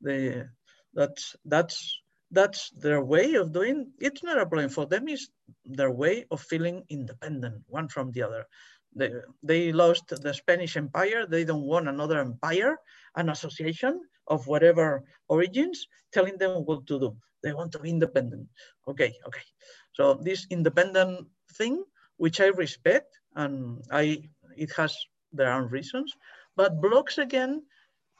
The, 0.00 0.48
that's, 0.94 1.36
that's 1.44 2.00
that's 2.30 2.70
their 2.70 3.02
way 3.04 3.34
of 3.34 3.52
doing 3.52 3.92
it's 4.00 4.22
not 4.22 4.38
a 4.38 4.46
problem 4.46 4.68
for 4.68 4.86
them 4.86 5.08
it's 5.08 5.28
their 5.64 5.90
way 5.90 6.26
of 6.30 6.40
feeling 6.40 6.84
independent 6.88 7.62
one 7.68 7.88
from 7.88 8.10
the 8.12 8.22
other. 8.22 8.46
They, 8.94 9.10
they 9.42 9.72
lost 9.72 10.08
the 10.08 10.34
spanish 10.34 10.76
empire 10.76 11.26
they 11.26 11.44
don't 11.44 11.62
want 11.62 11.88
another 11.88 12.18
empire 12.18 12.78
an 13.14 13.28
association 13.28 14.00
of 14.26 14.46
whatever 14.46 15.04
origins 15.28 15.86
telling 16.12 16.38
them 16.38 16.64
what 16.64 16.86
to 16.88 16.98
do. 16.98 17.16
They 17.42 17.52
want 17.52 17.72
to 17.72 17.78
be 17.78 17.90
independent. 17.90 18.48
Okay 18.88 19.14
okay. 19.26 19.46
So 19.92 20.14
this 20.14 20.46
independent 20.50 21.28
thing 21.52 21.84
which 22.16 22.40
i 22.40 22.46
respect 22.46 23.12
and 23.36 23.84
i 23.92 24.22
it 24.56 24.72
has 24.76 24.96
their 25.32 25.52
own 25.52 25.68
reasons 25.68 26.12
but 26.56 26.80
blocks 26.80 27.18
again 27.18 27.62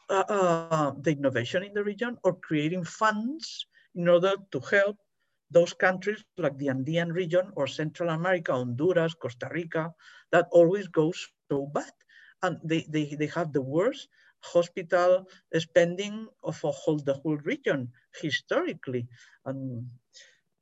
uh, 0.08 0.24
uh, 0.28 0.92
the 1.00 1.12
innovation 1.12 1.62
in 1.62 1.72
the 1.74 1.82
region 1.84 2.16
or 2.24 2.34
creating 2.34 2.84
funds 2.84 3.66
in 3.94 4.08
order 4.08 4.34
to 4.52 4.60
help 4.60 4.96
those 5.50 5.72
countries 5.74 6.24
like 6.38 6.56
the 6.58 6.68
Andean 6.68 7.12
region 7.12 7.50
or 7.56 7.66
Central 7.66 8.08
America, 8.10 8.52
Honduras, 8.52 9.14
Costa 9.14 9.48
Rica, 9.52 9.92
that 10.30 10.46
always 10.50 10.88
goes 10.88 11.28
so 11.50 11.66
bad. 11.66 11.92
And 12.42 12.58
they, 12.64 12.86
they, 12.88 13.14
they 13.18 13.26
have 13.26 13.52
the 13.52 13.62
worst 13.62 14.08
hospital 14.42 15.26
spending 15.58 16.28
of 16.42 16.60
whole, 16.60 16.98
the 16.98 17.14
whole 17.14 17.36
region 17.38 17.92
historically. 18.20 19.08
And 19.44 19.90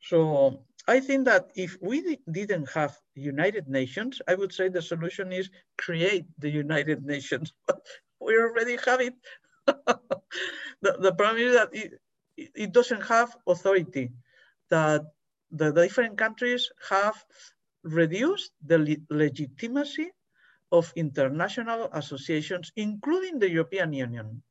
so 0.00 0.64
I 0.86 1.00
think 1.00 1.24
that 1.26 1.50
if 1.56 1.76
we 1.80 2.18
didn't 2.30 2.70
have 2.70 2.96
United 3.14 3.68
Nations, 3.68 4.20
I 4.28 4.34
would 4.34 4.52
say 4.52 4.68
the 4.68 4.82
solution 4.82 5.32
is 5.32 5.50
create 5.78 6.26
the 6.38 6.50
United 6.50 7.04
Nations. 7.04 7.52
We 8.24 8.38
already 8.38 8.76
have 8.84 9.00
it. 9.00 9.14
the, 9.66 10.92
the 10.98 11.14
problem 11.14 11.42
is 11.42 11.54
that 11.54 11.68
it, 11.72 12.00
it 12.36 12.72
doesn't 12.72 13.02
have 13.02 13.36
authority, 13.46 14.10
that 14.70 15.02
the 15.50 15.70
different 15.72 16.18
countries 16.18 16.70
have 16.90 17.16
reduced 17.82 18.52
the 18.64 18.78
le 18.78 18.96
legitimacy 19.10 20.10
of 20.72 20.92
international 20.96 21.88
associations, 21.92 22.72
including 22.76 23.38
the 23.38 23.50
European 23.50 23.92
Union. 23.92 24.42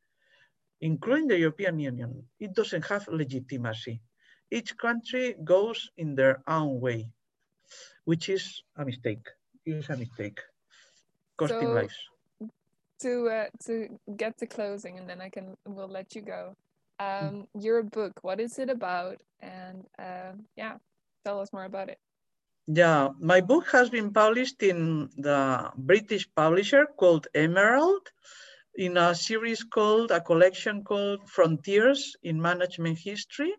Including 0.82 1.28
the 1.28 1.39
European 1.39 1.80
Union, 1.80 2.24
it 2.39 2.53
doesn't 2.53 2.86
have 2.86 3.07
legitimacy. 3.07 4.01
Each 4.51 4.76
country 4.78 5.36
goes 5.43 5.89
in 5.97 6.15
their 6.15 6.43
own 6.47 6.80
way, 6.80 7.09
which 8.03 8.30
is 8.30 8.63
a 8.76 8.86
mistake. 8.86 9.26
It 9.65 9.76
is 9.76 9.89
a 9.89 9.97
mistake, 9.97 10.39
costing 11.38 11.71
so, 11.71 11.74
lives. 11.74 11.97
To 13.01 13.27
uh, 13.29 13.45
to 13.65 13.99
get 14.15 14.37
to 14.37 14.45
closing, 14.45 14.97
and 14.97 15.09
then 15.09 15.19
I 15.19 15.29
can 15.29 15.55
we'll 15.65 15.89
let 15.89 16.15
you 16.15 16.21
go. 16.21 16.55
Mm. 17.01 17.27
um, 17.27 17.47
your 17.59 17.83
book. 17.83 18.19
What 18.21 18.39
is 18.39 18.59
it 18.59 18.69
about? 18.69 19.21
And 19.41 19.83
uh, 19.99 20.33
yeah, 20.55 20.77
tell 21.25 21.39
us 21.39 21.51
more 21.53 21.65
about 21.65 21.89
it. 21.89 21.99
Yeah, 22.67 23.09
my 23.19 23.41
book 23.41 23.69
has 23.71 23.89
been 23.89 24.13
published 24.13 24.63
in 24.63 25.09
the 25.17 25.69
British 25.75 26.27
publisher 26.33 26.87
called 26.97 27.27
Emerald 27.35 28.07
in 28.75 28.97
a 28.97 29.13
series 29.13 29.63
called, 29.63 30.11
a 30.11 30.21
collection 30.21 30.83
called 30.83 31.29
Frontiers 31.29 32.15
in 32.23 32.41
Management 32.41 32.97
History. 32.97 33.53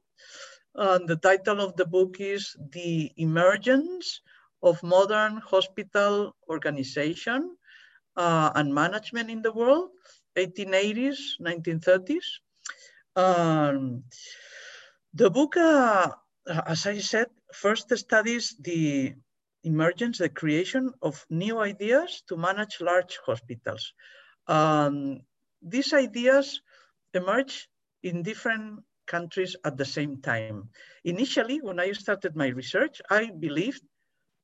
And 0.74 1.06
the 1.06 1.16
title 1.16 1.60
of 1.60 1.76
the 1.76 1.84
book 1.84 2.16
is 2.18 2.56
The 2.72 3.12
Emergence 3.18 4.20
of 4.62 4.82
Modern 4.82 5.36
Hospital 5.36 6.34
Organization 6.48 7.56
uh, 8.16 8.50
and 8.54 8.74
Management 8.74 9.30
in 9.30 9.42
the 9.42 9.52
World, 9.52 9.90
1880s, 10.36 11.40
1930s. 11.40 12.24
Um, 13.16 14.04
the 15.14 15.30
book, 15.30 15.56
uh, 15.56 16.10
as 16.66 16.86
I 16.86 16.98
said, 16.98 17.28
first 17.52 17.96
studies 17.96 18.56
the 18.60 19.14
emergence, 19.62 20.18
the 20.18 20.28
creation 20.28 20.92
of 21.02 21.24
new 21.30 21.58
ideas 21.58 22.22
to 22.28 22.36
manage 22.36 22.80
large 22.80 23.18
hospitals. 23.24 23.92
Um, 24.46 25.20
these 25.62 25.92
ideas 25.92 26.60
emerge 27.14 27.68
in 28.02 28.22
different 28.22 28.80
countries 29.06 29.56
at 29.64 29.76
the 29.76 29.84
same 29.84 30.20
time. 30.20 30.68
Initially, 31.04 31.60
when 31.60 31.80
I 31.80 31.92
started 31.92 32.36
my 32.36 32.48
research, 32.48 33.00
I 33.10 33.30
believed 33.30 33.82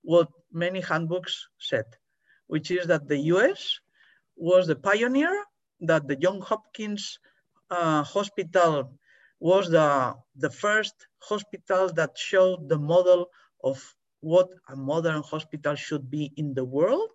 what 0.03 0.29
many 0.53 0.81
handbooks 0.81 1.49
said, 1.59 1.85
which 2.53 2.71
is 2.73 2.87
that 2.89 3.07
the 3.07 3.21
US 3.35 3.79
was 4.37 4.67
the 4.67 4.75
pioneer, 4.75 5.35
that 5.81 6.09
the 6.09 6.17
John 6.17 6.41
Hopkins 6.41 7.19
uh, 7.71 8.03
hospital 8.03 8.99
was 9.39 9.71
the, 9.71 10.15
the 10.35 10.51
first 10.51 10.95
hospital 11.21 11.93
that 11.95 12.19
showed 12.19 12.69
the 12.69 12.79
model 12.79 13.31
of 13.63 13.79
what 14.21 14.49
a 14.69 14.75
modern 14.75 15.23
hospital 15.23 15.77
should 15.77 16.11
be 16.11 16.33
in 16.37 16.53
the 16.53 16.65
world. 16.65 17.11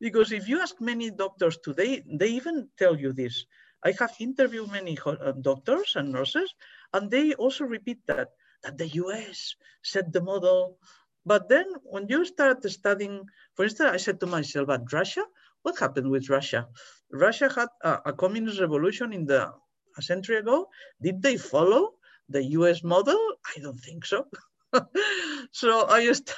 Because 0.00 0.30
if 0.30 0.48
you 0.48 0.60
ask 0.60 0.80
many 0.80 1.10
doctors 1.10 1.58
today, 1.58 2.04
they 2.06 2.28
even 2.28 2.68
tell 2.78 2.96
you 2.96 3.12
this. 3.12 3.44
I 3.84 3.92
have 3.98 4.14
interviewed 4.20 4.70
many 4.70 4.96
uh, 5.04 5.32
doctors 5.32 5.96
and 5.96 6.12
nurses, 6.12 6.54
and 6.94 7.10
they 7.10 7.34
also 7.34 7.64
repeat 7.64 7.98
that, 8.06 8.28
that 8.62 8.78
the 8.78 8.88
US 9.02 9.56
set 9.82 10.12
the 10.12 10.22
model. 10.22 10.78
But 11.26 11.48
then 11.48 11.66
when 11.84 12.06
you 12.08 12.24
start 12.24 12.64
studying, 12.70 13.26
for 13.54 13.64
instance, 13.64 13.90
I 13.92 13.96
said 13.98 14.20
to 14.20 14.26
myself, 14.26 14.68
but 14.68 14.92
Russia, 14.92 15.24
what 15.62 15.78
happened 15.78 16.10
with 16.10 16.30
Russia? 16.30 16.68
Russia 17.12 17.52
had 17.52 17.68
a, 17.82 17.98
a 18.06 18.12
communist 18.12 18.60
revolution 18.60 19.12
in 19.12 19.26
the 19.26 19.52
a 19.98 20.02
century 20.02 20.36
ago. 20.36 20.68
Did 21.02 21.22
they 21.22 21.36
follow 21.36 21.94
the 22.28 22.42
US 22.58 22.82
model? 22.82 23.18
I 23.56 23.60
don't 23.60 23.78
think 23.78 24.06
so. 24.06 24.26
so 25.52 25.86
I 25.88 26.04
just, 26.06 26.34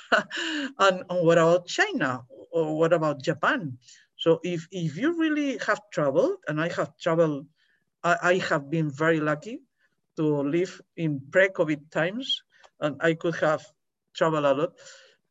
and, 0.78 1.04
and 1.08 1.26
what 1.26 1.38
about 1.38 1.66
China? 1.66 2.24
Or 2.52 2.76
what 2.78 2.92
about 2.92 3.22
Japan? 3.22 3.78
So 4.16 4.40
if, 4.42 4.68
if 4.70 4.96
you 4.96 5.18
really 5.18 5.58
have 5.66 5.80
traveled, 5.92 6.36
and 6.48 6.60
I 6.60 6.68
have 6.68 6.96
traveled, 6.98 7.46
I, 8.04 8.16
I 8.22 8.34
have 8.48 8.70
been 8.70 8.90
very 8.90 9.20
lucky 9.20 9.60
to 10.16 10.42
live 10.42 10.80
in 10.96 11.20
pre-COVID 11.30 11.90
times, 11.90 12.42
and 12.80 12.96
I 13.00 13.14
could 13.14 13.36
have 13.36 13.64
traveled 14.14 14.44
a 14.44 14.54
lot. 14.54 14.72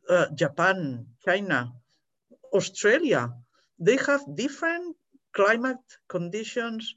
uh, 0.10 0.28
Japan, 0.36 1.06
China, 1.24 1.72
Australia, 2.54 3.30
they 3.80 3.98
have 3.98 4.24
different 4.36 4.96
climate 5.34 5.82
conditions, 6.08 6.96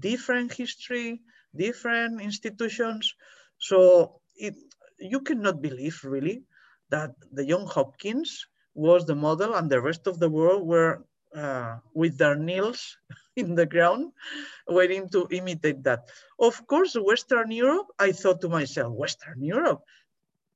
different 0.00 0.52
history, 0.52 1.20
different 1.54 2.20
institutions. 2.20 3.14
So 3.58 4.20
it, 4.36 4.54
you 4.98 5.20
cannot 5.20 5.62
believe 5.62 6.00
really 6.04 6.42
that 6.90 7.12
the 7.32 7.46
John 7.46 7.66
Hopkins 7.66 8.46
was 8.74 9.06
the 9.06 9.14
model 9.14 9.54
and 9.54 9.70
the 9.70 9.80
rest 9.80 10.06
of 10.06 10.18
the 10.18 10.28
world 10.28 10.66
were 10.66 11.04
uh, 11.34 11.76
with 11.94 12.18
their 12.18 12.36
nails 12.36 12.96
in 13.36 13.54
the 13.54 13.66
ground 13.66 14.12
waiting 14.68 15.08
to 15.10 15.26
imitate 15.30 15.82
that. 15.84 16.08
Of 16.38 16.66
course, 16.66 16.94
Western 16.94 17.50
Europe, 17.50 17.86
I 17.98 18.12
thought 18.12 18.40
to 18.42 18.48
myself, 18.48 18.92
Western 18.92 19.42
Europe 19.42 19.82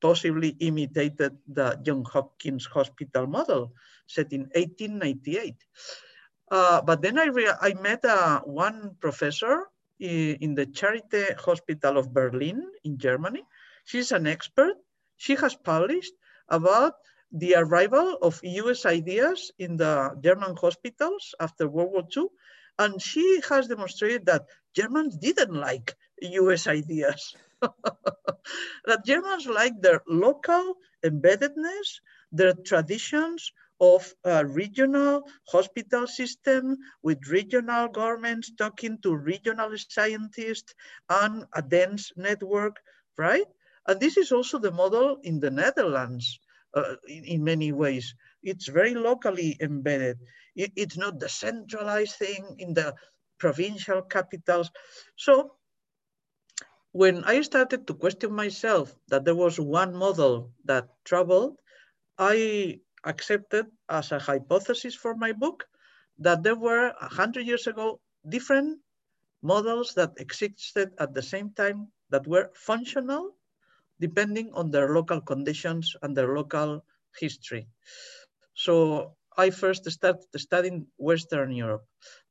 possibly 0.01 0.57
imitated 0.61 1.37
the 1.47 1.79
John 1.83 2.05
Hopkins 2.05 2.67
hospital 2.67 3.27
model 3.27 3.73
set 4.07 4.33
in 4.33 4.51
1898. 4.55 5.55
Uh, 6.51 6.83
but 6.83 7.03
then 7.03 7.19
I, 7.19 7.31
I 7.61 7.75
met 7.75 8.05
uh, 8.05 8.41
one 8.41 8.97
professor 9.01 9.69
in, 10.01 10.37
in 10.41 10.55
the 10.55 10.67
Charité 10.67 11.39
Hospital 11.39 11.99
of 11.99 12.13
Berlin 12.13 12.67
in 12.83 12.99
Germany. 12.99 13.45
She's 13.85 14.13
an 14.13 14.27
expert. 14.27 14.75
She 15.17 15.37
has 15.37 15.55
published 15.55 16.13
about 16.49 16.95
the 17.33 17.55
arrival 17.55 18.19
of 18.23 18.41
US 18.43 18.87
ideas 18.87 19.53
in 19.59 19.77
the 19.77 20.19
German 20.21 20.57
hospitals 20.57 21.35
after 21.39 21.69
World 21.69 21.93
War 21.93 22.05
II. 22.17 22.27
And 22.79 23.01
she 23.01 23.41
has 23.49 23.69
demonstrated 23.69 24.27
that 24.27 24.47
Germans 24.75 25.17
didn't 25.17 25.55
like 25.55 25.95
US 26.23 26.67
ideas. 26.67 27.35
that 28.87 29.05
Germans 29.05 29.47
like 29.47 29.81
their 29.81 30.03
local 30.07 30.75
embeddedness, 31.05 32.01
their 32.33 32.55
traditions 32.55 33.53
of 33.81 34.13
a 34.25 34.45
regional 34.45 35.23
hospital 35.49 36.07
system 36.07 36.77
with 37.03 37.19
regional 37.29 37.89
governments 37.89 38.53
talking 38.59 38.99
to 39.03 39.17
regional 39.17 39.71
scientists 39.89 40.75
and 41.09 41.45
a 41.55 41.63
dense 41.63 42.13
network, 42.17 42.77
right? 43.17 43.47
And 43.87 43.99
this 43.99 44.19
is 44.19 44.33
also 44.33 44.59
the 44.59 44.71
model 44.71 45.17
in 45.23 45.41
the 45.41 45.51
Netherlands 45.51 46.39
uh, 46.75 46.97
in, 47.09 47.25
in, 47.25 47.45
many 47.45 47.73
ways. 47.73 48.15
It's 48.43 48.69
very 48.69 48.95
locally 48.95 49.57
embedded. 49.61 50.19
It, 50.55 50.73
it's 50.77 50.99
not 50.99 51.19
the 51.19 51.29
centralized 51.29 52.17
thing 52.17 52.57
in 52.59 52.75
the 52.75 52.95
provincial 53.39 54.03
capitals. 54.03 54.71
So 55.17 55.57
when 56.93 57.24
I 57.24 57.43
started 57.43 57.86
to 57.86 57.95
question 57.95 58.32
myself 58.32 58.95
that 59.09 59.24
there 59.24 59.34
was 59.34 59.61
one 59.61 59.95
model 59.95 60.51
that 60.64 60.88
traveled, 61.05 61.61
I 62.18 62.80
accepted 63.05 63.66
as 63.88 64.12
a 64.12 64.18
hypothesis 64.18 64.95
for 64.95 65.14
my 65.14 65.32
book 65.32 65.66
that 66.18 66.43
there 66.43 66.57
were 66.57 66.93
100 67.01 67.47
years 67.47 67.66
ago 67.66 68.01
different 68.28 68.78
models 69.43 69.95
that 69.95 70.12
existed 70.18 70.93
at 70.99 71.14
the 71.14 71.22
same 71.22 71.51
time 71.53 71.88
that 72.11 72.26
were 72.26 72.51
functional 72.55 73.36
depending 74.01 74.53
on 74.53 74.70
their 74.70 74.93
local 74.93 75.20
conditions 75.20 75.95
and 76.03 76.16
their 76.16 76.34
local 76.34 76.84
history. 77.18 77.68
So 78.55 79.14
I 79.36 79.51
first 79.51 79.88
started 79.91 80.24
studying 80.36 80.86
Western 80.97 81.53
Europe. 81.53 81.84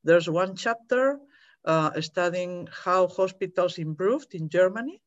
There's 0.03 0.29
one 0.29 0.55
chapter 0.55 1.19
Uh, 1.65 1.99
studying 2.01 2.67
how 2.71 3.07
hospitals 3.07 3.77
improved 3.77 4.33
in 4.33 4.47
Germany, 4.47 5.01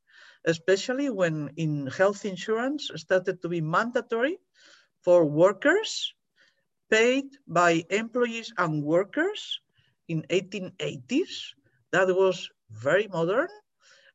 especially 0.45 1.09
when 1.09 1.51
in 1.57 1.87
health 1.87 2.25
insurance 2.25 2.91
started 2.97 3.41
to 3.41 3.49
be 3.49 3.61
mandatory 3.61 4.39
for 5.03 5.25
workers 5.25 6.13
paid 6.91 7.25
by 7.49 7.83
employees 7.89 8.53
and 8.59 8.83
workers 8.83 9.61
in 10.09 10.23
1880s. 10.29 11.57
That 11.91 12.09
was 12.09 12.51
very 12.71 13.09
modern. 13.09 13.49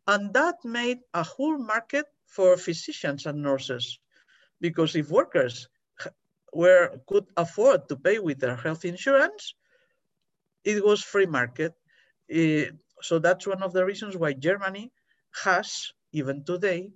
And 0.05 0.33
that 0.33 0.63
made 0.63 0.99
a 1.13 1.23
whole 1.23 1.57
market 1.57 2.05
for 2.27 2.55
physicians 2.55 3.25
and 3.25 3.41
nurses. 3.41 3.99
Because 4.61 4.95
if 4.95 5.09
workers 5.09 5.67
were 6.53 7.01
could 7.07 7.25
afford 7.35 7.89
to 7.89 7.95
pay 7.95 8.19
with 8.19 8.39
their 8.39 8.55
health 8.55 8.85
insurance, 8.85 9.55
it 10.63 10.83
was 10.83 11.03
free 11.03 11.25
market. 11.25 11.73
Uh, 12.33 12.65
so 13.01 13.19
that's 13.19 13.47
one 13.47 13.63
of 13.63 13.73
the 13.73 13.85
reasons 13.85 14.15
why 14.17 14.33
Germany 14.33 14.91
has, 15.43 15.91
even 16.11 16.43
today, 16.45 16.91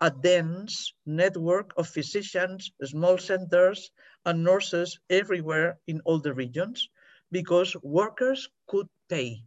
a 0.00 0.10
dense 0.10 0.92
network 1.06 1.72
of 1.76 1.88
physicians, 1.88 2.72
small 2.84 3.18
centers, 3.18 3.90
and 4.24 4.44
nurses 4.44 4.98
everywhere 5.10 5.78
in 5.86 6.00
all 6.04 6.18
the 6.18 6.32
regions 6.34 6.88
because 7.30 7.76
workers 7.82 8.48
could 8.68 8.88
pay 9.08 9.44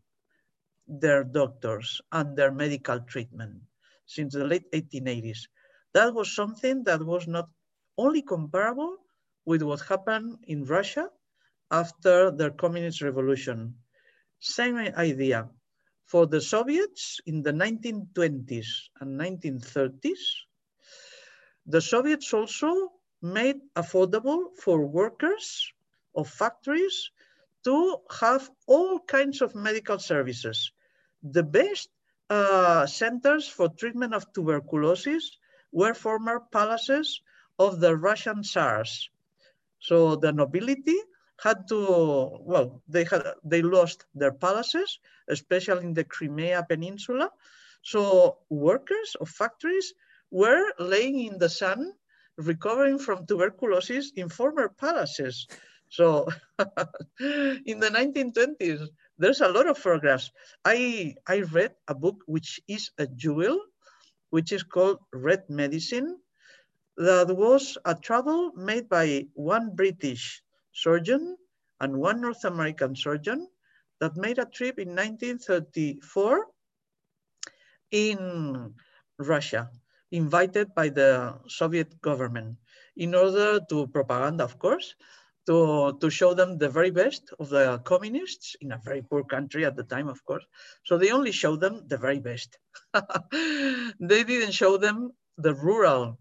their 0.88 1.24
doctors 1.24 2.02
and 2.12 2.38
their 2.38 2.52
medical 2.52 3.00
treatment 3.02 3.62
since 4.06 4.34
the 4.34 4.46
late 4.46 4.70
1880s. 4.72 5.48
That 5.94 6.14
was 6.14 6.34
something 6.36 6.84
that 6.86 7.04
was 7.06 7.28
not 7.28 7.50
only 7.98 8.22
comparable 8.22 8.98
with 9.46 9.62
what 9.62 9.82
happened 9.82 10.38
in 10.48 10.66
Russia 10.66 11.10
after 11.72 12.32
the 12.32 12.52
communist 12.52 13.02
revolution. 13.02 13.76
Same 14.44 14.76
idea. 14.76 15.50
For 16.04 16.28
the 16.28 16.42
Soviets 16.42 17.22
in 17.26 17.44
the 17.44 17.54
1920s 17.54 18.90
and 19.00 19.18
1930s, 19.18 20.20
the 21.66 21.80
Soviets 21.80 22.34
also 22.34 22.92
made 23.22 23.62
affordable 23.74 24.54
for 24.60 24.86
workers 24.86 25.72
of 26.14 26.28
factories 26.28 27.10
to 27.64 28.02
have 28.20 28.50
all 28.68 29.00
kinds 29.00 29.42
of 29.42 29.56
medical 29.56 29.98
services. 29.98 30.74
The 31.24 31.44
best 31.44 31.90
uh, 32.30 32.86
centers 32.86 33.48
for 33.48 33.70
treatment 33.70 34.14
of 34.14 34.34
tuberculosis 34.34 35.38
were 35.72 35.94
former 35.94 36.42
palaces 36.52 37.22
of 37.58 37.80
the 37.80 37.96
Russian 37.96 38.44
Tsars. 38.44 39.10
So 39.80 40.18
the 40.18 40.34
nobility 40.34 41.00
had 41.44 41.68
to, 41.68 42.40
well, 42.40 42.82
they 42.88 43.04
had 43.04 43.24
they 43.44 43.62
lost 43.62 44.06
their 44.16 44.32
palaces, 44.32 45.00
especially 45.28 45.84
in 45.84 45.94
the 45.94 46.06
Crimea 46.06 46.66
Peninsula. 46.68 47.30
So 47.82 48.38
workers 48.50 49.16
of 49.20 49.28
factories 49.28 49.94
were 50.32 50.72
laying 50.80 51.20
in 51.20 51.38
the 51.38 51.50
sun, 51.50 51.92
recovering 52.38 52.98
from 52.98 53.26
tuberculosis 53.26 54.12
in 54.16 54.30
former 54.30 54.70
palaces. 54.70 55.48
So 55.90 56.30
in 57.70 57.78
the 57.84 57.92
1920s, 57.92 58.88
there's 59.18 59.42
a 59.42 59.50
lot 59.50 59.68
of 59.68 59.78
photographs. 59.78 60.32
I, 60.64 61.16
I 61.28 61.42
read 61.42 61.76
a 61.88 61.94
book 61.94 62.24
which 62.26 62.62
is 62.68 62.90
a 62.98 63.06
jewel, 63.06 63.60
which 64.30 64.52
is 64.52 64.64
called 64.64 65.00
Red 65.12 65.50
Medicine. 65.50 66.18
That 66.98 67.36
was 67.36 67.78
a 67.86 67.96
travel 67.96 68.54
made 68.56 68.88
by 68.88 69.28
one 69.34 69.76
British 69.76 70.43
surgeon 70.74 71.38
and 71.80 71.98
one 71.98 72.22
North 72.22 72.44
American 72.46 72.96
surgeon 72.96 73.48
that 74.00 74.18
made 74.18 74.40
a 74.40 74.46
trip 74.46 74.80
in 74.80 74.90
1934 74.90 76.48
in 77.92 78.74
Russia 79.18 79.70
invited 80.12 80.74
by 80.76 80.90
the 80.90 81.34
Soviet 81.48 82.02
government 82.02 82.58
in 82.98 83.16
order 83.16 83.60
to 83.70 83.88
propaganda, 83.88 84.44
of 84.44 84.60
course, 84.60 84.96
to, 85.46 85.98
to 86.00 86.10
show 86.10 86.34
them 86.34 86.58
the 86.58 86.70
very 86.70 86.92
best 86.92 87.34
of 87.40 87.50
the 87.50 87.80
communists 87.80 88.56
in 88.62 88.72
a 88.72 88.82
very 88.84 89.02
poor 89.02 89.24
country 89.24 89.66
at 89.66 89.76
the 89.76 89.84
time, 89.84 90.08
of 90.08 90.24
course. 90.26 90.46
So 90.86 90.98
they 90.98 91.12
only 91.12 91.32
showed 91.32 91.60
them 91.60 91.84
the 91.88 91.98
very 91.98 92.20
best. 92.20 92.58
they 94.00 94.24
didn't 94.24 94.54
show 94.54 94.78
them 94.78 95.12
the 95.38 95.54
rural 95.54 96.20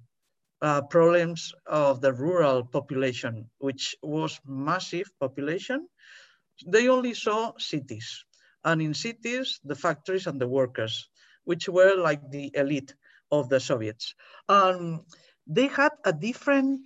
uh, 0.62 0.80
problems 0.82 1.52
of 1.66 2.00
the 2.00 2.12
rural 2.12 2.64
population, 2.64 3.50
which 3.58 3.96
was 4.00 4.40
massive 4.46 5.10
population. 5.18 5.88
They 6.64 6.88
only 6.88 7.14
saw 7.14 7.52
cities. 7.58 8.24
And 8.64 8.80
in 8.80 8.94
cities, 8.94 9.58
the 9.64 9.74
factories 9.74 10.28
and 10.28 10.40
the 10.40 10.46
workers, 10.46 11.08
which 11.44 11.68
were 11.68 11.96
like 11.96 12.30
the 12.30 12.52
elite 12.54 12.94
of 13.32 13.48
the 13.48 13.58
Soviets. 13.58 14.14
Um, 14.48 15.04
they 15.48 15.66
had 15.66 15.90
a 16.04 16.12
different 16.12 16.82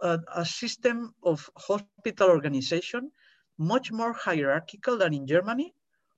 uh, 0.00 0.18
a 0.32 0.44
system 0.44 1.12
of 1.24 1.50
hospital 1.56 2.30
organization, 2.30 3.10
much 3.58 3.90
more 3.90 4.12
hierarchical 4.12 4.96
than 4.96 5.12
in 5.12 5.26
Germany, 5.26 5.74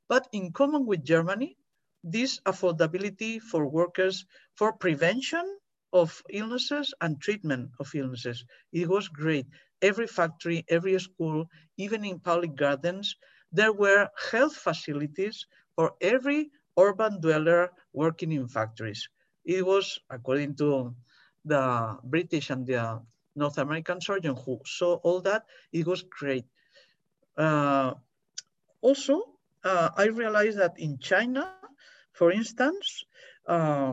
but 0.07 0.29
in 0.33 0.53
common 0.53 0.85
with 0.85 1.03
Germany, 1.03 1.57
this 2.05 2.41
affordability 2.41 3.41
for 3.41 3.67
workers 3.67 4.27
for 4.55 4.75
prevention 4.75 5.47
of 5.93 6.23
illnesses 6.31 6.95
and 7.01 7.21
treatment 7.21 7.71
of 7.79 7.91
illnesses. 7.95 8.45
It 8.73 8.89
was 8.89 9.09
great. 9.09 9.47
Every 9.83 10.07
factory, 10.07 10.65
every 10.69 10.99
school, 10.99 11.47
even 11.77 12.05
in 12.05 12.21
public 12.21 12.55
gardens, 12.57 13.17
there 13.53 13.73
were 13.73 14.09
health 14.31 14.57
facilities 14.57 15.47
for 15.75 15.95
every 16.01 16.51
urban 16.79 17.21
dweller 17.21 17.71
working 17.93 18.33
in 18.33 18.49
factories. 18.49 19.09
It 19.45 19.65
was, 19.67 19.99
according 20.11 20.57
to 20.57 20.95
the 21.45 21.99
British 22.05 22.51
and 22.51 22.67
the 22.67 23.01
North 23.35 23.59
American 23.59 24.01
surgeon 24.01 24.37
who 24.37 24.61
saw 24.65 24.95
all 24.97 25.21
that. 25.23 25.45
It 25.73 25.87
was 25.87 26.03
great. 26.03 26.45
Uh, 27.37 27.95
also, 28.81 29.23
uh, 29.65 29.91
I 29.97 30.07
realized 30.07 30.59
that 30.59 30.79
in 30.79 30.99
China, 30.99 31.47
for 32.13 32.31
instance, 32.33 33.05
uh, 33.47 33.93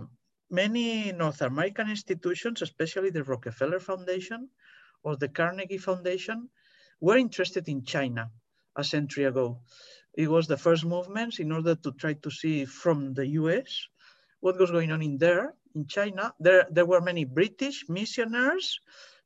many 0.49 1.11
North 1.11 1.41
American 1.41 1.89
institutions, 1.89 2.61
especially 2.61 3.09
the 3.09 3.23
Rockefeller 3.23 3.79
Foundation 3.79 4.49
or 5.03 5.15
the 5.15 5.29
Carnegie 5.29 5.77
Foundation, 5.77 6.49
were 6.99 7.17
interested 7.17 7.67
in 7.67 7.83
China 7.83 8.31
a 8.75 8.83
century 8.83 9.25
ago. 9.25 9.59
It 10.13 10.29
was 10.29 10.47
the 10.47 10.57
first 10.57 10.85
movements 10.85 11.39
in 11.39 11.51
order 11.51 11.75
to 11.75 11.91
try 11.91 12.13
to 12.13 12.31
see 12.31 12.65
from 12.65 13.13
the 13.13 13.27
US 13.41 13.87
what 14.39 14.57
was 14.57 14.71
going 14.71 14.91
on 14.91 15.01
in 15.01 15.17
there, 15.17 15.53
in 15.75 15.85
China. 15.87 16.33
There, 16.39 16.65
there 16.71 16.85
were 16.85 17.01
many 17.01 17.25
British 17.25 17.85
missionaries, 17.89 18.79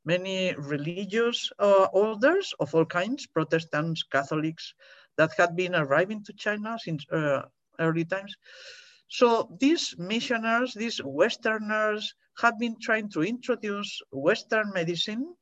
many 0.03 0.53
religious 0.55 1.51
uh, 1.59 1.87
orders 1.93 2.53
of 2.59 2.73
all 2.75 2.85
kinds, 2.85 3.27
Protestants, 3.27 4.03
Catholics, 4.03 4.73
that 5.17 5.31
had 5.37 5.55
been 5.55 5.75
arriving 5.75 6.23
to 6.23 6.33
China 6.33 6.77
since 6.79 7.05
uh, 7.11 7.43
early 7.79 8.05
times. 8.05 8.35
So 9.11 9.51
these 9.59 9.93
missionaries, 9.99 10.73
these 10.73 11.01
Westerners, 11.03 12.15
had 12.39 12.57
been 12.57 12.79
trying 12.79 13.09
to 13.09 13.21
introduce 13.21 13.99
Western 14.09 14.71
medicine 14.71 15.35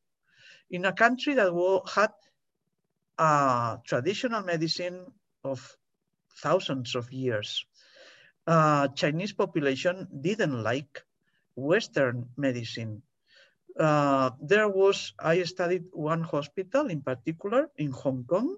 in 0.71 0.85
a 0.85 0.91
country 0.91 1.35
that 1.35 1.53
had 1.93 2.09
a 3.19 3.77
traditional 3.85 4.41
medicine 4.41 5.05
of 5.43 5.61
thousands 6.41 6.95
of 6.95 7.13
years. 7.13 7.63
Uh, 8.47 8.87
Chinese 8.87 9.33
population 9.33 10.07
didn't 10.19 10.63
like 10.63 11.05
Western 11.55 12.27
medicine. 12.37 13.03
Uh, 13.79 14.31
there 14.41 14.67
was, 14.67 15.13
I 15.19 15.43
studied 15.43 15.85
one 15.91 16.23
hospital 16.23 16.87
in 16.87 17.03
particular 17.03 17.69
in 17.77 17.91
Hong 17.91 18.23
Kong, 18.23 18.57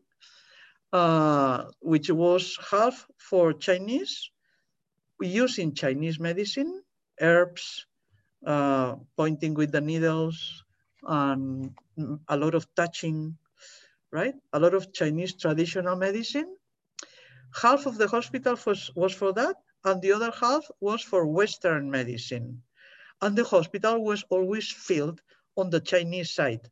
uh, 0.93 1.65
which 1.81 2.09
was 2.09 2.57
half 2.71 3.05
for 3.17 3.51
Chinese, 3.51 4.31
using 5.21 5.73
Chinese 5.73 6.19
medicine, 6.19 6.83
herbs, 7.19 7.85
uh, 8.45 8.95
pointing 9.15 9.53
with 9.53 9.71
the 9.71 9.81
needles, 9.81 10.63
and 11.03 11.71
a 12.27 12.37
lot 12.37 12.55
of 12.55 12.67
touching, 12.75 13.37
right? 14.11 14.35
A 14.53 14.59
lot 14.59 14.73
of 14.73 14.93
Chinese 14.93 15.35
traditional 15.35 15.95
medicine. 15.95 16.55
Half 17.53 17.85
of 17.85 17.97
the 17.97 18.07
hospital 18.07 18.57
was, 18.65 18.91
was 18.95 19.13
for 19.13 19.33
that, 19.33 19.55
and 19.83 20.01
the 20.01 20.13
other 20.13 20.31
half 20.31 20.65
was 20.79 21.01
for 21.01 21.25
Western 21.25 21.89
medicine. 21.89 22.61
And 23.21 23.35
the 23.35 23.43
hospital 23.43 24.03
was 24.03 24.23
always 24.29 24.71
filled 24.71 25.21
on 25.57 25.69
the 25.69 25.79
Chinese 25.79 26.33
side. 26.33 26.69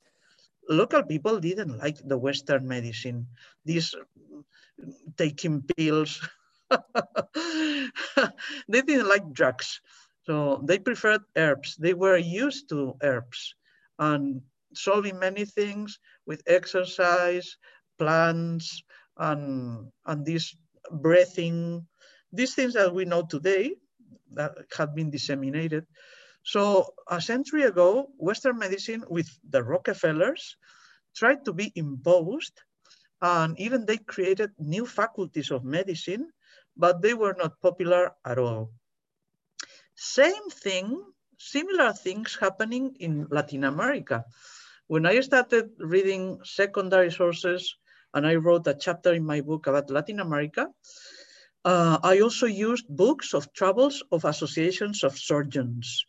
Local 0.67 1.03
people 1.03 1.39
didn't 1.39 1.77
like 1.77 1.97
the 2.03 2.17
Western 2.17 2.67
medicine. 2.67 3.27
These 3.65 3.95
taking 5.17 5.63
pills, 5.63 6.21
they 8.67 8.81
didn't 8.81 9.09
like 9.09 9.33
drugs. 9.33 9.81
So 10.25 10.61
they 10.65 10.79
preferred 10.79 11.21
herbs. 11.35 11.75
They 11.77 11.93
were 11.93 12.17
used 12.17 12.69
to 12.69 12.95
herbs 13.01 13.55
and 13.97 14.41
solving 14.73 15.19
many 15.19 15.45
things 15.45 15.99
with 16.25 16.43
exercise, 16.45 17.57
plants, 17.97 18.83
and, 19.17 19.91
and 20.05 20.25
this 20.25 20.55
breathing, 20.91 21.87
these 22.31 22.53
things 22.53 22.73
that 22.73 22.93
we 22.93 23.05
know 23.05 23.25
today 23.25 23.75
that 24.33 24.53
have 24.77 24.95
been 24.95 25.09
disseminated. 25.09 25.85
So 26.43 26.93
a 27.07 27.19
century 27.19 27.63
ago, 27.63 28.11
Western 28.17 28.59
medicine 28.59 29.03
with 29.09 29.27
the 29.49 29.63
Rockefellers 29.63 30.55
tried 31.15 31.43
to 31.45 31.53
be 31.53 31.71
imposed 31.75 32.53
and 33.21 33.59
even 33.59 33.85
they 33.85 33.97
created 33.97 34.51
new 34.57 34.85
faculties 34.85 35.51
of 35.51 35.65
medicine, 35.65 36.31
but 36.75 37.01
they 37.01 37.13
were 37.13 37.35
not 37.37 37.61
popular 37.61 38.11
at 38.25 38.37
all. 38.37 38.71
Same 39.95 40.49
thing, 40.49 41.03
similar 41.37 41.93
things 41.93 42.37
happening 42.39 42.95
in 42.99 43.27
Latin 43.29 43.63
America. 43.63 44.25
When 44.87 45.05
I 45.05 45.19
started 45.21 45.71
reading 45.77 46.39
secondary 46.43 47.11
sources 47.11 47.75
and 48.13 48.25
I 48.25 48.35
wrote 48.35 48.67
a 48.67 48.73
chapter 48.73 49.13
in 49.13 49.25
my 49.25 49.41
book 49.41 49.67
about 49.67 49.89
Latin 49.91 50.19
America, 50.19 50.67
uh, 51.65 51.99
I 52.01 52.21
also 52.21 52.45
used 52.45 52.87
books 52.87 53.33
of 53.33 53.51
travels 53.53 54.01
of 54.11 54.25
associations 54.25 55.03
of 55.03 55.17
surgeons 55.17 56.05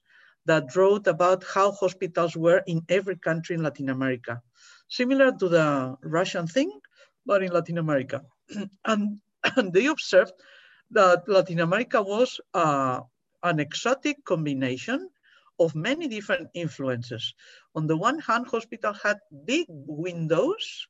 that 0.46 0.74
wrote 0.76 1.06
about 1.06 1.44
how 1.44 1.72
hospitals 1.72 2.36
were 2.36 2.62
in 2.66 2.82
every 2.88 3.16
country 3.16 3.56
in 3.56 3.62
Latin 3.62 3.88
America. 3.88 4.40
Similar 4.88 5.32
to 5.38 5.48
the 5.48 5.96
Russian 6.02 6.46
thing, 6.46 6.70
but 7.26 7.42
in 7.42 7.52
Latin 7.52 7.78
America. 7.78 8.22
and, 8.84 9.20
and 9.57 9.72
they 9.72 9.86
observed 9.86 10.32
that 10.91 11.28
Latin 11.28 11.61
America 11.61 12.03
was 12.03 12.41
uh, 12.55 13.01
an 13.43 13.61
exotic 13.61 14.24
combination 14.24 15.09
of 15.59 15.74
many 15.74 16.09
different 16.09 16.49
influences. 16.55 17.34
On 17.74 17.86
the 17.86 17.97
one 17.97 18.18
hand, 18.18 18.47
hospital 18.47 18.93
had 18.93 19.18
big 19.45 19.66
windows 19.68 20.86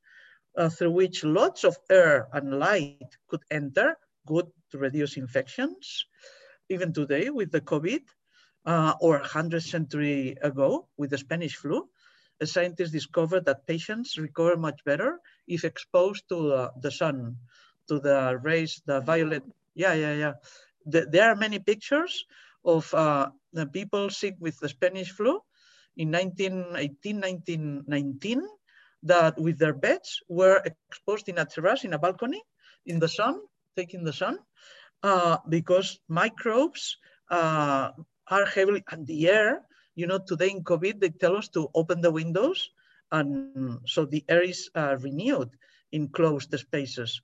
uh, 0.57 0.68
through 0.68 0.92
which 0.92 1.24
lots 1.24 1.64
of 1.64 1.76
air 1.90 2.28
and 2.32 2.59
light 2.59 3.16
could 3.28 3.42
enter, 3.51 3.96
good 4.26 4.46
to 4.70 4.78
reduce 4.78 5.16
infections. 5.16 6.07
Even 6.68 6.92
today 6.92 7.30
with 7.30 7.51
the 7.51 7.61
COVID, 7.61 8.03
uh, 8.66 8.94
or 9.01 9.18
100 9.18 9.62
century 9.62 10.36
ago 10.42 10.88
with 10.96 11.11
the 11.11 11.18
Spanish 11.18 11.57
flu, 11.57 11.88
scientists 12.44 12.90
discovered 12.90 13.44
that 13.44 13.66
patients 13.66 14.16
recover 14.18 14.57
much 14.57 14.80
better 14.84 15.18
if 15.46 15.64
exposed 15.64 16.28
to 16.28 16.53
uh, 16.53 16.70
the 16.80 16.90
sun, 16.90 17.36
to 17.91 17.99
the 17.99 18.38
rays, 18.43 18.80
the 18.86 19.01
violet. 19.01 19.43
Yeah, 19.74 19.95
yeah, 19.95 20.14
yeah. 20.14 20.34
The, 20.86 21.07
there 21.11 21.28
are 21.30 21.36
many 21.36 21.59
pictures 21.59 22.24
of 22.64 22.86
uh, 22.95 23.30
the 23.53 23.66
people 23.66 24.11
sick 24.11 24.36
with 24.38 24.59
the 24.61 24.68
Spanish 24.68 25.11
flu 25.11 25.43
in 25.97 26.11
1918, 26.12 27.20
1919, 27.20 28.47
that 29.03 29.36
with 29.38 29.59
their 29.59 29.74
beds 29.74 30.22
were 30.28 30.62
exposed 30.64 31.28
in 31.28 31.38
a 31.38 31.45
terrace, 31.45 31.84
in 31.84 31.95
a 31.95 31.99
balcony, 31.99 32.43
in 32.86 32.99
the 32.99 33.09
sun, 33.09 33.41
taking 33.76 34.05
the 34.05 34.12
sun, 34.12 34.38
uh, 35.03 35.38
because 35.49 35.99
microbes 36.09 36.97
uh, 37.30 37.91
are 38.28 38.47
heavily, 38.47 38.84
and 38.91 39.07
the 39.07 39.28
air 39.28 39.66
you 39.97 40.07
know, 40.07 40.18
today 40.18 40.51
in 40.51 40.62
COVID, 40.62 41.01
they 41.01 41.11
tell 41.11 41.36
us 41.36 41.49
to 41.49 41.68
open 41.74 42.01
the 42.01 42.11
windows 42.11 42.70
and 43.12 43.78
so 43.86 44.05
the 44.05 44.24
air 44.28 44.43
is 44.43 44.70
uh, 44.74 44.97
renewed 45.01 45.51
in 45.93 46.09
closed 46.09 46.57
spaces. 46.59 47.20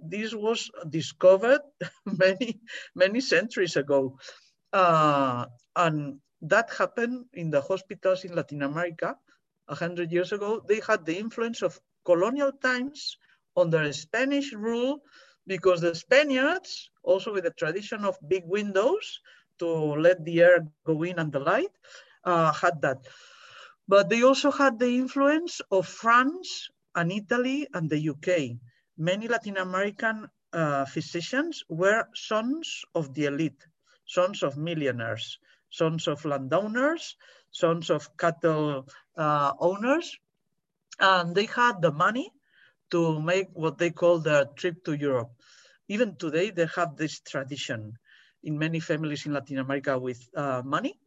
This 0.00 0.34
was 0.34 0.70
discovered 0.88 1.60
many, 2.06 2.60
many 2.94 3.20
centuries 3.20 3.76
ago. 3.76 4.18
Uh, 4.72 5.46
and 5.76 6.20
that 6.42 6.70
happened 6.70 7.26
in 7.32 7.50
the 7.50 7.60
hospitals 7.60 8.24
in 8.24 8.34
Latin 8.34 8.62
America 8.62 9.16
100 9.66 10.12
years 10.12 10.32
ago. 10.32 10.62
They 10.66 10.80
had 10.80 11.04
the 11.04 11.18
influence 11.18 11.62
of 11.62 11.80
colonial 12.04 12.52
times 12.52 13.16
under 13.56 13.92
Spanish 13.92 14.52
rule 14.52 15.00
because 15.46 15.80
the 15.80 15.94
Spaniards, 15.94 16.90
also 17.02 17.32
with 17.32 17.44
the 17.44 17.50
tradition 17.50 18.04
of 18.04 18.18
big 18.28 18.44
windows, 18.46 19.20
to 19.58 19.66
let 19.66 20.24
the 20.24 20.42
air 20.42 20.66
go 20.84 21.02
in 21.02 21.18
and 21.18 21.32
the 21.32 21.40
light, 21.40 21.70
uh, 22.24 22.52
had 22.52 22.80
that. 22.82 22.98
But 23.86 24.08
they 24.08 24.22
also 24.22 24.50
had 24.50 24.78
the 24.78 24.96
influence 24.96 25.60
of 25.70 25.86
France 25.86 26.68
and 26.94 27.12
Italy 27.12 27.68
and 27.74 27.88
the 27.88 28.10
UK. 28.10 28.58
Many 28.96 29.28
Latin 29.28 29.56
American 29.56 30.28
uh, 30.52 30.84
physicians 30.84 31.64
were 31.68 32.06
sons 32.14 32.84
of 32.94 33.12
the 33.14 33.26
elite, 33.26 33.66
sons 34.06 34.42
of 34.42 34.56
millionaires, 34.56 35.38
sons 35.70 36.06
of 36.06 36.24
landowners, 36.24 37.16
sons 37.50 37.90
of 37.90 38.16
cattle 38.16 38.88
uh, 39.16 39.52
owners, 39.58 40.16
and 41.00 41.34
they 41.34 41.46
had 41.46 41.82
the 41.82 41.90
money 41.90 42.30
to 42.90 43.20
make 43.20 43.48
what 43.52 43.78
they 43.78 43.90
call 43.90 44.20
the 44.20 44.48
trip 44.54 44.84
to 44.84 44.92
Europe. 44.92 45.30
Even 45.88 46.14
today, 46.16 46.50
they 46.50 46.66
have 46.76 46.96
this 46.96 47.20
tradition 47.20 47.98
in 48.42 48.58
many 48.58 48.78
families 48.78 49.26
in 49.26 49.32
Latin 49.32 49.58
America 49.58 49.98
with 49.98 50.20
uh, 50.36 50.62
money, 50.64 50.98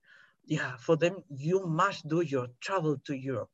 yeah, 0.48 0.78
for 0.78 0.96
them, 0.96 1.24
you 1.30 1.66
must 1.68 2.08
do 2.08 2.22
your 2.22 2.48
travel 2.62 2.98
to 3.06 3.14
Europe. 3.14 3.50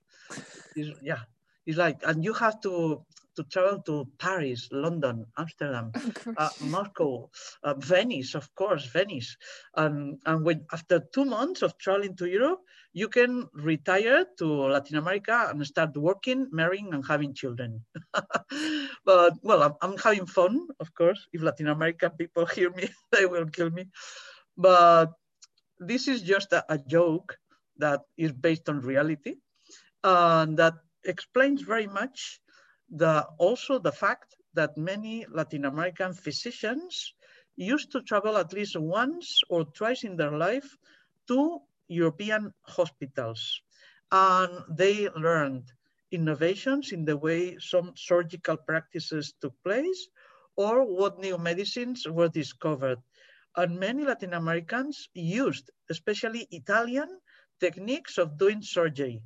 It's, 0.75 0.97
yeah, 1.01 1.21
it's 1.65 1.77
like, 1.77 2.01
and 2.05 2.23
you 2.23 2.33
have 2.33 2.61
to 2.61 3.03
to 3.35 3.43
travel 3.43 3.81
to 3.83 4.07
Paris, 4.19 4.69
London, 4.71 5.25
Amsterdam, 5.37 5.91
uh, 6.37 6.49
Moscow, 6.61 7.29
uh, 7.63 7.73
Venice, 7.75 8.35
of 8.35 8.53
course, 8.55 8.85
Venice. 8.87 9.35
And, 9.75 10.19
and 10.25 10.45
when 10.45 10.65
after 10.71 11.01
two 11.13 11.25
months 11.25 11.61
of 11.61 11.77
traveling 11.77 12.15
to 12.17 12.25
Europe, 12.25 12.59
you 12.93 13.09
can 13.09 13.49
retire 13.53 14.25
to 14.37 14.45
Latin 14.45 14.97
America 14.97 15.47
and 15.49 15.65
start 15.65 15.97
working, 15.97 16.47
marrying, 16.51 16.93
and 16.93 17.05
having 17.05 17.33
children. 17.33 17.83
but 19.05 19.33
well, 19.41 19.63
I'm, 19.63 19.73
I'm 19.81 19.97
having 19.97 20.27
fun, 20.27 20.67
of 20.79 20.93
course. 20.93 21.27
If 21.33 21.41
Latin 21.41 21.67
American 21.67 22.11
people 22.11 22.45
hear 22.55 22.69
me, 22.71 22.89
they 23.11 23.25
will 23.25 23.47
kill 23.47 23.71
me. 23.71 23.89
But 24.55 25.11
this 25.79 26.07
is 26.07 26.21
just 26.21 26.53
a, 26.53 26.63
a 26.69 26.77
joke 26.77 27.37
that 27.77 28.01
is 28.17 28.31
based 28.31 28.69
on 28.69 28.81
reality. 28.81 29.35
And 30.03 30.57
that 30.57 30.75
explains 31.05 31.61
very 31.61 31.87
much 31.87 32.39
the 32.93 33.25
also 33.39 33.79
the 33.79 33.91
fact 33.91 34.35
that 34.53 34.77
many 34.77 35.25
Latin 35.33 35.65
American 35.65 36.13
physicians 36.13 37.13
used 37.55 37.91
to 37.91 38.01
travel 38.01 38.37
at 38.37 38.53
least 38.53 38.77
once 38.77 39.41
or 39.49 39.65
twice 39.65 40.03
in 40.03 40.15
their 40.15 40.37
life 40.37 40.77
to 41.27 41.59
European 41.87 42.53
hospitals. 42.61 43.61
And 44.11 44.51
they 44.69 45.09
learned 45.09 45.71
innovations 46.11 46.91
in 46.91 47.03
the 47.03 47.17
way 47.17 47.57
some 47.57 47.93
surgical 47.97 48.57
practices 48.57 49.33
took 49.41 49.53
place 49.63 50.07
or 50.55 50.85
what 50.85 51.19
new 51.19 51.39
medicines 51.39 52.05
were 52.07 52.29
discovered. 52.29 52.99
And 53.57 53.79
many 53.79 54.05
Latin 54.05 54.33
Americans 54.33 55.09
used, 55.13 55.71
especially 55.89 56.47
Italian, 56.51 57.09
techniques 57.59 58.19
of 58.19 58.37
doing 58.37 58.61
surgery. 58.61 59.21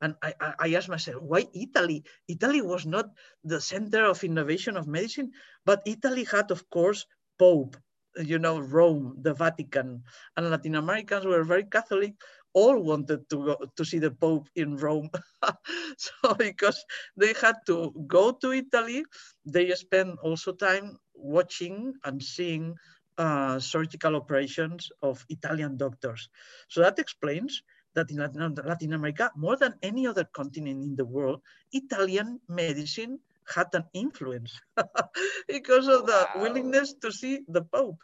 And 0.00 0.14
I, 0.22 0.34
I 0.58 0.74
asked 0.74 0.88
myself, 0.88 1.22
why 1.22 1.46
Italy? 1.54 2.04
Italy 2.28 2.60
was 2.60 2.84
not 2.84 3.10
the 3.44 3.60
center 3.60 4.04
of 4.04 4.24
innovation 4.24 4.76
of 4.76 4.86
medicine, 4.86 5.32
but 5.64 5.82
Italy 5.86 6.24
had, 6.24 6.50
of 6.50 6.68
course, 6.70 7.06
Pope, 7.38 7.76
you 8.16 8.38
know, 8.38 8.60
Rome, 8.60 9.16
the 9.20 9.34
Vatican, 9.34 10.02
and 10.36 10.50
Latin 10.50 10.74
Americans 10.74 11.24
were 11.24 11.44
very 11.44 11.64
Catholic, 11.64 12.14
all 12.52 12.80
wanted 12.80 13.28
to 13.28 13.36
go 13.36 13.56
to 13.76 13.84
see 13.84 13.98
the 13.98 14.10
Pope 14.10 14.48
in 14.56 14.76
Rome. 14.76 15.10
so 15.98 16.34
because 16.34 16.80
they 17.16 17.34
had 17.34 17.56
to 17.66 17.92
go 18.06 18.32
to 18.32 18.52
Italy, 18.52 19.04
they 19.44 19.68
spent 19.76 20.18
also 20.22 20.52
time 20.52 20.96
watching 21.14 21.92
and 22.04 22.22
seeing 22.22 22.74
uh, 23.18 23.58
surgical 23.60 24.16
operations 24.16 24.88
of 25.02 25.24
Italian 25.28 25.76
doctors. 25.76 26.28
So 26.68 26.80
that 26.80 26.98
explains 26.98 27.62
that 27.96 28.10
in 28.10 28.18
Latin, 28.18 28.54
Latin 28.64 28.92
America, 28.92 29.32
more 29.34 29.56
than 29.56 29.74
any 29.82 30.06
other 30.06 30.24
continent 30.24 30.84
in 30.84 30.94
the 30.94 31.04
world, 31.04 31.42
Italian 31.72 32.40
medicine 32.48 33.18
had 33.48 33.66
an 33.72 33.84
influence 33.94 34.60
because 35.48 35.88
of 35.88 36.06
the 36.06 36.28
willingness 36.36 36.94
to 37.02 37.10
see 37.10 37.40
the 37.48 37.62
Pope. 37.62 37.98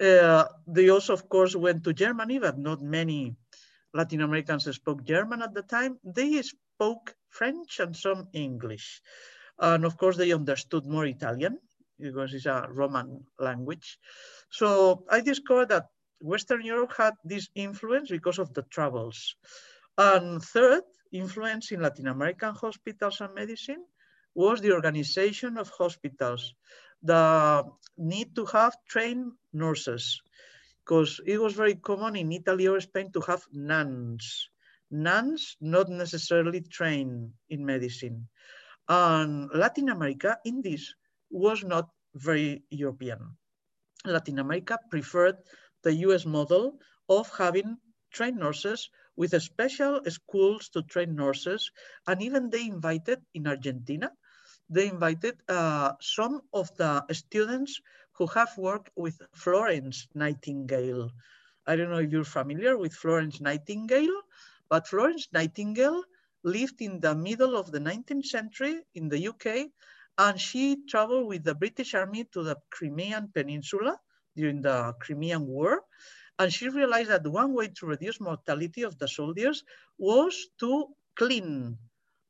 Uh, 0.00 0.44
they 0.66 0.90
also, 0.90 1.12
of 1.12 1.28
course, 1.28 1.56
went 1.56 1.84
to 1.84 1.92
Germany, 1.92 2.38
but 2.38 2.58
not 2.58 2.82
many 2.82 3.34
Latin 3.94 4.20
Americans 4.20 4.68
spoke 4.74 5.04
German 5.04 5.42
at 5.42 5.54
the 5.54 5.62
time. 5.62 5.98
They 6.04 6.42
spoke 6.42 7.14
French 7.28 7.80
and 7.80 7.96
some 7.96 8.28
English. 8.32 9.00
And 9.58 9.84
of 9.84 9.96
course, 9.96 10.16
they 10.16 10.32
understood 10.32 10.86
more 10.86 11.06
Italian 11.06 11.58
because 12.00 12.34
it's 12.34 12.46
a 12.46 12.66
Roman 12.68 13.24
language. 13.38 13.98
So 14.50 15.04
I 15.08 15.20
discovered 15.20 15.68
that 15.68 15.86
Western 16.22 16.62
Europe 16.64 16.94
had 16.96 17.14
this 17.24 17.48
influence 17.54 18.08
because 18.10 18.38
of 18.38 18.54
the 18.54 18.62
travels. 18.62 19.34
And 19.98 20.40
third, 20.42 20.84
influence 21.10 21.72
in 21.72 21.82
Latin 21.82 22.06
American 22.06 22.54
hospitals 22.54 23.20
and 23.20 23.34
medicine 23.34 23.84
was 24.34 24.60
the 24.60 24.72
organization 24.72 25.58
of 25.58 25.68
hospitals, 25.76 26.54
the 27.02 27.64
need 27.98 28.34
to 28.36 28.46
have 28.46 28.74
trained 28.88 29.32
nurses, 29.52 30.22
because 30.80 31.20
it 31.26 31.38
was 31.38 31.52
very 31.52 31.74
common 31.74 32.16
in 32.16 32.32
Italy 32.32 32.66
or 32.68 32.80
Spain 32.80 33.12
to 33.12 33.20
have 33.20 33.42
nuns. 33.52 34.48
Nuns 34.90 35.56
not 35.60 35.88
necessarily 35.88 36.60
trained 36.60 37.32
in 37.50 37.66
medicine. 37.66 38.28
And 38.88 39.50
Latin 39.54 39.88
America 39.88 40.38
in 40.44 40.62
this 40.62 40.94
was 41.30 41.64
not 41.64 41.88
very 42.14 42.62
European. 42.70 43.36
Latin 44.04 44.38
America 44.38 44.78
preferred 44.90 45.36
the 45.82 45.94
US 46.06 46.24
model 46.24 46.78
of 47.08 47.28
having 47.36 47.78
trained 48.10 48.38
nurses 48.38 48.90
with 49.16 49.40
special 49.42 50.00
schools 50.08 50.68
to 50.70 50.82
train 50.82 51.14
nurses. 51.14 51.70
And 52.06 52.22
even 52.22 52.50
they 52.50 52.66
invited 52.66 53.20
in 53.34 53.46
Argentina, 53.46 54.12
they 54.68 54.88
invited 54.88 55.36
uh, 55.48 55.92
some 56.00 56.42
of 56.52 56.74
the 56.76 57.04
students 57.12 57.80
who 58.12 58.26
have 58.28 58.56
worked 58.56 58.90
with 58.96 59.20
Florence 59.34 60.06
Nightingale. 60.14 61.10
I 61.66 61.76
don't 61.76 61.90
know 61.90 61.98
if 61.98 62.10
you're 62.10 62.24
familiar 62.24 62.76
with 62.76 62.94
Florence 62.94 63.40
Nightingale, 63.40 64.22
but 64.68 64.88
Florence 64.88 65.28
Nightingale 65.32 66.02
lived 66.42 66.80
in 66.80 67.00
the 67.00 67.14
middle 67.14 67.56
of 67.56 67.70
the 67.70 67.78
19th 67.78 68.26
century 68.26 68.80
in 68.94 69.08
the 69.08 69.28
UK, 69.28 69.70
and 70.18 70.40
she 70.40 70.84
traveled 70.88 71.28
with 71.28 71.44
the 71.44 71.54
British 71.54 71.94
Army 71.94 72.24
to 72.32 72.42
the 72.42 72.56
Crimean 72.70 73.30
Peninsula 73.32 73.98
during 74.36 74.62
the 74.62 74.94
Crimean 75.00 75.46
War. 75.46 75.82
And 76.38 76.52
she 76.52 76.68
realized 76.68 77.10
that 77.10 77.26
one 77.26 77.52
way 77.54 77.68
to 77.68 77.86
reduce 77.86 78.20
mortality 78.20 78.82
of 78.82 78.98
the 78.98 79.08
soldiers 79.08 79.64
was 79.98 80.48
to 80.60 80.88
clean 81.16 81.78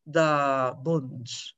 the 0.07 0.74
wounds 0.84 1.55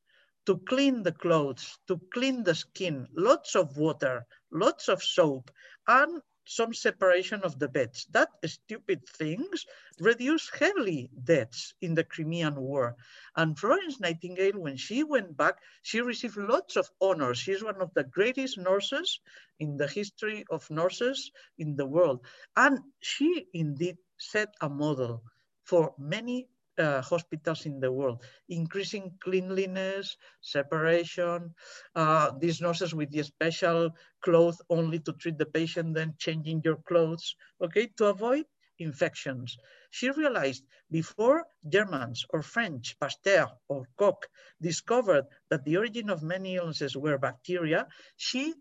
to 0.46 0.58
clean 0.68 1.02
the 1.02 1.12
clothes, 1.12 1.78
to 1.88 2.00
clean 2.12 2.42
the 2.44 2.54
skin, 2.54 3.08
lots 3.16 3.56
of 3.56 3.76
water, 3.76 4.26
lots 4.52 4.88
of 4.88 5.02
soap, 5.02 5.50
and 5.88 6.20
some 6.44 6.74
separation 6.74 7.42
of 7.42 7.58
the 7.58 7.68
beds. 7.68 8.06
That 8.10 8.28
stupid 8.44 9.08
things 9.08 9.66
reduced 9.98 10.54
heavily 10.56 11.10
deaths 11.24 11.74
in 11.80 11.94
the 11.94 12.04
Crimean 12.04 12.56
War. 12.56 12.96
And 13.36 13.58
Florence 13.58 14.00
Nightingale, 14.00 14.58
when 14.58 14.76
she 14.76 15.02
went 15.02 15.36
back, 15.36 15.56
she 15.82 16.00
received 16.00 16.36
lots 16.36 16.76
of 16.76 16.90
honors. 17.00 17.38
She's 17.38 17.64
one 17.64 17.80
of 17.80 17.92
the 17.94 18.04
greatest 18.04 18.58
nurses 18.58 19.20
in 19.58 19.76
the 19.76 19.88
history 19.88 20.44
of 20.50 20.70
nurses 20.70 21.30
in 21.58 21.76
the 21.76 21.86
world. 21.86 22.24
And 22.56 22.80
she 23.00 23.46
indeed 23.52 23.98
set 24.18 24.54
a 24.60 24.68
model 24.68 25.22
for 25.64 25.94
many 25.98 26.48
uh, 26.78 27.00
hospitals 27.02 27.66
in 27.66 27.80
the 27.80 27.90
world, 27.90 28.22
increasing 28.48 29.12
cleanliness, 29.22 30.16
separation, 30.40 31.54
uh, 31.94 32.32
these 32.38 32.60
nurses 32.60 32.94
with 32.94 33.10
the 33.10 33.22
special 33.22 33.90
clothes 34.20 34.60
only 34.70 34.98
to 34.98 35.12
treat 35.14 35.38
the 35.38 35.46
patient, 35.46 35.94
then 35.94 36.14
changing 36.18 36.60
your 36.64 36.76
clothes, 36.86 37.36
okay, 37.62 37.86
to 37.96 38.06
avoid 38.06 38.44
infections. 38.78 39.56
She 39.90 40.10
realized 40.10 40.64
before 40.90 41.46
Germans 41.68 42.24
or 42.30 42.42
French, 42.42 42.98
Pasteur 42.98 43.46
or 43.68 43.86
Koch 43.96 44.26
discovered 44.60 45.26
that 45.50 45.64
the 45.64 45.76
origin 45.76 46.10
of 46.10 46.22
many 46.22 46.56
illnesses 46.56 46.96
were 46.96 47.18
bacteria, 47.18 47.86
she 48.16 48.54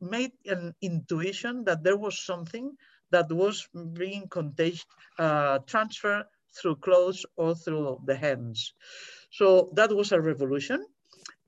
made 0.00 0.32
an 0.46 0.74
intuition 0.80 1.64
that 1.64 1.82
there 1.82 1.96
was 1.96 2.18
something 2.18 2.72
that 3.10 3.30
was 3.30 3.68
being 3.92 4.26
contagious, 4.28 4.86
uh, 5.18 5.58
transferred 5.66 6.24
through 6.54 6.76
clothes 6.76 7.24
or 7.36 7.54
through 7.54 8.00
the 8.04 8.16
hands. 8.16 8.74
So 9.30 9.70
that 9.74 9.94
was 9.94 10.12
a 10.12 10.20
revolution. 10.20 10.84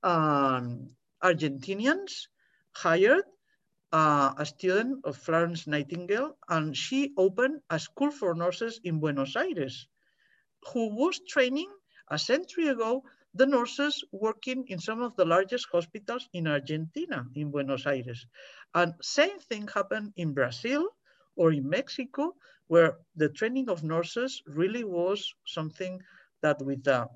Um, 0.03 0.91
Argentinians 1.23 2.29
hired 2.73 3.25
uh, 3.93 4.35
a 4.37 4.45
student 4.45 5.05
of 5.05 5.17
Florence 5.17 5.67
Nightingale, 5.67 6.37
and 6.49 6.77
she 6.77 7.13
opened 7.17 7.61
a 7.71 7.79
school 7.79 8.11
for 8.11 8.35
nurses 8.35 8.81
in 8.83 9.01
Buenos 9.01 9.37
Aires, 9.37 9.87
who 10.73 10.95
was 10.95 11.21
training 11.29 11.71
a 12.09 12.19
century 12.19 12.69
ago 12.69 13.05
the 13.35 13.47
nurses 13.47 14.05
working 14.13 14.65
in 14.69 14.79
some 14.79 15.03
of 15.03 15.17
the 15.17 15.25
largest 15.25 15.67
hospitals 15.71 16.29
in 16.33 16.47
Argentina, 16.47 17.27
in 17.35 17.51
Buenos 17.51 17.87
Aires. 17.87 18.27
And 18.75 18.95
same 19.03 19.39
thing 19.41 19.69
happened 19.69 20.13
in 20.17 20.35
Brazil 20.35 20.89
or 21.37 21.53
in 21.53 21.69
Mexico, 21.69 22.35
where 22.67 22.99
the 23.17 23.29
training 23.29 23.69
of 23.69 23.83
nurses 23.83 24.43
really 24.47 24.85
was 24.85 25.35
something 25.47 26.01
that 26.43 26.61
with 26.63 26.83
the 26.85 27.09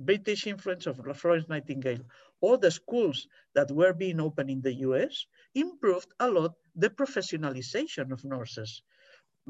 British 0.00 0.46
influence 0.46 0.86
of 0.86 1.00
Florence 1.16 1.48
Nightingale 1.48 2.04
or 2.40 2.56
the 2.56 2.70
schools 2.70 3.26
that 3.54 3.70
were 3.70 3.92
being 3.92 4.20
opened 4.20 4.50
in 4.50 4.60
the 4.60 4.74
US 4.86 5.26
improved 5.54 6.12
a 6.20 6.30
lot 6.30 6.54
the 6.76 6.90
professionalization 6.90 8.12
of 8.12 8.24
nurses. 8.24 8.82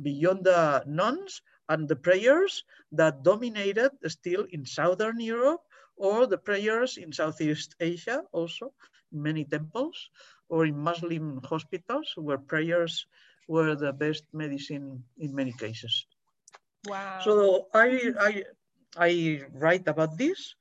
Beyond 0.00 0.44
the 0.44 0.84
nuns 0.86 1.42
and 1.68 1.88
the 1.88 1.96
prayers 1.96 2.64
that 2.92 3.22
dominated 3.22 3.90
still 4.06 4.46
in 4.50 4.64
Southern 4.64 5.20
Europe 5.20 5.60
or 5.96 6.26
the 6.26 6.38
prayers 6.38 6.96
in 6.96 7.12
Southeast 7.12 7.74
Asia 7.80 8.22
also, 8.32 8.72
many 9.12 9.44
temples 9.44 10.08
or 10.48 10.64
in 10.64 10.78
Muslim 10.78 11.42
hospitals 11.42 12.12
where 12.16 12.38
prayers 12.38 13.06
were 13.48 13.74
the 13.74 13.92
best 13.92 14.24
medicine 14.32 15.02
in 15.18 15.34
many 15.34 15.52
cases. 15.52 16.06
Wow. 16.86 17.20
So 17.24 17.66
I, 17.74 18.12
I, 18.20 18.32
I 18.96 19.42
write 19.52 19.88
about 19.88 20.16
this, 20.16 20.54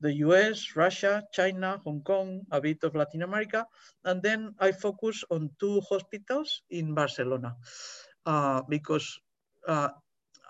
the 0.00 0.14
US, 0.26 0.74
Russia, 0.74 1.22
China, 1.32 1.78
Hong 1.84 2.00
Kong, 2.02 2.42
a 2.50 2.60
bit 2.60 2.82
of 2.84 2.94
Latin 2.94 3.22
America, 3.22 3.66
and 4.04 4.22
then 4.22 4.54
I 4.58 4.72
focus 4.72 5.22
on 5.30 5.50
two 5.60 5.82
hospitals 5.82 6.62
in 6.70 6.94
Barcelona 6.94 7.56
uh, 8.24 8.62
because 8.68 9.06
uh, 9.68 9.90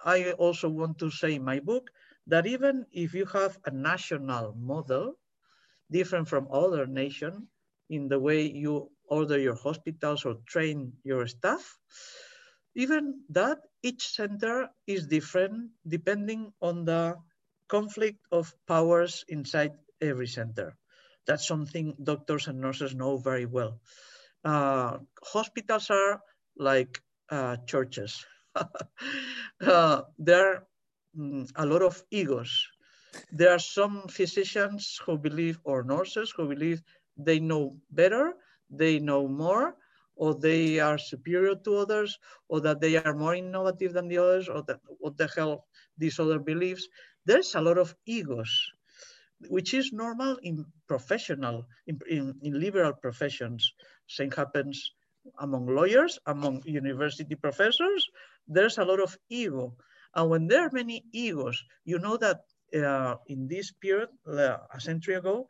I 0.04 0.32
also 0.32 0.68
want 0.68 0.98
to 0.98 1.10
say 1.10 1.34
in 1.34 1.44
my 1.44 1.58
book 1.60 1.90
that 2.26 2.46
even 2.46 2.86
if 2.92 3.14
you 3.14 3.26
have 3.26 3.58
a 3.66 3.70
national 3.70 4.54
model 4.54 5.14
different 5.90 6.28
from 6.28 6.48
other 6.50 6.86
nation 6.86 7.48
in 7.90 8.08
the 8.08 8.18
way 8.18 8.42
you 8.48 8.88
order 9.08 9.38
your 9.38 9.54
hospitals 9.56 10.24
or 10.24 10.36
train 10.46 10.92
your 11.04 11.26
staff. 11.26 11.78
Even 12.74 13.22
that, 13.30 13.58
each 13.82 14.08
center 14.08 14.68
is 14.86 15.06
different 15.06 15.70
depending 15.86 16.52
on 16.60 16.84
the 16.84 17.16
conflict 17.68 18.20
of 18.30 18.54
powers 18.66 19.24
inside 19.28 19.72
every 20.00 20.26
center. 20.26 20.76
That's 21.26 21.46
something 21.46 21.96
doctors 22.02 22.48
and 22.48 22.60
nurses 22.60 22.94
know 22.94 23.16
very 23.16 23.46
well. 23.46 23.80
Uh, 24.44 24.98
hospitals 25.22 25.90
are 25.90 26.20
like 26.56 27.02
uh, 27.30 27.56
churches. 27.66 28.24
uh, 29.60 30.02
there 30.18 30.46
are 30.48 30.66
mm, 31.18 31.50
a 31.56 31.66
lot 31.66 31.82
of 31.82 32.02
egos. 32.10 32.68
There 33.32 33.50
are 33.52 33.58
some 33.58 34.08
physicians 34.08 35.00
who 35.04 35.18
believe, 35.18 35.58
or 35.64 35.82
nurses 35.84 36.30
who 36.36 36.48
believe 36.48 36.82
they 37.16 37.40
know 37.40 37.76
better, 37.90 38.34
they 38.72 38.98
know 38.98 39.28
more, 39.28 39.76
or 40.16 40.34
they 40.34 40.80
are 40.80 40.98
superior 40.98 41.54
to 41.54 41.76
others, 41.76 42.18
or 42.48 42.60
that 42.60 42.80
they 42.80 42.96
are 42.96 43.14
more 43.14 43.34
innovative 43.34 43.92
than 43.92 44.08
the 44.08 44.18
others, 44.18 44.48
or 44.48 44.62
that 44.62 44.80
what 44.98 45.16
the 45.16 45.28
hell 45.36 45.66
these 45.98 46.18
other 46.18 46.38
beliefs. 46.38 46.88
There's 47.24 47.54
a 47.54 47.60
lot 47.60 47.78
of 47.78 47.94
egos 48.06 48.50
which 49.48 49.74
is 49.74 49.92
normal 49.92 50.36
in 50.42 50.64
professional, 50.86 51.66
in, 51.86 51.98
in, 52.08 52.34
in 52.42 52.60
liberal 52.60 52.92
professions. 52.92 53.72
Same 54.06 54.30
happens 54.30 54.92
among 55.40 55.66
lawyers, 55.66 56.18
among 56.26 56.62
university 56.64 57.34
professors. 57.34 58.08
There's 58.46 58.78
a 58.78 58.84
lot 58.84 59.00
of 59.00 59.16
ego. 59.28 59.74
And 60.14 60.30
when 60.30 60.46
there 60.46 60.66
are 60.66 60.70
many 60.72 61.04
egos, 61.12 61.62
you 61.84 61.98
know 61.98 62.16
that 62.18 62.42
uh, 62.74 63.16
in 63.26 63.48
this 63.48 63.72
period, 63.72 64.08
uh, 64.26 64.58
a 64.72 64.80
century 64.80 65.14
ago, 65.14 65.48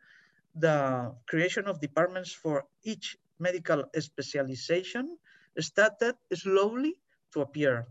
the 0.55 1.13
creation 1.27 1.65
of 1.67 1.81
departments 1.81 2.31
for 2.31 2.65
each 2.83 3.17
medical 3.39 3.83
specialization 3.97 5.17
started 5.59 6.15
slowly 6.33 6.95
to 7.33 7.41
appear 7.41 7.87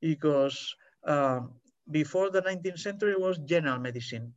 because 0.00 0.74
um, 1.04 1.52
before 1.90 2.30
the 2.30 2.42
19th 2.42 2.78
century 2.78 3.12
it 3.12 3.20
was 3.20 3.38
general 3.38 3.78
medicine 3.78 4.32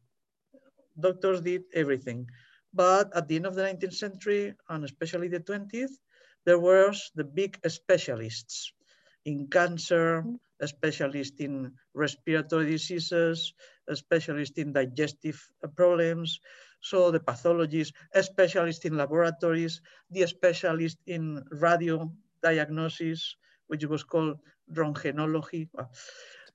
doctors 0.99 1.41
did 1.41 1.63
everything. 1.73 2.27
But 2.73 3.15
at 3.15 3.27
the 3.27 3.35
end 3.37 3.47
of 3.47 3.55
the 3.55 3.63
19th 3.63 3.93
century, 3.95 4.53
and 4.69 4.83
especially 4.83 5.27
the 5.27 5.39
20th, 5.39 5.95
there 6.45 6.59
was 6.59 7.11
the 7.15 7.23
big 7.23 7.57
specialists 7.67 8.71
in 9.25 9.47
cancer, 9.47 10.23
a 10.61 10.67
specialist 10.67 11.39
in 11.39 11.73
respiratory 11.93 12.71
diseases, 12.71 13.53
a 13.87 13.95
specialist 13.95 14.57
in 14.57 14.71
digestive 14.73 15.39
problems, 15.75 16.39
so 16.81 17.11
the 17.11 17.19
pathologist, 17.19 17.93
a 18.13 18.23
specialist 18.23 18.85
in 18.85 18.97
laboratories, 18.97 19.81
the 20.09 20.25
specialist 20.27 20.97
in 21.07 21.43
radio 21.51 22.11
diagnosis, 22.41 23.35
which 23.67 23.85
was 23.85 24.03
called 24.03 24.39
röntgenology. 24.73 25.67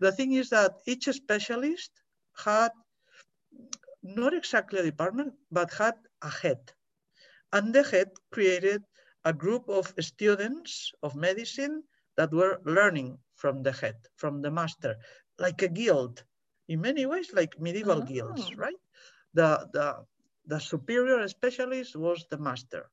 The 0.00 0.12
thing 0.12 0.32
is 0.32 0.50
that 0.50 0.72
each 0.86 1.04
specialist 1.04 1.90
had 2.36 2.72
not 4.02 4.34
exactly 4.34 4.80
a 4.80 4.82
department, 4.82 5.34
but 5.50 5.72
had 5.72 5.94
a 6.22 6.30
head. 6.30 6.72
And 7.52 7.74
the 7.74 7.82
head 7.82 8.10
created 8.30 8.82
a 9.24 9.32
group 9.32 9.68
of 9.68 9.94
students 10.00 10.92
of 11.02 11.14
medicine 11.16 11.82
that 12.16 12.32
were 12.32 12.60
learning 12.64 13.18
from 13.34 13.62
the 13.62 13.72
head, 13.72 13.96
from 14.16 14.42
the 14.42 14.50
master, 14.50 14.96
like 15.38 15.62
a 15.62 15.68
guild, 15.68 16.22
in 16.68 16.80
many 16.80 17.06
ways, 17.06 17.32
like 17.32 17.58
medieval 17.60 18.02
oh. 18.02 18.06
guilds, 18.06 18.54
right? 18.56 18.76
The, 19.34 19.68
the, 19.72 20.04
the 20.46 20.58
superior 20.58 21.26
specialist 21.28 21.96
was 21.96 22.26
the 22.30 22.38
master. 22.38 22.90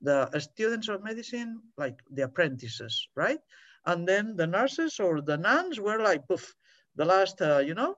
The 0.00 0.28
students 0.38 0.88
of 0.88 1.02
medicine, 1.02 1.60
like 1.78 2.00
the 2.10 2.22
apprentices, 2.22 3.08
right? 3.14 3.40
And 3.86 4.06
then 4.06 4.36
the 4.36 4.46
nurses 4.46 5.00
or 5.00 5.20
the 5.20 5.36
nuns 5.36 5.80
were 5.80 6.00
like, 6.02 6.26
poof, 6.28 6.54
the 6.96 7.04
last, 7.04 7.40
uh, 7.40 7.58
you 7.58 7.74
know, 7.74 7.96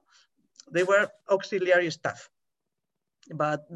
they 0.73 0.83
were 0.83 1.09
auxiliary 1.31 1.91
staff 1.91 2.29
but 3.35 3.67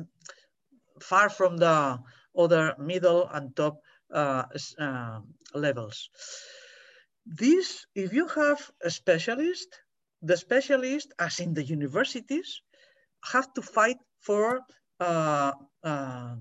far 1.01 1.29
from 1.29 1.57
the 1.57 1.99
other 2.37 2.75
middle 2.79 3.29
and 3.33 3.55
top 3.57 3.81
uh, 4.13 4.45
uh, 4.79 5.21
levels. 5.55 6.11
This, 7.27 7.87
if 7.95 8.13
you 8.13 8.27
have 8.29 8.71
a 8.83 8.91
specialist, 8.91 9.69
the 10.23 10.37
specialist, 10.37 11.13
as 11.19 11.41
in 11.41 11.55
the 11.55 11.65
universities, 11.65 12.63
have 13.25 13.53
to 13.55 13.63
fight 13.63 13.99
for 14.21 14.61
uh, 15.01 15.53
uh 15.83 16.37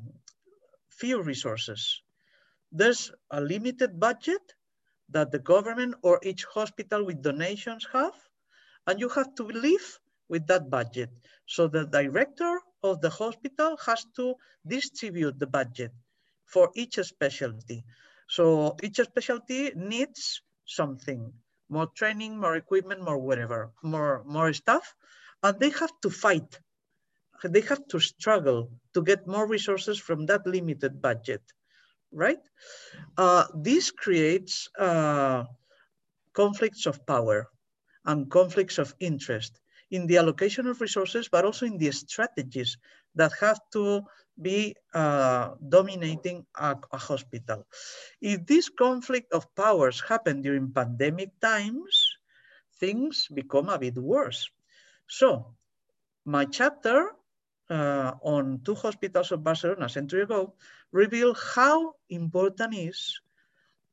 few 0.90 1.22
resources. 1.22 2.02
There's 2.72 3.12
a 3.32 3.42
limited 3.42 4.00
budget 4.00 4.44
that 5.10 5.32
the 5.32 5.40
government 5.40 5.96
or 6.04 6.20
each 6.24 6.46
hospital 6.46 7.06
with 7.06 7.22
donations 7.24 7.88
have, 7.94 8.14
and 8.86 9.00
you 9.00 9.10
have 9.10 9.34
to 9.36 9.44
live 9.44 10.00
with 10.28 10.46
that 10.48 10.70
budget. 10.70 11.10
So 11.48 11.68
the 11.68 11.86
director 11.86 12.60
of 12.84 13.02
the 13.02 13.10
hospital 13.10 13.78
has 13.86 14.06
to 14.16 14.36
distribute 14.68 15.40
the 15.40 15.48
budget 15.48 15.92
for 16.46 16.70
each 16.76 17.00
specialty. 17.02 17.84
So 18.28 18.76
each 18.84 18.98
specialty 18.98 19.72
needs 19.76 20.42
something, 20.66 21.34
more 21.70 21.88
training, 21.96 22.40
more 22.40 22.56
equipment, 22.56 23.02
more 23.02 23.18
whatever, 23.18 23.72
more, 23.82 24.24
more 24.26 24.54
stuff. 24.54 24.94
And 25.42 25.60
they 25.60 25.72
have 25.72 25.92
to 26.02 26.10
fight. 26.10 26.60
They 27.44 27.62
have 27.62 27.88
to 27.88 28.00
struggle 28.00 28.72
to 28.94 29.04
get 29.04 29.28
more 29.28 29.48
resources 29.48 30.00
from 30.00 30.26
that 30.28 30.46
limited 30.46 31.02
budget, 31.02 31.42
right? 32.12 32.42
Uh, 33.18 33.46
this 33.56 33.92
creates 33.92 34.70
uh, 34.78 35.46
conflicts 36.34 36.86
of 36.86 37.06
power 37.06 37.48
and 38.06 38.30
conflicts 38.30 38.78
of 38.78 38.96
interest 39.00 39.60
in 39.92 40.08
the 40.08 40.18
allocation 40.18 40.68
of 40.68 40.82
resources, 40.82 41.30
but 41.30 41.46
also 41.46 41.66
in 41.66 41.78
the 41.78 41.92
strategies 41.92 42.78
that 43.16 43.32
have 43.40 43.60
to 43.74 44.02
be 44.42 44.76
uh, 44.94 45.56
dominating 45.68 46.46
a, 46.56 46.78
a, 46.94 46.98
hospital. 46.98 47.66
If 48.22 48.46
this 48.46 48.70
conflict 48.70 49.34
of 49.34 49.54
powers 49.56 50.00
happen 50.00 50.42
during 50.42 50.72
pandemic 50.72 51.32
times, 51.42 52.16
things 52.80 53.28
become 53.34 53.68
a 53.68 53.80
bit 53.80 53.98
worse. 53.98 54.50
So 55.08 55.56
my 56.26 56.46
chapter 56.46 57.12
uh, 57.70 58.14
on 58.22 58.62
two 58.66 58.76
hospitals 58.76 59.32
of 59.32 59.44
Barcelona 59.44 59.86
a 59.86 59.90
century 59.90 60.24
ago 60.24 60.54
reveal 60.92 61.34
how 61.34 61.94
important 62.10 62.74
is 62.76 63.22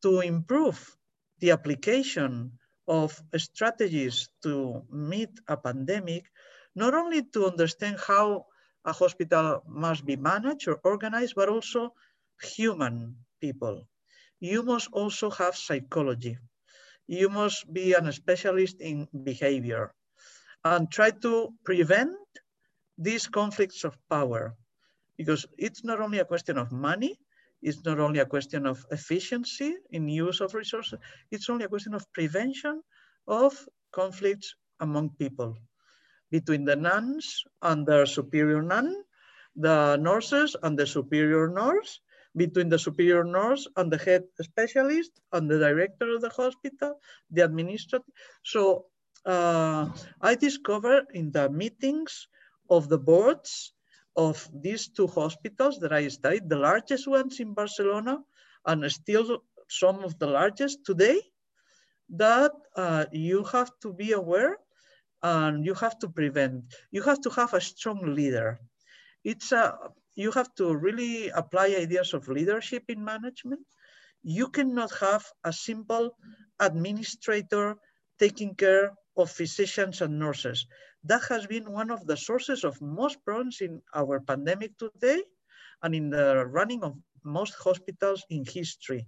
to 0.02 0.20
improve 0.20 0.96
the 1.40 1.50
application 1.50 2.52
of 2.88 3.20
strategies 3.36 4.28
to 4.42 4.82
meet 4.90 5.30
a 5.48 5.56
pandemic, 5.56 6.24
not 6.74 6.94
only 6.94 7.22
to 7.22 7.46
understand 7.46 7.98
how 7.98 8.46
a 8.84 8.92
hospital 8.92 9.62
must 9.66 10.06
be 10.06 10.16
managed 10.16 10.68
or 10.68 10.78
organized, 10.84 11.34
but 11.34 11.48
also 11.48 11.92
human 12.40 13.16
people. 13.40 13.88
You 14.40 14.62
must 14.62 14.88
also 14.92 15.30
have 15.30 15.56
psychology. 15.56 16.38
You 17.06 17.28
must 17.28 17.66
be 17.72 17.94
an 17.94 18.10
specialist 18.12 18.80
in 18.80 19.08
behavior 19.10 19.92
and 20.64 20.90
try 20.90 21.10
to 21.22 21.54
prevent 21.64 22.14
these 22.98 23.26
conflicts 23.26 23.84
of 23.84 23.96
power 24.08 24.56
because 25.16 25.46
it's 25.58 25.84
not 25.84 26.00
only 26.00 26.18
a 26.18 26.24
question 26.24 26.58
of 26.58 26.72
money, 26.72 27.18
it's 27.62 27.84
not 27.84 27.98
only 27.98 28.20
a 28.20 28.26
question 28.26 28.66
of 28.66 28.84
efficiency 28.90 29.74
in 29.90 30.08
use 30.08 30.40
of 30.40 30.54
resources, 30.54 30.98
it's 31.30 31.48
only 31.48 31.64
a 31.64 31.68
question 31.68 31.94
of 31.94 32.04
prevention 32.12 32.82
of 33.26 33.56
conflicts 33.92 34.54
among 34.80 35.10
people 35.18 35.56
between 36.30 36.64
the 36.64 36.76
nuns 36.76 37.44
and 37.62 37.86
their 37.86 38.04
superior 38.04 38.62
nun, 38.62 38.94
the 39.54 39.96
nurses 39.96 40.56
and 40.62 40.78
the 40.78 40.86
superior 40.86 41.48
nurse, 41.48 42.00
between 42.36 42.68
the 42.68 42.78
superior 42.78 43.24
nurse 43.24 43.66
and 43.76 43.90
the 43.90 43.96
head 43.96 44.22
specialist 44.42 45.12
and 45.32 45.50
the 45.50 45.58
director 45.58 46.14
of 46.14 46.20
the 46.20 46.28
hospital, 46.28 47.00
the 47.30 47.42
administrator. 47.42 48.04
So 48.44 48.86
uh, 49.24 49.88
I 50.20 50.34
discovered 50.34 51.06
in 51.14 51.32
the 51.32 51.48
meetings 51.48 52.28
of 52.70 52.88
the 52.88 52.98
boards 52.98 53.72
of 54.16 54.48
these 54.52 54.88
two 54.88 55.06
hospitals 55.06 55.78
that 55.80 55.92
I 55.92 56.08
studied, 56.08 56.48
the 56.48 56.56
largest 56.58 57.06
ones 57.06 57.38
in 57.40 57.54
Barcelona 57.54 58.18
and 58.64 58.90
still 58.90 59.42
some 59.68 60.02
of 60.04 60.18
the 60.18 60.26
largest 60.26 60.84
today, 60.84 61.20
that 62.10 62.52
uh, 62.76 63.06
you 63.12 63.44
have 63.44 63.70
to 63.82 63.92
be 63.92 64.12
aware 64.12 64.56
and 65.22 65.64
you 65.64 65.74
have 65.74 65.98
to 65.98 66.08
prevent. 66.08 66.64
You 66.90 67.02
have 67.02 67.20
to 67.22 67.30
have 67.30 67.52
a 67.54 67.60
strong 67.60 68.14
leader. 68.14 68.60
It's 69.24 69.52
a, 69.52 69.76
you 70.14 70.30
have 70.32 70.54
to 70.54 70.74
really 70.74 71.28
apply 71.30 71.74
ideas 71.78 72.14
of 72.14 72.28
leadership 72.28 72.84
in 72.88 73.04
management. 73.04 73.66
You 74.22 74.48
cannot 74.48 74.92
have 75.00 75.24
a 75.44 75.52
simple 75.52 76.16
administrator 76.60 77.76
taking 78.18 78.54
care 78.54 78.92
of 79.16 79.30
physicians 79.30 80.00
and 80.00 80.18
nurses 80.18 80.66
that 81.08 81.22
has 81.28 81.46
been 81.46 81.70
one 81.70 81.90
of 81.90 82.06
the 82.06 82.16
sources 82.16 82.64
of 82.64 82.80
most 82.80 83.24
problems 83.24 83.60
in 83.60 83.80
our 83.94 84.20
pandemic 84.20 84.76
today 84.78 85.22
and 85.82 85.94
in 85.94 86.10
the 86.10 86.46
running 86.46 86.82
of 86.82 86.96
most 87.24 87.54
hospitals 87.54 88.24
in 88.30 88.44
history. 88.44 89.06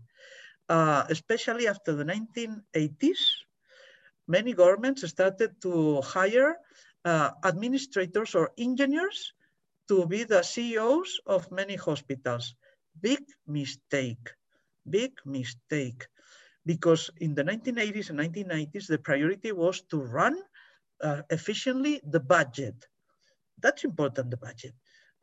Uh, 0.68 1.04
especially 1.08 1.66
after 1.66 1.94
the 1.94 2.04
1980s, 2.04 3.22
many 4.26 4.52
governments 4.52 5.08
started 5.08 5.50
to 5.62 6.00
hire 6.02 6.56
uh, 7.04 7.30
administrators 7.44 8.34
or 8.34 8.50
engineers 8.58 9.32
to 9.88 10.06
be 10.06 10.24
the 10.24 10.42
CEOs 10.42 11.20
of 11.26 11.50
many 11.50 11.74
hospitals. 11.76 12.54
Big 13.00 13.24
mistake, 13.46 14.30
big 14.88 15.12
mistake. 15.24 16.06
Because 16.66 17.10
in 17.16 17.34
the 17.34 17.42
1980s 17.42 18.10
and 18.10 18.20
1990s, 18.20 18.86
the 18.88 18.98
priority 18.98 19.52
was 19.52 19.80
to 19.88 19.96
run 19.96 20.36
uh, 21.02 21.22
efficiently 21.30 22.00
the 22.04 22.20
budget. 22.20 22.74
That's 23.60 23.84
important, 23.84 24.30
the 24.30 24.36
budget. 24.36 24.74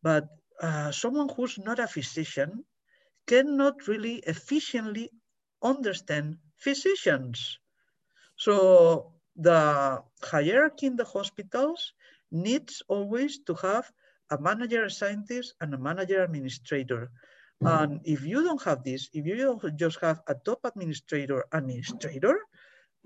But 0.02 0.28
uh, 0.62 0.92
someone 0.92 1.30
who's 1.30 1.58
not 1.58 1.80
a 1.80 1.88
physician 1.88 2.64
cannot 3.28 3.88
really 3.88 4.18
efficiently 4.28 5.10
understand 5.64 6.38
physicians. 6.58 7.60
So 8.38 9.14
the 9.36 10.04
hierarchy 10.24 10.88
in 10.88 10.96
the 10.96 11.06
hospitals 11.06 11.94
needs 12.32 12.84
always 12.88 13.40
to 13.48 13.54
have 13.56 13.92
a 14.30 14.38
manager 14.38 14.90
scientist 14.90 15.56
and 15.62 15.74
a 15.74 15.78
manager 15.78 16.24
administrator. 16.24 17.12
And 17.62 18.02
if 18.04 18.24
you 18.24 18.44
don't 18.44 18.62
have 18.64 18.84
this, 18.84 19.10
if 19.14 19.26
you 19.26 19.60
just 19.76 20.00
have 20.02 20.20
a 20.28 20.36
top 20.36 20.60
administrator 20.66 21.46
administrator, 21.52 22.38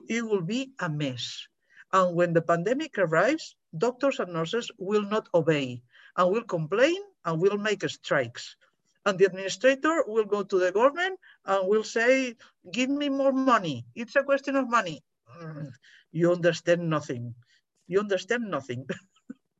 it 0.07 0.25
will 0.25 0.41
be 0.41 0.73
a 0.79 0.89
mess. 0.89 1.47
And 1.91 2.15
when 2.15 2.33
the 2.33 2.41
pandemic 2.41 2.97
arrives, 2.97 3.55
doctors 3.77 4.19
and 4.19 4.33
nurses 4.33 4.71
will 4.77 5.03
not 5.03 5.27
obey 5.33 5.81
and 6.17 6.31
will 6.31 6.43
complain 6.43 7.01
and 7.25 7.41
will 7.41 7.57
make 7.57 7.87
strikes. 7.89 8.55
And 9.05 9.17
the 9.17 9.25
administrator 9.25 10.03
will 10.05 10.25
go 10.25 10.43
to 10.43 10.59
the 10.59 10.71
government 10.71 11.19
and 11.45 11.67
will 11.67 11.83
say, 11.83 12.35
give 12.71 12.89
me 12.89 13.09
more 13.09 13.31
money. 13.31 13.85
It's 13.95 14.15
a 14.15 14.23
question 14.23 14.55
of 14.55 14.69
money. 14.69 15.01
Mm, 15.41 15.71
you 16.11 16.31
understand 16.31 16.89
nothing. 16.89 17.33
You 17.87 17.99
understand 17.99 18.49
nothing. 18.51 18.85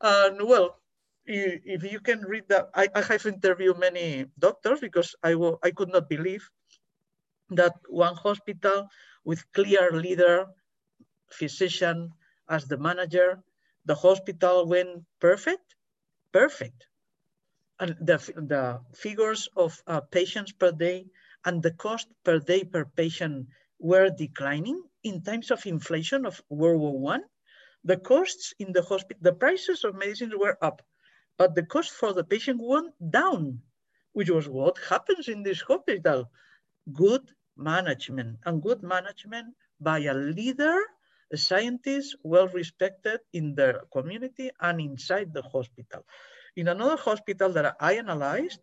and 0.00 0.42
well, 0.42 0.80
if 1.26 1.82
you 1.84 2.00
can 2.00 2.20
read 2.20 2.44
that, 2.48 2.68
I, 2.74 2.88
I 2.94 3.00
have 3.00 3.24
interviewed 3.24 3.78
many 3.78 4.26
doctors 4.38 4.80
because 4.80 5.14
I, 5.22 5.34
I 5.62 5.70
could 5.70 5.88
not 5.88 6.08
believe 6.08 6.48
that 7.50 7.74
one 7.88 8.14
hospital 8.16 8.88
with 9.24 9.44
clear 9.52 9.90
leader, 9.92 10.46
physician 11.38 12.10
as 12.48 12.64
the 12.66 12.78
manager, 12.78 13.42
the 13.84 13.94
hospital 13.94 14.66
went 14.66 15.04
perfect, 15.20 15.74
perfect. 16.32 16.86
And 17.80 17.96
the, 18.00 18.18
the 18.36 18.80
figures 18.94 19.48
of 19.56 19.76
uh, 19.86 20.00
patients 20.00 20.52
per 20.52 20.72
day 20.72 21.06
and 21.44 21.62
the 21.62 21.72
cost 21.72 22.08
per 22.24 22.38
day 22.38 22.64
per 22.64 22.84
patient 22.84 23.48
were 23.78 24.10
declining 24.10 24.80
in 25.02 25.22
times 25.22 25.50
of 25.50 25.66
inflation 25.66 26.24
of 26.24 26.40
World 26.48 26.80
War 26.80 26.98
One. 26.98 27.24
The 27.84 27.98
costs 27.98 28.54
in 28.58 28.72
the 28.72 28.82
hospital, 28.82 29.20
the 29.20 29.34
prices 29.34 29.84
of 29.84 29.94
medicines 29.94 30.32
were 30.38 30.56
up, 30.62 30.80
but 31.36 31.54
the 31.54 31.66
cost 31.66 31.90
for 31.90 32.14
the 32.14 32.24
patient 32.24 32.60
went 32.62 32.94
down, 33.10 33.60
which 34.12 34.30
was 34.30 34.48
what 34.48 34.78
happens 34.88 35.28
in 35.28 35.42
this 35.42 35.60
hospital. 35.60 36.30
Good 36.92 37.28
management 37.56 38.38
and 38.46 38.62
good 38.62 38.82
management 38.82 39.54
by 39.80 39.98
a 39.98 40.14
leader, 40.14 40.78
a 41.34 41.36
scientist, 41.36 42.08
well 42.22 42.48
respected 42.60 43.18
in 43.32 43.54
their 43.58 43.76
community 43.96 44.48
and 44.60 44.80
inside 44.80 45.28
the 45.32 45.42
hospital. 45.54 46.02
In 46.60 46.68
another 46.68 46.96
hospital 47.08 47.50
that 47.56 47.66
I 47.80 47.92
analyzed, 48.04 48.60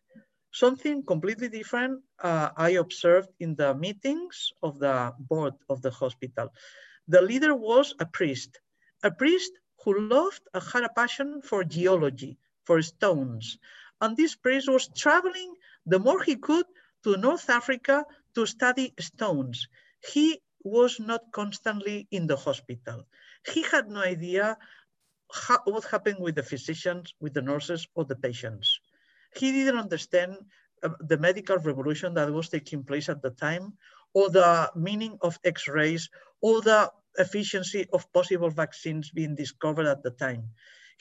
something 0.64 1.04
completely 1.14 1.50
different 1.50 1.96
uh, 2.30 2.50
I 2.68 2.70
observed 2.86 3.30
in 3.40 3.56
the 3.56 3.72
meetings 3.86 4.36
of 4.64 4.80
the 4.80 5.14
board 5.32 5.56
of 5.70 5.82
the 5.82 5.92
hospital. 5.92 6.48
The 7.14 7.22
leader 7.22 7.54
was 7.56 7.94
a 8.00 8.06
priest, 8.06 8.52
a 9.04 9.12
priest 9.12 9.52
who 9.84 9.92
loved, 10.16 10.44
uh, 10.54 10.62
had 10.72 10.84
a 10.84 10.96
passion 11.02 11.42
for 11.42 11.64
geology, 11.64 12.38
for 12.68 12.82
stones. 12.82 13.58
And 14.00 14.16
this 14.16 14.36
priest 14.36 14.68
was 14.70 14.90
traveling 15.04 15.52
the 15.86 16.00
more 16.00 16.22
he 16.24 16.36
could 16.48 16.68
to 17.04 17.18
North 17.18 17.50
Africa 17.50 18.06
to 18.36 18.46
study 18.46 18.94
stones. 19.00 19.68
He 20.14 20.42
was 20.64 21.00
not 21.00 21.22
constantly 21.32 22.08
in 22.12 22.28
the 22.28 22.36
hospital. 22.36 23.06
He 23.48 23.64
had 23.64 23.90
no 23.90 24.02
idea 24.02 24.58
how, 25.32 25.60
what 25.66 25.86
happened 25.86 26.20
with 26.20 26.36
the 26.36 26.44
physicians, 26.44 27.14
with 27.20 27.34
the 27.34 27.42
nurses, 27.42 27.88
or 27.96 28.06
the 28.06 28.16
patients. 28.16 28.80
He 29.36 29.52
didn't 29.52 29.80
understand 29.80 30.38
uh, 30.84 30.90
the 31.00 31.18
medical 31.18 31.58
revolution 31.58 32.14
that 32.16 32.32
was 32.32 32.50
taking 32.50 32.84
place 32.84 33.10
at 33.10 33.22
the 33.22 33.32
time, 33.32 33.74
or 34.14 34.30
the 34.30 34.70
meaning 34.76 35.18
of 35.22 35.40
X-rays, 35.44 36.10
or 36.42 36.62
the 36.62 36.92
efficiency 37.18 37.86
of 37.94 38.12
possible 38.14 38.50
vaccines 38.50 39.12
being 39.12 39.36
discovered 39.36 39.88
at 39.88 40.04
the 40.04 40.12
time. 40.12 40.44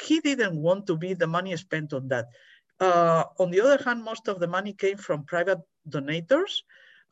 He 0.02 0.20
didn't 0.20 0.56
want 0.56 0.86
to 0.86 0.96
be 0.96 1.14
the 1.14 1.26
money 1.26 1.56
spent 1.56 1.92
on 1.92 2.08
that. 2.08 2.28
Uh, 2.78 3.24
on 3.38 3.50
the 3.50 3.60
other 3.60 3.82
hand, 3.82 4.02
most 4.02 4.28
of 4.28 4.40
the 4.40 4.48
money 4.48 4.72
came 4.72 4.96
from 4.96 5.24
private 5.24 5.58
donators 5.88 6.62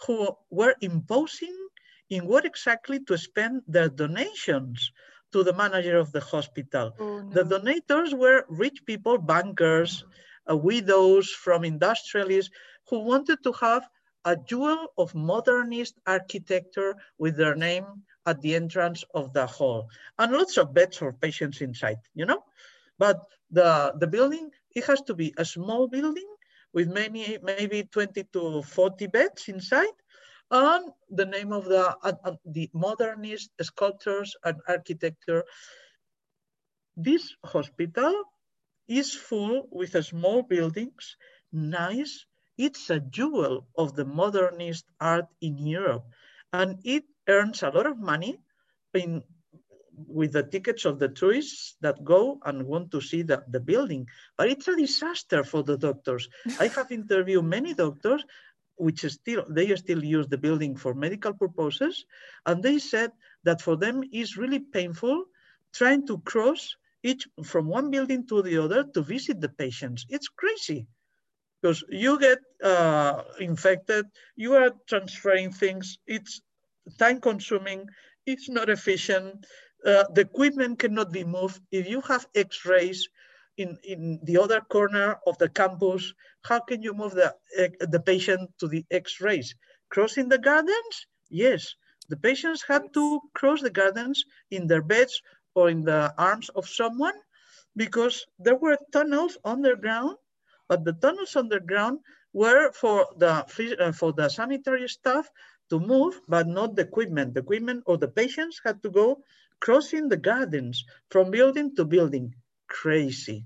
who 0.07 0.31
were 0.51 0.75
imposing 0.81 1.68
in 2.11 2.27
what 2.27 2.45
exactly 2.45 3.01
to 3.05 3.17
spend 3.17 3.63
their 3.67 3.89
donations 3.89 4.93
to 5.33 5.43
the 5.43 5.53
manager 5.53 5.97
of 5.99 6.13
the 6.13 6.21
hospital. 6.21 6.93
Oh, 6.99 7.21
no. 7.21 7.31
The 7.31 7.45
donators 7.45 8.15
were 8.15 8.45
rich 8.49 8.85
people, 8.87 9.19
bankers, 9.19 10.05
uh, 10.51 10.57
widows 10.57 11.31
from 11.31 11.65
industrialists 11.65 12.51
who 12.89 13.01
wanted 13.01 13.43
to 13.45 13.53
have 13.53 13.89
a 14.25 14.37
jewel 14.37 14.89
of 14.99 15.15
modernist 15.15 15.95
architecture 16.07 16.95
with 17.19 17.37
their 17.37 17.55
name 17.55 17.87
at 18.27 18.41
the 18.41 18.55
entrance 18.55 19.05
of 19.15 19.33
the 19.33 19.47
hall 19.47 19.89
and 20.19 20.33
lots 20.33 20.57
of 20.57 20.75
beds 20.75 20.97
for 20.97 21.13
patients 21.13 21.61
inside, 21.61 21.99
you 22.15 22.25
know? 22.27 22.43
But 22.99 23.19
the, 23.51 23.93
the 23.99 24.07
building, 24.07 24.51
it 24.75 24.85
has 24.87 25.01
to 25.03 25.15
be 25.15 25.35
a 25.39 25.45
small 25.45 25.89
building 25.89 26.29
with 26.73 26.89
many, 26.89 27.39
maybe 27.43 27.85
20 27.85 28.25
to 28.33 28.63
40 28.63 29.07
beds 29.07 29.49
inside 29.49 29.95
and 30.51 30.93
the 31.11 31.27
name 31.27 31.53
of 31.53 31.65
the, 31.65 31.97
uh, 32.03 32.33
the 32.45 32.71
modernist 32.73 33.51
sculptors 33.61 34.37
and 34.45 34.57
architecture. 34.67 35.45
This 36.97 37.35
hospital 37.45 38.25
is 38.89 39.15
full 39.15 39.69
with 39.71 40.03
small 40.05 40.43
buildings, 40.43 41.17
nice. 41.53 42.25
It's 42.57 42.91
a 42.91 42.99
jewel 42.99 43.69
of 43.77 43.95
the 43.95 44.05
modernist 44.05 44.85
art 45.01 45.27
in 45.41 45.59
Europe. 45.59 46.07
And 46.53 46.81
it 46.83 47.05
earns 47.29 47.63
a 47.63 47.71
lot 47.71 47.87
of 47.87 47.99
money 47.99 48.41
in, 48.95 49.23
with 49.93 50.33
the 50.33 50.43
tickets 50.43 50.85
of 50.85 50.99
the 50.99 51.09
tourists 51.09 51.77
that 51.83 52.03
go 52.03 52.41
and 52.45 52.65
want 52.65 52.91
to 52.93 53.01
see 53.01 53.23
the, 53.23 53.45
the 53.49 53.61
building. 53.61 54.09
But 54.37 54.49
it's 54.49 54.67
a 54.67 54.77
disaster 54.77 55.45
for 55.45 55.63
the 55.63 55.77
doctors. 55.77 56.29
I 56.59 56.69
have 56.69 56.91
interviewed 56.91 57.45
many 57.45 57.75
doctors 57.75 58.25
which 58.79 59.05
still 59.05 59.45
they 59.49 59.75
still 59.77 60.05
use 60.05 60.29
the 60.29 60.39
building 60.39 60.77
for 60.77 60.95
medical 60.95 61.35
purposes 61.35 62.05
and 62.47 62.63
they 62.63 62.79
said 62.79 63.11
that 63.45 63.61
for 63.61 63.77
them 63.77 64.03
is 64.13 64.37
really 64.37 64.61
painful 64.61 65.25
trying 65.73 66.07
to 66.07 66.19
cross 66.19 66.77
each 67.03 67.29
from 67.45 67.67
one 67.67 67.91
building 67.91 68.27
to 68.27 68.43
the 68.43 68.59
other 68.59 68.85
to 68.95 69.03
visit 69.03 69.41
the 69.41 69.49
patients. 69.49 70.07
It's 70.09 70.29
crazy 70.29 70.87
because 71.61 71.85
you 71.89 72.19
get 72.19 72.39
uh, 72.63 73.23
infected, 73.41 74.07
you 74.37 74.55
are 74.55 74.71
transferring 74.89 75.53
things, 75.53 75.99
it's 76.07 76.41
time 76.99 77.21
consuming, 77.21 77.87
it's 78.27 78.49
not 78.49 78.69
efficient, 78.69 79.47
uh, 79.85 80.05
the 80.15 80.23
equipment 80.23 80.79
cannot 80.79 81.13
be 81.13 81.25
moved. 81.25 81.61
If 81.71 81.89
you 81.89 82.01
have 82.03 82.27
x-rays 82.35 83.09
in, 83.59 83.77
in 83.83 84.21
the 84.23 84.39
other 84.39 84.61
corner 84.61 85.19
of 85.27 85.37
the 85.39 85.49
campus, 85.49 86.15
how 86.43 86.61
can 86.61 86.81
you 86.81 86.95
move 86.95 87.13
the, 87.13 87.35
uh, 87.59 87.69
the 87.81 88.01
patient 88.01 88.51
to 88.61 88.69
the 88.69 88.85
x-rays? 88.91 89.55
Crossing 89.91 90.29
the 90.29 90.39
gardens? 90.39 91.07
Yes, 91.29 91.75
the 92.09 92.17
patients 92.17 92.63
had 92.67 92.95
to 92.95 93.21
cross 93.35 93.61
the 93.61 93.71
gardens 93.71 94.25
in 94.51 94.67
their 94.67 94.83
beds 94.83 95.21
or 95.55 95.69
in 95.69 95.83
the 95.83 96.15
arms 96.17 96.49
of 96.51 96.69
someone 96.69 97.15
because 97.77 98.25
there 98.39 98.57
were 98.57 98.79
tunnels 98.93 99.37
underground, 99.45 100.17
but 100.69 100.85
the 100.85 100.93
tunnels 100.95 101.37
underground 101.37 101.99
were 102.33 102.71
for 102.73 103.07
the, 103.17 103.45
uh, 103.81 103.93
for 103.93 104.13
the 104.13 104.29
sanitary 104.29 104.89
staff 104.89 105.29
to 105.71 105.81
move, 105.81 106.21
but 106.29 106.47
not 106.47 106.77
the 106.77 106.83
equipment. 106.83 107.35
The 107.35 107.41
equipment 107.41 107.83
or 107.87 107.99
the 107.99 108.09
patients 108.09 108.61
had 108.65 108.83
to 108.85 108.91
go 108.91 109.21
crossing 109.61 110.09
the 110.09 110.17
gardens 110.17 110.85
from 111.11 111.31
building 111.31 111.75
to 111.77 111.85
building. 111.85 112.35
Crazy, 112.69 113.45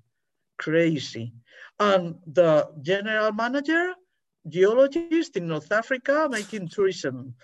crazy. 0.59 1.33
And 1.79 2.17
the 2.27 2.69
general 2.83 3.33
manager, 3.33 3.95
geologist 4.49 5.37
in 5.37 5.49
North 5.49 5.73
Africa, 5.73 6.29
making 6.31 6.69
tourism. 6.69 7.35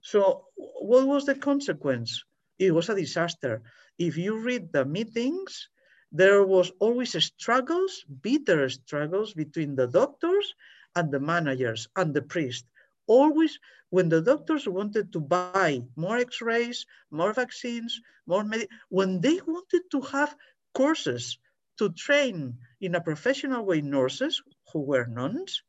So 0.00 0.46
what 0.56 1.06
was 1.06 1.26
the 1.26 1.34
consequence? 1.34 2.24
It 2.58 2.72
was 2.72 2.88
a 2.88 2.94
disaster 2.94 3.62
if 3.98 4.16
you 4.16 4.38
read 4.38 4.72
the 4.72 4.84
meetings, 4.84 5.68
there 6.10 6.44
was 6.44 6.72
always 6.80 7.12
struggles, 7.24 8.04
bitter 8.22 8.68
struggles 8.68 9.32
between 9.34 9.76
the 9.76 9.86
doctors 9.86 10.54
and 10.96 11.10
the 11.10 11.20
managers 11.20 11.88
and 11.96 12.12
the 12.12 12.22
priest. 12.22 12.66
always 13.06 13.58
when 13.90 14.08
the 14.08 14.22
doctors 14.22 14.66
wanted 14.68 15.12
to 15.12 15.20
buy 15.20 15.82
more 15.96 16.16
x-rays, 16.16 16.86
more 17.10 17.32
vaccines, 17.32 18.00
more 18.26 18.44
med 18.44 18.68
when 18.88 19.20
they 19.20 19.40
wanted 19.46 19.82
to 19.90 20.00
have 20.00 20.34
courses 20.74 21.38
to 21.78 21.90
train 21.90 22.58
in 22.80 22.94
a 22.94 23.00
professional 23.00 23.64
way 23.64 23.80
nurses 23.80 24.42
who 24.72 24.80
were 24.80 25.06
nuns, 25.06 25.62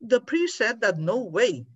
the 0.00 0.20
priest 0.20 0.56
said 0.58 0.80
that 0.80 0.98
no 0.98 1.24
way. 1.24 1.66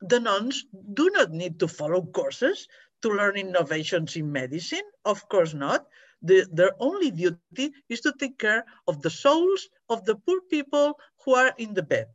The 0.00 0.20
nuns 0.20 0.64
do 0.94 1.10
not 1.10 1.30
need 1.30 1.60
to 1.60 1.68
follow 1.68 2.02
courses 2.02 2.68
to 3.02 3.08
learn 3.08 3.36
innovations 3.36 4.16
in 4.16 4.32
medicine. 4.32 4.84
Of 5.04 5.28
course 5.28 5.54
not. 5.54 5.86
The, 6.22 6.46
their 6.52 6.72
only 6.80 7.10
duty 7.10 7.72
is 7.88 8.00
to 8.02 8.12
take 8.18 8.38
care 8.38 8.64
of 8.88 9.02
the 9.02 9.10
souls 9.10 9.68
of 9.88 10.04
the 10.04 10.16
poor 10.16 10.40
people 10.50 10.98
who 11.24 11.34
are 11.34 11.52
in 11.58 11.74
the 11.74 11.82
bed. 11.82 12.08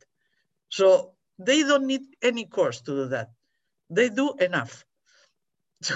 So 0.68 1.14
they 1.38 1.62
don't 1.62 1.86
need 1.86 2.02
any 2.22 2.46
course 2.46 2.80
to 2.82 2.90
do 2.92 3.08
that. 3.08 3.30
They 3.90 4.08
do 4.08 4.34
enough. 4.38 4.84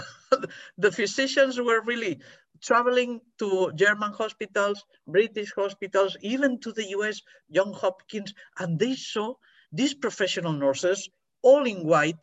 The 0.78 0.92
physicians 0.92 1.58
were 1.58 1.80
really 1.80 2.20
traveling 2.62 3.20
to 3.38 3.72
German 3.74 4.12
hospitals, 4.12 4.84
British 5.06 5.52
hospitals, 5.54 6.16
even 6.20 6.58
to 6.60 6.72
the 6.72 6.88
US, 6.98 7.20
John 7.50 7.72
Hopkins, 7.72 8.34
and 8.58 8.78
they 8.78 8.94
saw 8.94 9.34
these 9.72 9.94
professional 9.94 10.52
nurses 10.52 11.08
all 11.42 11.64
in 11.66 11.86
white, 11.86 12.18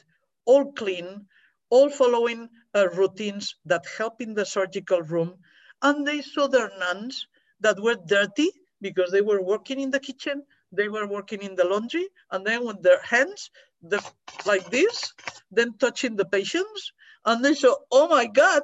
all 0.46 0.74
clean, 0.74 1.28
all 1.70 1.90
following 1.90 2.50
uh, 2.76 2.90
routines 2.90 3.56
that 3.66 3.86
help 3.98 4.22
in 4.22 4.34
the 4.34 4.46
surgical 4.46 5.02
room. 5.02 5.36
And 5.82 6.06
they 6.06 6.22
saw 6.22 6.48
their 6.48 6.72
nuns 6.80 7.28
that 7.62 7.80
were 7.80 7.96
dirty 8.08 8.50
because 8.82 9.12
they 9.12 9.22
were 9.22 9.42
working 9.42 9.80
in 9.80 9.92
the 9.92 10.00
kitchen, 10.00 10.44
they 10.72 10.90
were 10.90 11.08
working 11.08 11.42
in 11.42 11.56
the 11.56 11.64
laundry, 11.66 12.08
and 12.32 12.46
then 12.46 12.66
with 12.66 12.82
their 12.82 13.02
hands, 13.02 13.50
the, 13.82 14.04
like 14.46 14.70
this, 14.70 15.14
then 15.52 15.74
touching 15.78 16.16
the 16.16 16.26
patients. 16.26 16.92
And 17.26 17.44
they 17.44 17.54
saw, 17.54 17.76
oh 17.92 18.08
my 18.08 18.26
God, 18.28 18.64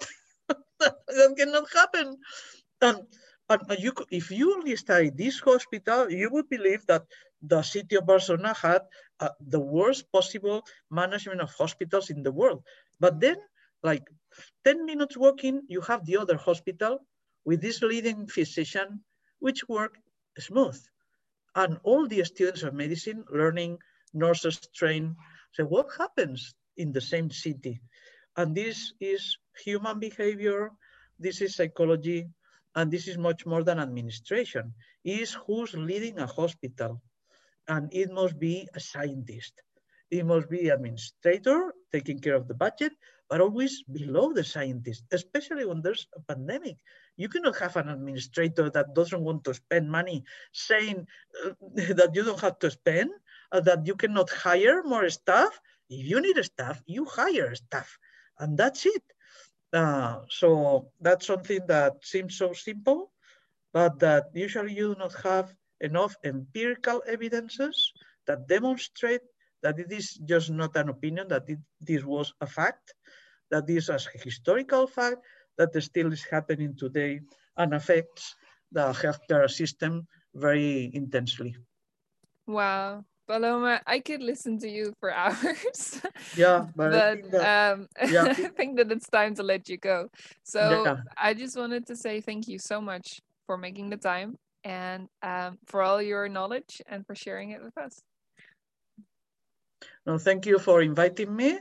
that 1.07 1.35
cannot 1.37 1.65
happen. 1.73 2.17
And, 2.81 2.99
and 3.49 3.79
you, 3.79 3.93
if 4.11 4.31
you 4.31 4.55
only 4.55 4.75
study 4.75 5.09
this 5.09 5.39
hospital, 5.39 6.11
you 6.11 6.29
would 6.31 6.49
believe 6.49 6.85
that 6.87 7.03
the 7.41 7.61
city 7.61 7.95
of 7.95 8.05
Barcelona 8.05 8.53
had 8.53 8.81
uh, 9.19 9.29
the 9.39 9.59
worst 9.59 10.11
possible 10.11 10.63
management 10.91 11.41
of 11.41 11.51
hospitals 11.51 12.09
in 12.09 12.23
the 12.23 12.31
world. 12.31 12.63
But 12.99 13.19
then, 13.19 13.37
like 13.83 14.03
10 14.65 14.85
minutes 14.85 15.17
walking, 15.17 15.61
you 15.67 15.81
have 15.81 16.05
the 16.05 16.17
other 16.17 16.37
hospital 16.37 16.99
with 17.45 17.61
this 17.61 17.81
leading 17.81 18.27
physician, 18.27 19.01
which 19.39 19.67
work 19.67 19.97
smooth. 20.37 20.79
And 21.55 21.79
all 21.83 22.07
the 22.07 22.23
students 22.23 22.63
of 22.63 22.73
medicine 22.73 23.23
learning, 23.31 23.79
nurses 24.13 24.59
train. 24.75 25.15
So 25.53 25.65
what 25.65 25.87
happens 25.97 26.53
in 26.77 26.91
the 26.91 27.01
same 27.01 27.31
city? 27.31 27.81
And 28.37 28.55
this 28.55 28.93
is 28.99 29.37
human 29.63 29.99
behavior, 29.99 30.71
this 31.19 31.41
is 31.41 31.55
psychology, 31.55 32.27
and 32.75 32.91
this 32.91 33.07
is 33.07 33.17
much 33.17 33.45
more 33.45 33.63
than 33.63 33.79
administration. 33.79 34.73
It 35.03 35.19
is 35.21 35.33
who's 35.45 35.73
leading 35.73 36.19
a 36.19 36.27
hospital. 36.27 37.01
And 37.67 37.93
it 37.93 38.11
must 38.11 38.39
be 38.39 38.67
a 38.73 38.79
scientist. 38.79 39.53
It 40.09 40.25
must 40.25 40.49
be 40.49 40.69
administrator 40.69 41.73
taking 41.91 42.19
care 42.19 42.35
of 42.35 42.47
the 42.47 42.55
budget, 42.55 42.93
but 43.29 43.41
always 43.41 43.83
below 43.83 44.33
the 44.33 44.43
scientist, 44.43 45.03
especially 45.11 45.65
when 45.65 45.81
there's 45.81 46.07
a 46.15 46.21
pandemic. 46.21 46.77
You 47.15 47.29
cannot 47.29 47.57
have 47.59 47.75
an 47.77 47.89
administrator 47.89 48.71
that 48.71 48.95
doesn't 48.95 49.21
want 49.21 49.43
to 49.43 49.53
spend 49.53 49.91
money 49.91 50.23
saying 50.51 51.05
uh, 51.45 51.51
that 51.93 52.11
you 52.15 52.23
don't 52.23 52.39
have 52.39 52.57
to 52.59 52.71
spend, 52.71 53.11
uh, 53.51 53.61
that 53.61 53.85
you 53.85 53.95
cannot 53.95 54.29
hire 54.31 54.81
more 54.83 55.07
staff. 55.09 55.59
If 55.89 56.07
you 56.07 56.21
need 56.21 56.43
staff, 56.43 56.81
you 56.87 57.05
hire 57.05 57.53
staff, 57.53 57.97
and 58.39 58.57
that's 58.57 58.85
it. 58.85 59.03
Uh, 59.73 60.21
so 60.29 60.89
that's 60.99 61.27
something 61.27 61.59
that 61.67 61.93
seems 62.03 62.37
so 62.37 62.53
simple, 62.53 63.11
but 63.73 63.99
that 63.99 64.25
usually 64.33 64.73
you 64.73 64.93
do 64.93 64.99
not 64.99 65.13
have 65.23 65.53
enough 65.81 66.15
empirical 66.23 67.03
evidences 67.07 67.93
that 68.27 68.47
demonstrate 68.47 69.21
that 69.61 69.79
it 69.79 69.91
is 69.91 70.15
just 70.25 70.49
not 70.49 70.75
an 70.75 70.89
opinion, 70.89 71.27
that 71.27 71.43
it, 71.47 71.59
this 71.81 72.03
was 72.03 72.33
a 72.41 72.47
fact, 72.47 72.93
that 73.51 73.67
this 73.67 73.89
is 73.89 74.07
a 74.07 74.17
historical 74.23 74.87
fact, 74.87 75.17
that 75.57 75.75
still 75.83 76.11
is 76.11 76.23
happening 76.23 76.75
today 76.75 77.19
and 77.57 77.73
affects 77.73 78.35
the 78.71 78.91
healthcare 78.93 79.49
system 79.49 80.07
very 80.33 80.89
intensely. 80.93 81.55
Wow. 82.47 83.05
Paloma, 83.29 83.79
I 83.85 83.99
could 83.99 84.23
listen 84.23 84.57
to 84.59 84.67
you 84.67 84.91
for 84.99 85.13
hours. 85.23 86.01
Yeah, 86.35 86.65
but, 86.75 86.89
but 86.89 86.93
I, 86.95 87.13
think 87.13 87.31
that, 87.31 87.45
um, 87.45 87.87
yeah. 88.09 88.23
I 88.29 88.33
think 88.33 88.77
that 88.77 88.91
it's 88.91 89.07
time 89.07 89.35
to 89.35 89.43
let 89.43 89.69
you 89.69 89.77
go. 89.77 90.09
So 90.43 90.59
Yeah. 90.59 90.97
I 91.15 91.35
just 91.35 91.55
wanted 91.55 91.85
to 91.87 91.95
say 91.95 92.21
thank 92.21 92.47
you 92.47 92.57
so 92.57 92.81
much 92.81 93.21
for 93.45 93.55
making 93.55 93.91
the 93.91 93.97
time 93.97 94.35
and 94.63 95.07
um, 95.21 95.59
for 95.67 95.83
all 95.83 96.01
your 96.01 96.27
knowledge 96.27 96.81
and 96.87 97.05
for 97.05 97.13
sharing 97.13 97.51
it 97.51 97.61
with 97.61 97.77
us. 97.77 98.01
no, 100.05 100.17
thank 100.17 100.45
you 100.49 100.57
for 100.57 100.81
inviting 100.81 101.35
me 101.35 101.59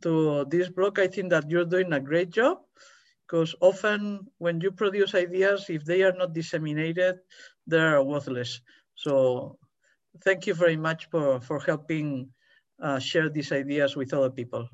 to 0.00 0.46
this 0.48 0.68
blog. 0.70 0.98
I 0.98 1.08
think 1.08 1.28
that 1.30 1.50
you're 1.50 1.68
doing 1.68 1.92
a 1.92 2.00
great 2.00 2.30
job 2.30 2.64
because 3.26 3.54
often 3.60 4.26
when 4.38 4.60
you 4.64 4.72
produce 4.72 5.14
ideas, 5.14 5.68
if 5.68 5.84
they 5.84 6.02
are 6.02 6.16
not 6.16 6.32
disseminated, 6.32 7.20
they're 7.66 8.02
worthless. 8.02 8.60
So 8.96 9.58
thank 10.20 10.46
you 10.46 10.54
very 10.54 10.76
much 10.76 11.08
for, 11.10 11.40
for 11.40 11.58
helping 11.60 12.28
uh, 12.80 12.98
share 12.98 13.28
these 13.28 13.52
ideas 13.52 13.96
with 13.96 14.12
other 14.12 14.30
people. 14.30 14.68